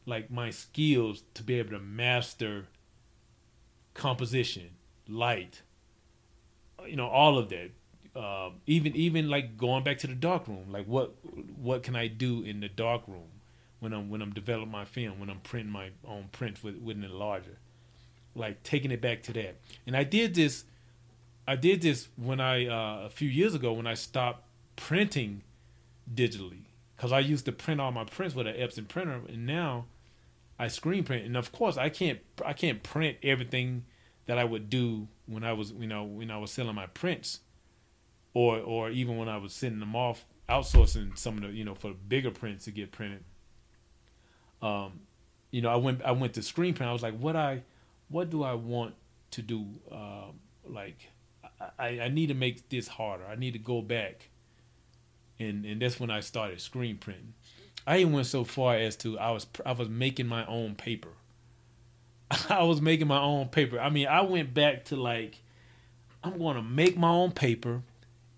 like 0.07 0.31
my 0.31 0.51
skills 0.51 1.23
to 1.35 1.43
be 1.43 1.59
able 1.59 1.71
to 1.71 1.79
master 1.79 2.67
composition, 3.95 4.71
light, 5.07 5.63
you 6.87 6.97
know, 6.97 7.09
all 7.09 7.39
of 7.39 7.51
that. 7.51 7.71
Uh, 8.17 8.51
even 8.67 8.97
even 8.97 9.29
like 9.29 9.57
going 9.57 9.85
back 9.85 9.99
to 9.99 10.07
the 10.07 10.15
dark 10.15 10.49
room, 10.49 10.73
like 10.73 10.87
what 10.87 11.15
what 11.57 11.83
can 11.83 11.95
I 11.95 12.09
do 12.09 12.43
in 12.43 12.61
the 12.61 12.69
dark 12.69 13.07
room 13.07 13.29
when 13.81 13.93
I'm 13.93 14.09
when 14.09 14.23
I'm 14.23 14.33
developing 14.33 14.73
my 14.73 14.85
film, 14.85 15.21
when 15.21 15.31
I'm 15.31 15.41
printing 15.41 15.73
my 15.73 15.91
own 16.07 16.29
prints 16.33 16.63
with 16.63 16.77
with 16.77 16.97
an 16.97 17.09
enlarger, 17.09 17.57
like 18.39 18.63
taking 18.63 18.91
it 18.91 19.01
back 19.01 19.23
to 19.25 19.33
that. 19.35 19.57
And 19.87 19.97
I 19.97 20.05
did 20.05 20.35
this, 20.35 20.65
I 21.47 21.57
did 21.57 21.83
this 21.83 22.09
when 22.17 22.41
I 22.41 22.67
uh, 22.67 23.07
a 23.07 23.11
few 23.11 23.29
years 23.29 23.55
ago 23.55 23.73
when 23.73 23.87
I 23.87 23.95
stopped 23.95 24.45
printing 24.77 25.43
digitally 26.13 26.65
because 26.97 27.13
I 27.13 27.21
used 27.21 27.45
to 27.47 27.53
print 27.53 27.81
all 27.81 27.93
my 27.93 28.05
prints 28.05 28.35
with 28.35 28.47
an 28.47 28.55
Epson 28.55 28.89
printer, 28.89 29.21
and 29.29 29.47
now 29.47 29.87
I 30.59 30.69
screen 30.69 31.05
print. 31.05 31.25
And 31.25 31.37
of 31.37 31.53
course, 31.53 31.77
I 31.77 31.89
can't 31.89 32.21
I 32.45 32.53
can't 32.53 32.83
print 32.83 33.19
everything 33.23 33.85
that 34.27 34.39
I 34.39 34.45
would 34.45 34.69
do 34.69 35.09
when 35.27 35.45
I 35.45 35.53
was 35.53 35.73
you 35.73 35.87
know 35.87 36.05
when 36.05 36.31
I 36.31 36.39
was 36.39 36.51
selling 36.51 36.75
my 36.75 36.87
prints 36.87 37.41
or 38.35 38.59
or 38.59 38.91
even 38.91 39.17
when 39.17 39.29
I 39.29 39.37
was 39.39 39.53
sending 39.53 39.81
them 39.81 39.97
off, 39.97 40.25
outsourcing 40.49 41.17
some 41.17 41.39
of 41.39 41.43
the 41.43 41.49
you 41.49 41.65
know 41.65 41.75
for 41.75 41.93
bigger 41.93 42.31
prints 42.31 42.65
to 42.65 42.71
get 42.71 42.93
printed. 42.93 43.25
Um, 44.61 45.01
you 45.51 45.63
know, 45.63 45.71
I 45.71 45.77
went 45.77 46.03
I 46.03 46.13
went 46.13 46.35
to 46.35 46.43
screen 46.43 46.75
print. 46.75 46.91
I 46.91 46.93
was 46.93 47.03
like, 47.03 47.19
what 47.19 47.37
I, 47.37 47.63
what 48.09 48.31
do 48.31 48.43
I 48.43 48.55
want 48.55 48.95
to 49.33 49.43
do? 49.43 49.67
Uh, 49.91 50.33
like, 50.65 51.11
I, 51.79 52.01
I 52.01 52.09
need 52.09 52.29
to 52.29 52.35
make 52.35 52.69
this 52.69 52.89
harder. 52.89 53.25
I 53.27 53.37
need 53.37 53.53
to 53.53 53.59
go 53.59 53.83
back, 53.83 54.29
and 55.39 55.65
and 55.65 55.81
that's 55.81 56.01
when 56.01 56.11
I 56.11 56.21
started 56.21 56.61
screen 56.61 56.99
printing. 56.99 57.35
I 57.87 57.99
even 57.99 58.13
went 58.13 58.27
so 58.27 58.45
far 58.45 58.75
as 58.75 58.97
to 58.97 59.19
I 59.19 59.31
was 59.31 59.47
I 59.65 59.73
was 59.73 59.89
making 59.89 60.27
my 60.27 60.45
own 60.47 60.75
paper. 60.75 61.11
I 62.49 62.63
was 62.65 62.81
making 62.81 63.09
my 63.09 63.21
own 63.21 63.49
paper. 63.49 63.81
I 63.81 63.89
mean, 63.91 64.07
I 64.07 64.21
went 64.21 64.53
back 64.53 64.87
to 64.87 64.97
like, 64.97 65.41
I'm 66.23 66.39
going 66.39 66.57
to 66.57 66.63
make 66.63 66.99
my 66.99 67.09
own 67.09 67.33
paper 67.33 67.83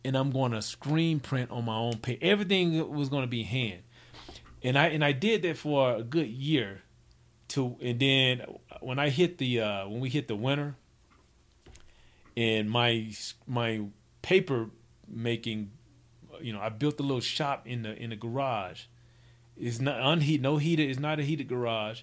and 0.05 0.16
I'm 0.16 0.31
going 0.31 0.53
to 0.53 0.62
screen 0.62 1.21
print 1.21 1.51
on 1.51 1.64
my 1.64 1.77
own 1.77 1.99
paper. 1.99 2.25
Everything 2.25 2.95
was 2.95 3.09
going 3.09 3.23
to 3.23 3.29
be 3.29 3.43
hand, 3.43 3.83
and 4.62 4.79
I 4.79 4.89
and 4.89 5.05
I 5.05 5.12
did 5.12 5.43
that 5.43 5.57
for 5.57 5.97
a 5.97 6.03
good 6.03 6.29
year 6.29 6.83
to 7.51 7.76
and 7.80 8.01
then 8.01 8.42
when 8.80 8.98
I 8.98 9.11
hit 9.11 9.38
the 9.38 9.61
uh, 9.61 9.88
when 9.88 10.01
we 10.01 10.09
hit 10.09 10.28
the 10.28 10.36
winter, 10.36 10.76
and 12.36 12.70
my 12.70 13.12
my 13.46 13.82
paper 14.22 14.70
making, 15.09 15.72
you 16.40 16.53
know, 16.53 16.61
I 16.61 16.68
built 16.68 16.98
a 17.01 17.03
little 17.03 17.20
shop 17.20 17.66
in 17.66 17.82
the 17.82 17.94
in 17.94 18.11
the 18.11 18.16
garage. 18.16 18.84
It's 19.57 19.80
not 19.80 20.01
unheated, 20.01 20.42
no 20.42 20.57
heated. 20.57 20.88
It's 20.88 20.98
not 20.98 21.20
a 21.20 21.22
heated 21.22 21.48
garage, 21.48 22.03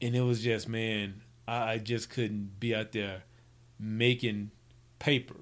and 0.00 0.14
it 0.16 0.22
was 0.22 0.42
just 0.42 0.68
man, 0.68 1.22
I, 1.46 1.72
I 1.74 1.78
just 1.78 2.10
couldn't 2.10 2.58
be 2.58 2.74
out 2.74 2.92
there 2.92 3.22
making 3.78 4.50
paper. 4.98 5.36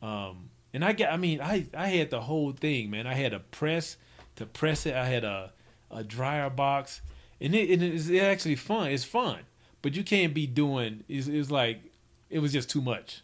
Um, 0.00 0.50
and 0.72 0.84
I 0.84 0.92
get, 0.92 1.12
I 1.12 1.16
mean, 1.16 1.40
I 1.40 1.66
I 1.76 1.88
had 1.88 2.10
the 2.10 2.20
whole 2.20 2.52
thing, 2.52 2.90
man. 2.90 3.06
I 3.06 3.14
had 3.14 3.34
a 3.34 3.40
press 3.40 3.96
to 4.36 4.46
press 4.46 4.86
it. 4.86 4.94
I 4.94 5.06
had 5.06 5.24
a 5.24 5.52
a 5.90 6.04
dryer 6.04 6.48
box, 6.48 7.02
and 7.40 7.54
it, 7.54 7.70
it 7.70 7.82
is 7.82 8.10
actually 8.10 8.56
fun. 8.56 8.90
It's 8.90 9.04
fun, 9.04 9.40
but 9.82 9.94
you 9.94 10.04
can't 10.04 10.34
be 10.34 10.46
doing. 10.46 11.04
It's, 11.08 11.26
it's 11.26 11.50
like 11.50 11.80
it 12.28 12.40
was 12.40 12.52
just 12.52 12.68
too 12.70 12.82
much. 12.82 13.22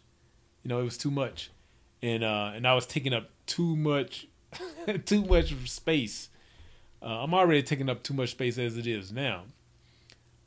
You 0.63 0.69
know, 0.69 0.79
it 0.79 0.83
was 0.83 0.97
too 0.97 1.11
much, 1.11 1.51
and 2.01 2.23
uh, 2.23 2.51
and 2.55 2.67
I 2.67 2.73
was 2.73 2.85
taking 2.85 3.13
up 3.13 3.29
too 3.45 3.75
much, 3.75 4.27
too 5.05 5.23
much 5.23 5.53
space. 5.69 6.29
Uh, 7.01 7.23
I'm 7.23 7.33
already 7.33 7.63
taking 7.63 7.89
up 7.89 8.03
too 8.03 8.13
much 8.13 8.31
space 8.31 8.57
as 8.57 8.77
it 8.77 8.87
is 8.87 9.11
now, 9.11 9.43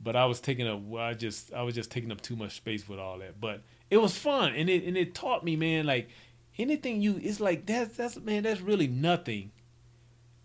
but 0.00 0.16
I 0.16 0.26
was 0.26 0.40
taking 0.40 0.66
up. 0.66 0.80
I 0.98 1.14
just 1.14 1.52
I 1.52 1.62
was 1.62 1.74
just 1.74 1.90
taking 1.90 2.10
up 2.10 2.20
too 2.20 2.36
much 2.36 2.56
space 2.56 2.88
with 2.88 2.98
all 2.98 3.18
that. 3.18 3.40
But 3.40 3.62
it 3.88 3.98
was 3.98 4.16
fun, 4.16 4.54
and 4.54 4.68
it 4.68 4.84
and 4.84 4.96
it 4.96 5.14
taught 5.14 5.44
me, 5.44 5.56
man. 5.56 5.86
Like 5.86 6.10
anything 6.58 7.00
you, 7.00 7.20
it's 7.22 7.40
like 7.40 7.66
that's 7.66 7.96
that's 7.96 8.16
man, 8.16 8.42
that's 8.42 8.60
really 8.60 8.88
nothing. 8.88 9.52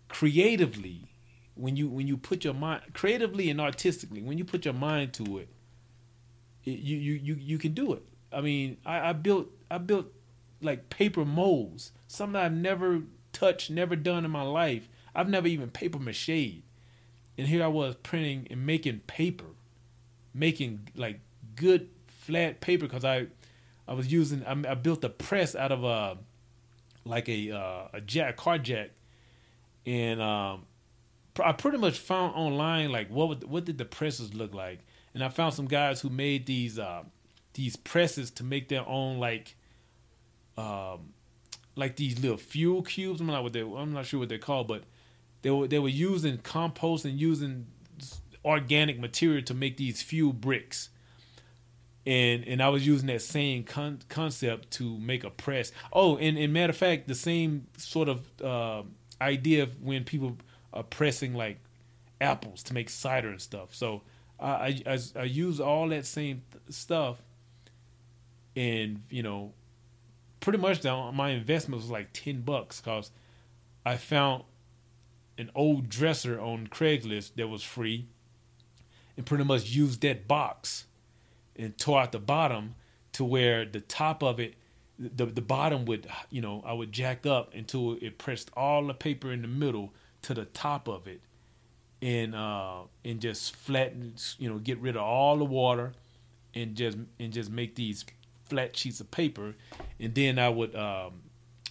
Creatively, 0.08 1.08
when 1.56 1.76
you 1.76 1.88
when 1.88 2.06
you 2.06 2.16
put 2.16 2.44
your 2.44 2.54
mind 2.54 2.82
creatively 2.92 3.50
and 3.50 3.60
artistically, 3.60 4.22
when 4.22 4.38
you 4.38 4.44
put 4.44 4.64
your 4.64 4.74
mind 4.74 5.12
to 5.14 5.38
it, 5.38 5.48
it 6.64 6.78
you 6.78 6.96
you 6.96 7.14
you 7.14 7.34
you 7.34 7.58
can 7.58 7.72
do 7.72 7.92
it. 7.94 8.06
I 8.32 8.40
mean, 8.40 8.76
I, 8.84 9.10
I 9.10 9.12
built 9.14 9.48
I 9.70 9.78
built 9.78 10.06
like 10.60 10.90
paper 10.90 11.24
molds, 11.24 11.92
something 12.06 12.40
I've 12.40 12.52
never 12.52 13.02
touched, 13.32 13.70
never 13.70 13.96
done 13.96 14.24
in 14.24 14.30
my 14.30 14.42
life. 14.42 14.88
I've 15.14 15.28
never 15.28 15.48
even 15.48 15.70
paper 15.70 15.98
mache. 15.98 16.62
And 17.38 17.46
here 17.46 17.64
I 17.64 17.68
was 17.68 17.96
printing 17.96 18.46
and 18.50 18.64
making 18.64 19.00
paper, 19.00 19.46
making 20.34 20.88
like 20.94 21.20
good 21.54 21.88
flat 22.06 22.60
paper 22.60 22.86
because 22.86 23.04
I, 23.04 23.26
I 23.86 23.94
was 23.94 24.10
using 24.10 24.44
I, 24.44 24.52
I, 24.70 24.74
built 24.74 25.04
a 25.04 25.08
press 25.08 25.54
out 25.54 25.72
of 25.72 25.84
a, 25.84 26.18
like 27.04 27.28
a 27.28 27.52
uh, 27.52 27.88
a 27.94 28.00
jack 28.00 28.36
car 28.36 28.58
jack, 28.58 28.90
and 29.84 30.20
um, 30.20 30.66
I 31.40 31.52
pretty 31.52 31.78
much 31.78 31.98
found 31.98 32.34
online 32.34 32.90
like 32.90 33.10
what 33.10 33.28
would, 33.28 33.44
what 33.44 33.64
did 33.64 33.78
the 33.78 33.84
presses 33.84 34.34
look 34.34 34.54
like, 34.54 34.80
and 35.14 35.22
I 35.22 35.28
found 35.28 35.54
some 35.54 35.66
guys 35.66 36.00
who 36.00 36.10
made 36.10 36.46
these 36.46 36.78
uh, 36.78 37.04
these 37.54 37.76
presses 37.76 38.30
to 38.32 38.44
make 38.44 38.68
their 38.68 38.86
own 38.86 39.18
like 39.18 39.56
um, 40.56 41.12
like 41.74 41.96
these 41.96 42.20
little 42.20 42.36
fuel 42.36 42.82
cubes. 42.82 43.20
I'm 43.20 43.26
not 43.26 43.42
what 43.42 43.52
they 43.52 43.60
I'm 43.60 43.92
not 43.92 44.06
sure 44.06 44.20
what 44.20 44.28
they're 44.28 44.38
called, 44.38 44.68
but 44.68 44.84
they 45.42 45.50
were 45.50 45.66
they 45.66 45.78
were 45.78 45.88
using 45.88 46.38
compost 46.38 47.04
and 47.04 47.20
using 47.20 47.66
organic 48.44 48.98
material 48.98 49.42
to 49.42 49.54
make 49.54 49.76
these 49.76 50.02
fuel 50.02 50.32
bricks. 50.32 50.90
And 52.06 52.44
and 52.46 52.62
I 52.62 52.68
was 52.68 52.86
using 52.86 53.08
that 53.08 53.22
same 53.22 53.64
con- 53.64 54.00
concept 54.08 54.70
to 54.72 54.98
make 54.98 55.24
a 55.24 55.30
press. 55.30 55.72
Oh, 55.92 56.16
and, 56.16 56.38
and 56.38 56.52
matter 56.52 56.70
of 56.70 56.76
fact, 56.76 57.08
the 57.08 57.14
same 57.14 57.66
sort 57.76 58.08
of 58.08 58.42
uh, 58.42 58.82
idea 59.20 59.64
of 59.64 59.82
when 59.82 60.04
people 60.04 60.36
are 60.76 60.82
pressing 60.82 61.34
like 61.34 61.58
apples 62.20 62.62
to 62.64 62.74
make 62.74 62.88
cider 62.90 63.28
and 63.28 63.40
stuff. 63.40 63.74
So 63.74 64.02
I 64.38 64.82
I, 64.86 64.98
I 65.16 65.24
use 65.24 65.60
all 65.60 65.88
that 65.88 66.06
same 66.06 66.42
stuff, 66.68 67.22
and 68.54 69.02
you 69.10 69.22
know, 69.22 69.52
pretty 70.40 70.58
much 70.58 70.80
the, 70.80 71.12
my 71.12 71.30
investment 71.30 71.80
was 71.80 71.90
like 71.90 72.12
ten 72.12 72.42
bucks 72.42 72.80
because 72.80 73.10
I 73.84 73.96
found 73.96 74.44
an 75.38 75.50
old 75.54 75.88
dresser 75.88 76.40
on 76.40 76.66
Craigslist 76.66 77.34
that 77.36 77.48
was 77.48 77.62
free, 77.62 78.06
and 79.16 79.26
pretty 79.26 79.44
much 79.44 79.70
used 79.70 80.00
that 80.02 80.28
box 80.28 80.86
and 81.56 81.76
tore 81.78 82.00
out 82.00 82.12
the 82.12 82.18
bottom 82.18 82.74
to 83.12 83.24
where 83.24 83.64
the 83.64 83.80
top 83.80 84.22
of 84.22 84.38
it 84.38 84.54
the 84.98 85.26
the 85.26 85.42
bottom 85.42 85.84
would 85.84 86.06
you 86.30 86.40
know 86.40 86.62
I 86.64 86.72
would 86.72 86.92
jack 86.92 87.26
up 87.26 87.54
until 87.54 87.98
it 88.00 88.18
pressed 88.18 88.50
all 88.56 88.86
the 88.86 88.94
paper 88.94 89.30
in 89.32 89.42
the 89.42 89.48
middle 89.48 89.92
to 90.26 90.34
the 90.34 90.44
top 90.44 90.88
of 90.88 91.06
it 91.06 91.20
and 92.02 92.34
uh 92.34 92.80
and 93.04 93.20
just 93.20 93.54
flatten 93.54 94.12
you 94.38 94.50
know 94.50 94.58
get 94.58 94.76
rid 94.78 94.96
of 94.96 95.02
all 95.02 95.36
the 95.36 95.44
water 95.44 95.92
and 96.52 96.74
just 96.74 96.98
and 97.20 97.32
just 97.32 97.48
make 97.48 97.76
these 97.76 98.04
flat 98.42 98.76
sheets 98.76 98.98
of 98.98 99.08
paper 99.12 99.54
and 100.00 100.16
then 100.16 100.36
I 100.36 100.48
would 100.48 100.74
um 100.74 101.22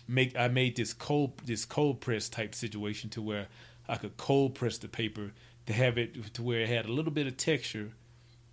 make 0.08 0.38
I 0.38 0.48
made 0.48 0.78
this 0.78 0.94
cold 0.94 1.34
this 1.44 1.66
cold 1.66 2.00
press 2.00 2.30
type 2.30 2.56
situation 2.56 3.10
to 3.10 3.22
where 3.22 3.48
I 3.90 3.98
could 3.98 4.16
cold 4.16 4.56
press 4.56 4.78
the 4.78 4.88
paper 4.88 5.32
to 5.66 5.74
have 5.74 5.98
it 5.98 6.34
to 6.36 6.42
where 6.42 6.62
it 6.62 6.70
had 6.70 6.86
a 6.86 6.94
little 6.94 7.12
bit 7.12 7.28
of 7.28 7.36
texture 7.36 7.92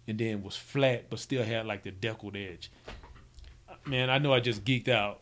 and 0.09 0.19
then 0.19 0.43
was 0.43 0.57
flat 0.57 1.11
but 1.11 1.21
still 1.21 1.45
had 1.45 1.65
like 1.65 1.85
the 1.85 1.93
deckled 1.93 2.37
edge. 2.37 2.73
Man, 3.87 4.11
I 4.11 4.19
know 4.19 4.33
I 4.33 4.41
just 4.41 4.65
geeked 4.65 4.89
out 4.89 5.21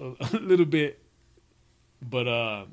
a, 0.00 0.04
a 0.32 0.38
little 0.40 0.66
bit, 0.66 1.00
but 2.02 2.26
uh 2.26 2.64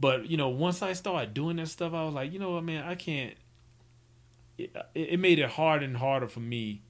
but 0.00 0.30
you 0.30 0.38
know, 0.38 0.48
once 0.48 0.80
I 0.82 0.94
started 0.94 1.34
doing 1.34 1.56
that 1.56 1.68
stuff, 1.68 1.92
I 1.92 2.04
was 2.04 2.14
like, 2.14 2.32
you 2.32 2.38
know 2.38 2.52
what, 2.52 2.64
man, 2.64 2.84
I 2.84 2.94
can't. 2.94 3.34
It, 4.56 4.74
it 4.94 5.20
made 5.20 5.38
it 5.38 5.50
harder 5.50 5.84
and 5.84 5.96
harder 5.96 6.26
for 6.26 6.40
me 6.40 6.82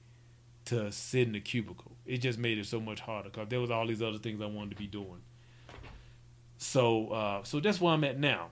to 0.65 0.91
sit 0.91 1.27
in 1.27 1.33
the 1.33 1.41
cubicle. 1.41 1.91
It 2.05 2.17
just 2.17 2.39
made 2.39 2.57
it 2.57 2.65
so 2.65 2.79
much 2.79 3.01
harder 3.01 3.29
because 3.29 3.49
there 3.49 3.59
was 3.59 3.69
all 3.69 3.85
these 3.85 4.01
other 4.01 4.17
things 4.17 4.41
I 4.41 4.45
wanted 4.45 4.71
to 4.71 4.75
be 4.77 4.87
doing. 4.87 5.21
So, 6.57 7.09
uh, 7.09 7.43
so 7.43 7.59
that's 7.59 7.81
where 7.81 7.93
I'm 7.93 8.03
at 8.03 8.19
now, 8.19 8.49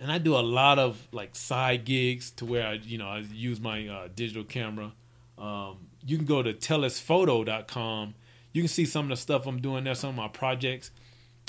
and 0.00 0.10
I 0.10 0.18
do 0.18 0.36
a 0.36 0.40
lot 0.40 0.78
of 0.78 1.08
like 1.12 1.34
side 1.36 1.84
gigs 1.84 2.30
to 2.32 2.46
where 2.46 2.66
I, 2.66 2.72
you 2.74 2.96
know, 2.96 3.08
I 3.08 3.18
use 3.18 3.60
my 3.60 3.86
uh, 3.86 4.08
digital 4.14 4.44
camera. 4.44 4.92
Um, 5.36 5.88
you 6.06 6.16
can 6.16 6.26
go 6.26 6.42
to 6.42 6.54
tellusphoto.com. 6.54 8.14
You 8.52 8.62
can 8.62 8.68
see 8.68 8.86
some 8.86 9.06
of 9.06 9.10
the 9.10 9.16
stuff 9.16 9.46
I'm 9.46 9.60
doing 9.60 9.84
there, 9.84 9.94
some 9.94 10.10
of 10.10 10.16
my 10.16 10.28
projects. 10.28 10.90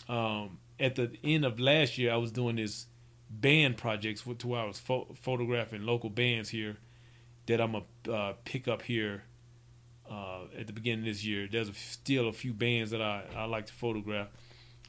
Um, 0.08 0.58
at 0.80 0.96
the 0.96 1.12
end 1.24 1.46
of 1.46 1.60
last 1.60 1.98
year, 1.98 2.14
I 2.14 2.18
was 2.18 2.32
doing 2.32 2.56
this 2.56 2.86
band 3.30 3.78
projects 3.78 4.22
to 4.22 4.48
where 4.48 4.62
I 4.62 4.66
was 4.66 4.80
pho- 4.80 5.16
photographing 5.22 5.86
local 5.86 6.10
bands 6.10 6.50
here 6.50 6.78
that 7.46 7.62
I'm 7.62 7.74
gonna 7.74 8.18
uh, 8.18 8.34
pick 8.46 8.68
up 8.68 8.82
here 8.82 9.24
uh, 10.10 10.44
at 10.58 10.68
the 10.68 10.74
beginning 10.74 11.00
of 11.00 11.06
this 11.06 11.24
year. 11.24 11.48
There's 11.52 11.70
a, 11.70 11.74
still 11.74 12.28
a 12.28 12.34
few 12.34 12.54
bands 12.54 12.92
that 12.92 13.02
I, 13.02 13.24
I 13.36 13.46
like 13.46 13.68
to 13.68 13.74
photograph, 13.74 14.28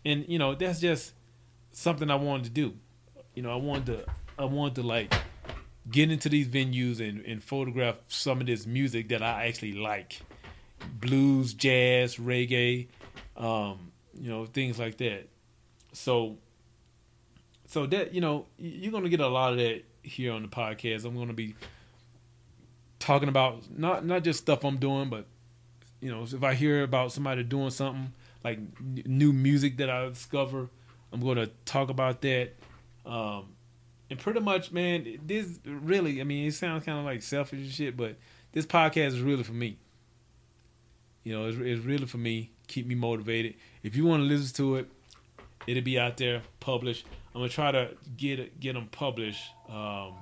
and 0.04 0.24
you 0.28 0.38
know 0.38 0.54
that's 0.54 0.80
just 0.80 1.12
something 1.72 2.10
I 2.10 2.16
wanted 2.16 2.44
to 2.44 2.50
do. 2.50 2.74
You 3.34 3.42
know, 3.42 3.52
I 3.52 3.56
wanted 3.56 3.86
to 3.86 4.04
I 4.38 4.44
wanted 4.44 4.76
to 4.76 4.82
like 4.82 5.12
get 5.90 6.10
into 6.10 6.28
these 6.28 6.46
venues 6.46 7.00
and, 7.06 7.24
and 7.24 7.42
photograph 7.42 7.98
some 8.08 8.40
of 8.40 8.46
this 8.46 8.66
music 8.66 9.08
that 9.08 9.22
I 9.22 9.46
actually 9.46 9.72
like, 9.72 10.20
blues, 11.00 11.52
jazz, 11.52 12.16
reggae, 12.16 12.88
um, 13.36 13.92
you 14.14 14.28
know, 14.28 14.46
things 14.46 14.78
like 14.78 14.98
that 14.98 15.28
so 15.92 16.36
so 17.66 17.86
that 17.86 18.14
you 18.14 18.20
know 18.20 18.46
you're 18.58 18.92
gonna 18.92 19.08
get 19.08 19.20
a 19.20 19.28
lot 19.28 19.52
of 19.52 19.58
that 19.58 19.82
here 20.02 20.32
on 20.32 20.42
the 20.42 20.48
podcast. 20.48 21.04
I'm 21.04 21.16
gonna 21.16 21.32
be 21.32 21.54
talking 22.98 23.28
about 23.28 23.62
not 23.76 24.04
not 24.04 24.24
just 24.24 24.40
stuff 24.40 24.64
I'm 24.64 24.78
doing, 24.78 25.08
but 25.08 25.26
you 26.00 26.10
know 26.10 26.22
if 26.22 26.42
I 26.42 26.54
hear 26.54 26.82
about 26.82 27.12
somebody 27.12 27.42
doing 27.42 27.70
something 27.70 28.12
like 28.42 28.58
new 29.06 29.32
music 29.32 29.76
that 29.78 29.90
I 29.90 30.08
discover, 30.08 30.68
I'm 31.12 31.20
gonna 31.20 31.48
talk 31.64 31.90
about 31.90 32.20
that. 32.22 32.54
Um, 33.06 33.54
and 34.10 34.18
pretty 34.18 34.40
much, 34.40 34.72
man, 34.72 35.20
this 35.24 35.60
really, 35.64 36.20
I 36.20 36.24
mean, 36.24 36.48
it 36.48 36.54
sounds 36.54 36.84
kind 36.84 36.98
of 36.98 37.04
like 37.04 37.22
selfish 37.22 37.60
and 37.60 37.70
shit, 37.70 37.96
but 37.96 38.16
this 38.52 38.66
podcast 38.66 39.08
is 39.08 39.20
really 39.20 39.44
for 39.44 39.52
me. 39.52 39.78
You 41.22 41.38
know, 41.38 41.48
it's, 41.48 41.58
it's 41.58 41.84
really 41.84 42.06
for 42.06 42.18
me. 42.18 42.50
Keep 42.66 42.86
me 42.86 42.96
motivated. 42.96 43.54
If 43.84 43.94
you 43.94 44.04
want 44.04 44.22
to 44.22 44.24
listen 44.24 44.54
to 44.56 44.76
it, 44.76 44.90
It'll 45.66 45.82
be 45.82 45.98
out 45.98 46.16
there 46.16 46.42
published. 46.58 47.06
I'm 47.34 47.40
gonna 47.40 47.48
try 47.48 47.70
to 47.72 47.90
get 48.16 48.58
get 48.60 48.74
them 48.74 48.88
published 48.90 49.42
um, 49.68 50.14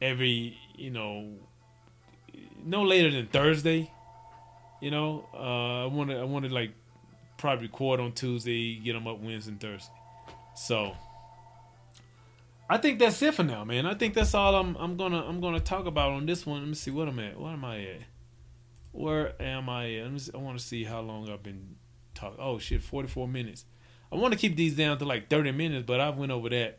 every 0.00 0.58
you 0.76 0.90
know 0.90 1.34
no 2.64 2.82
later 2.82 3.10
than 3.10 3.26
Thursday. 3.26 3.90
You 4.80 4.90
know, 4.90 5.28
uh, 5.34 5.84
I 5.84 5.86
want 5.86 6.10
to 6.10 6.16
I 6.16 6.24
want 6.24 6.46
to 6.46 6.54
like 6.54 6.72
probably 7.36 7.66
record 7.66 8.00
on 8.00 8.12
Tuesday, 8.12 8.76
get 8.76 8.92
them 8.92 9.06
up 9.06 9.20
Wednesday 9.20 9.52
and 9.52 9.60
Thursday. 9.60 9.92
So 10.54 10.94
I 12.68 12.76
think 12.78 12.98
that's 12.98 13.22
it 13.22 13.34
for 13.34 13.44
now, 13.44 13.64
man. 13.64 13.86
I 13.86 13.94
think 13.94 14.14
that's 14.14 14.34
all 14.34 14.54
I'm 14.54 14.76
I'm 14.76 14.96
gonna 14.96 15.24
I'm 15.26 15.40
gonna 15.40 15.60
talk 15.60 15.86
about 15.86 16.12
on 16.12 16.26
this 16.26 16.44
one. 16.44 16.60
Let 16.60 16.68
me 16.68 16.74
see 16.74 16.90
what 16.90 17.08
I'm 17.08 17.18
at. 17.18 17.38
What 17.38 17.52
am 17.52 17.64
I 17.64 17.80
at? 17.80 18.02
Where 18.92 19.40
am 19.40 19.68
I 19.68 19.94
at? 19.94 20.30
I 20.34 20.38
want 20.38 20.58
to 20.58 20.64
see 20.64 20.84
how 20.84 21.00
long 21.00 21.30
I've 21.30 21.42
been 21.42 21.76
talking. 22.14 22.38
Oh 22.40 22.58
shit, 22.58 22.82
44 22.82 23.28
minutes. 23.28 23.64
I 24.10 24.16
want 24.16 24.32
to 24.32 24.38
keep 24.38 24.56
these 24.56 24.74
down 24.76 24.98
to 24.98 25.04
like 25.04 25.28
30 25.28 25.52
minutes, 25.52 25.84
but 25.86 26.00
I've 26.00 26.16
went 26.16 26.32
over 26.32 26.48
that. 26.48 26.78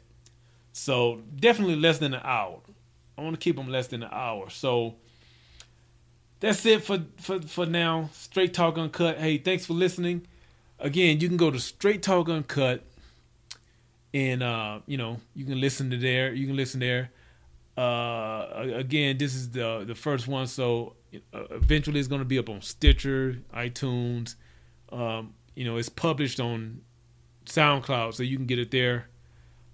So 0.71 1.21
definitely 1.35 1.75
less 1.75 1.99
than 1.99 2.13
an 2.13 2.21
hour. 2.23 2.59
I 3.17 3.21
want 3.21 3.39
to 3.39 3.43
keep 3.43 3.55
them 3.55 3.69
less 3.69 3.87
than 3.87 4.03
an 4.03 4.09
hour. 4.11 4.49
So 4.49 4.95
that's 6.39 6.65
it 6.65 6.83
for 6.83 6.99
for 7.17 7.41
for 7.41 7.65
now. 7.65 8.09
Straight 8.13 8.53
Talk 8.53 8.77
Uncut. 8.77 9.17
Hey, 9.17 9.37
thanks 9.37 9.65
for 9.65 9.73
listening. 9.73 10.25
Again, 10.79 11.19
you 11.19 11.27
can 11.27 11.37
go 11.37 11.51
to 11.51 11.59
Straight 11.59 12.01
Talk 12.01 12.29
Uncut, 12.29 12.83
and 14.13 14.41
uh, 14.41 14.79
you 14.85 14.97
know 14.97 15.19
you 15.35 15.45
can 15.45 15.59
listen 15.59 15.89
to 15.91 15.97
there. 15.97 16.33
You 16.33 16.47
can 16.47 16.55
listen 16.55 16.79
there. 16.79 17.11
Uh, 17.77 18.67
again, 18.75 19.17
this 19.17 19.35
is 19.35 19.51
the 19.51 19.83
the 19.85 19.95
first 19.95 20.27
one, 20.27 20.47
so 20.47 20.95
uh, 21.33 21.43
eventually 21.51 21.99
it's 21.99 22.07
going 22.07 22.19
to 22.19 22.25
be 22.25 22.39
up 22.39 22.49
on 22.49 22.61
Stitcher, 22.61 23.39
iTunes. 23.53 24.35
Um, 24.91 25.33
you 25.55 25.65
know, 25.65 25.77
it's 25.77 25.89
published 25.89 26.39
on 26.39 26.81
SoundCloud, 27.49 28.13
so 28.13 28.23
you 28.23 28.37
can 28.37 28.45
get 28.45 28.59
it 28.59 28.71
there. 28.71 29.07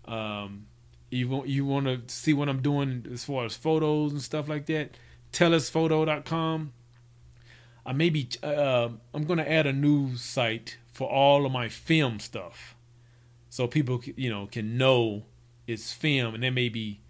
Um, 0.06 0.68
you 1.10 1.28
want 1.30 1.48
you 1.48 1.66
want 1.66 1.86
to 1.86 2.14
see 2.14 2.34
what 2.34 2.50
I'm 2.50 2.62
doing 2.62 3.06
as 3.12 3.24
far 3.24 3.46
as 3.46 3.56
photos 3.56 4.12
and 4.12 4.22
stuff 4.22 4.48
like 4.48 4.66
that? 4.68 4.98
Tellusphoto.com. 5.32 6.74
I 7.86 7.94
maybe 7.94 8.30
uh, 8.42 8.90
I'm 9.14 9.24
gonna 9.26 9.44
add 9.44 9.68
a 9.68 9.74
new 9.74 10.16
site 10.16 10.78
for 10.92 11.10
all 11.10 11.46
of 11.46 11.52
my 11.52 11.70
film 11.70 12.20
stuff, 12.20 12.76
so 13.50 13.68
people 13.68 14.02
you 14.16 14.30
know 14.30 14.48
can 14.48 14.78
know 14.78 15.26
it's 15.68 15.94
film, 15.94 16.34
and 16.34 16.44
then 16.44 16.54
maybe 16.54 17.02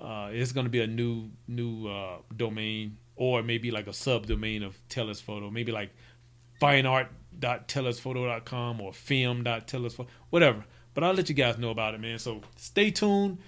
uh, 0.00 0.30
it's 0.32 0.52
gonna 0.52 0.68
be 0.68 0.80
a 0.80 0.86
new 0.86 1.30
new 1.46 1.88
uh, 1.88 2.18
domain 2.36 2.98
or 3.18 3.42
maybe 3.42 3.70
like 3.70 3.88
a 3.88 3.90
subdomain 3.90 4.64
of 4.64 4.76
Tellus 4.88 5.20
Photo, 5.20 5.50
maybe 5.50 5.72
like 5.72 5.90
fineart.tellusphoto.com 7.40 8.80
or 8.80 8.92
film.tellusphoto, 8.92 10.06
whatever. 10.30 10.64
But 10.94 11.04
I'll 11.04 11.14
let 11.14 11.28
you 11.28 11.34
guys 11.34 11.58
know 11.58 11.70
about 11.70 11.94
it, 11.94 12.00
man. 12.00 12.18
So 12.18 12.42
stay 12.56 12.90
tuned. 12.90 13.38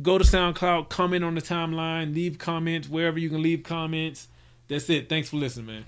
Go 0.00 0.16
to 0.16 0.24
SoundCloud, 0.24 0.88
comment 0.88 1.22
on 1.22 1.34
the 1.34 1.42
timeline, 1.42 2.14
leave 2.14 2.38
comments 2.38 2.88
wherever 2.88 3.18
you 3.18 3.28
can 3.28 3.42
leave 3.42 3.62
comments. 3.62 4.28
That's 4.68 4.88
it. 4.88 5.08
Thanks 5.08 5.28
for 5.28 5.36
listening, 5.36 5.66
man. 5.66 5.84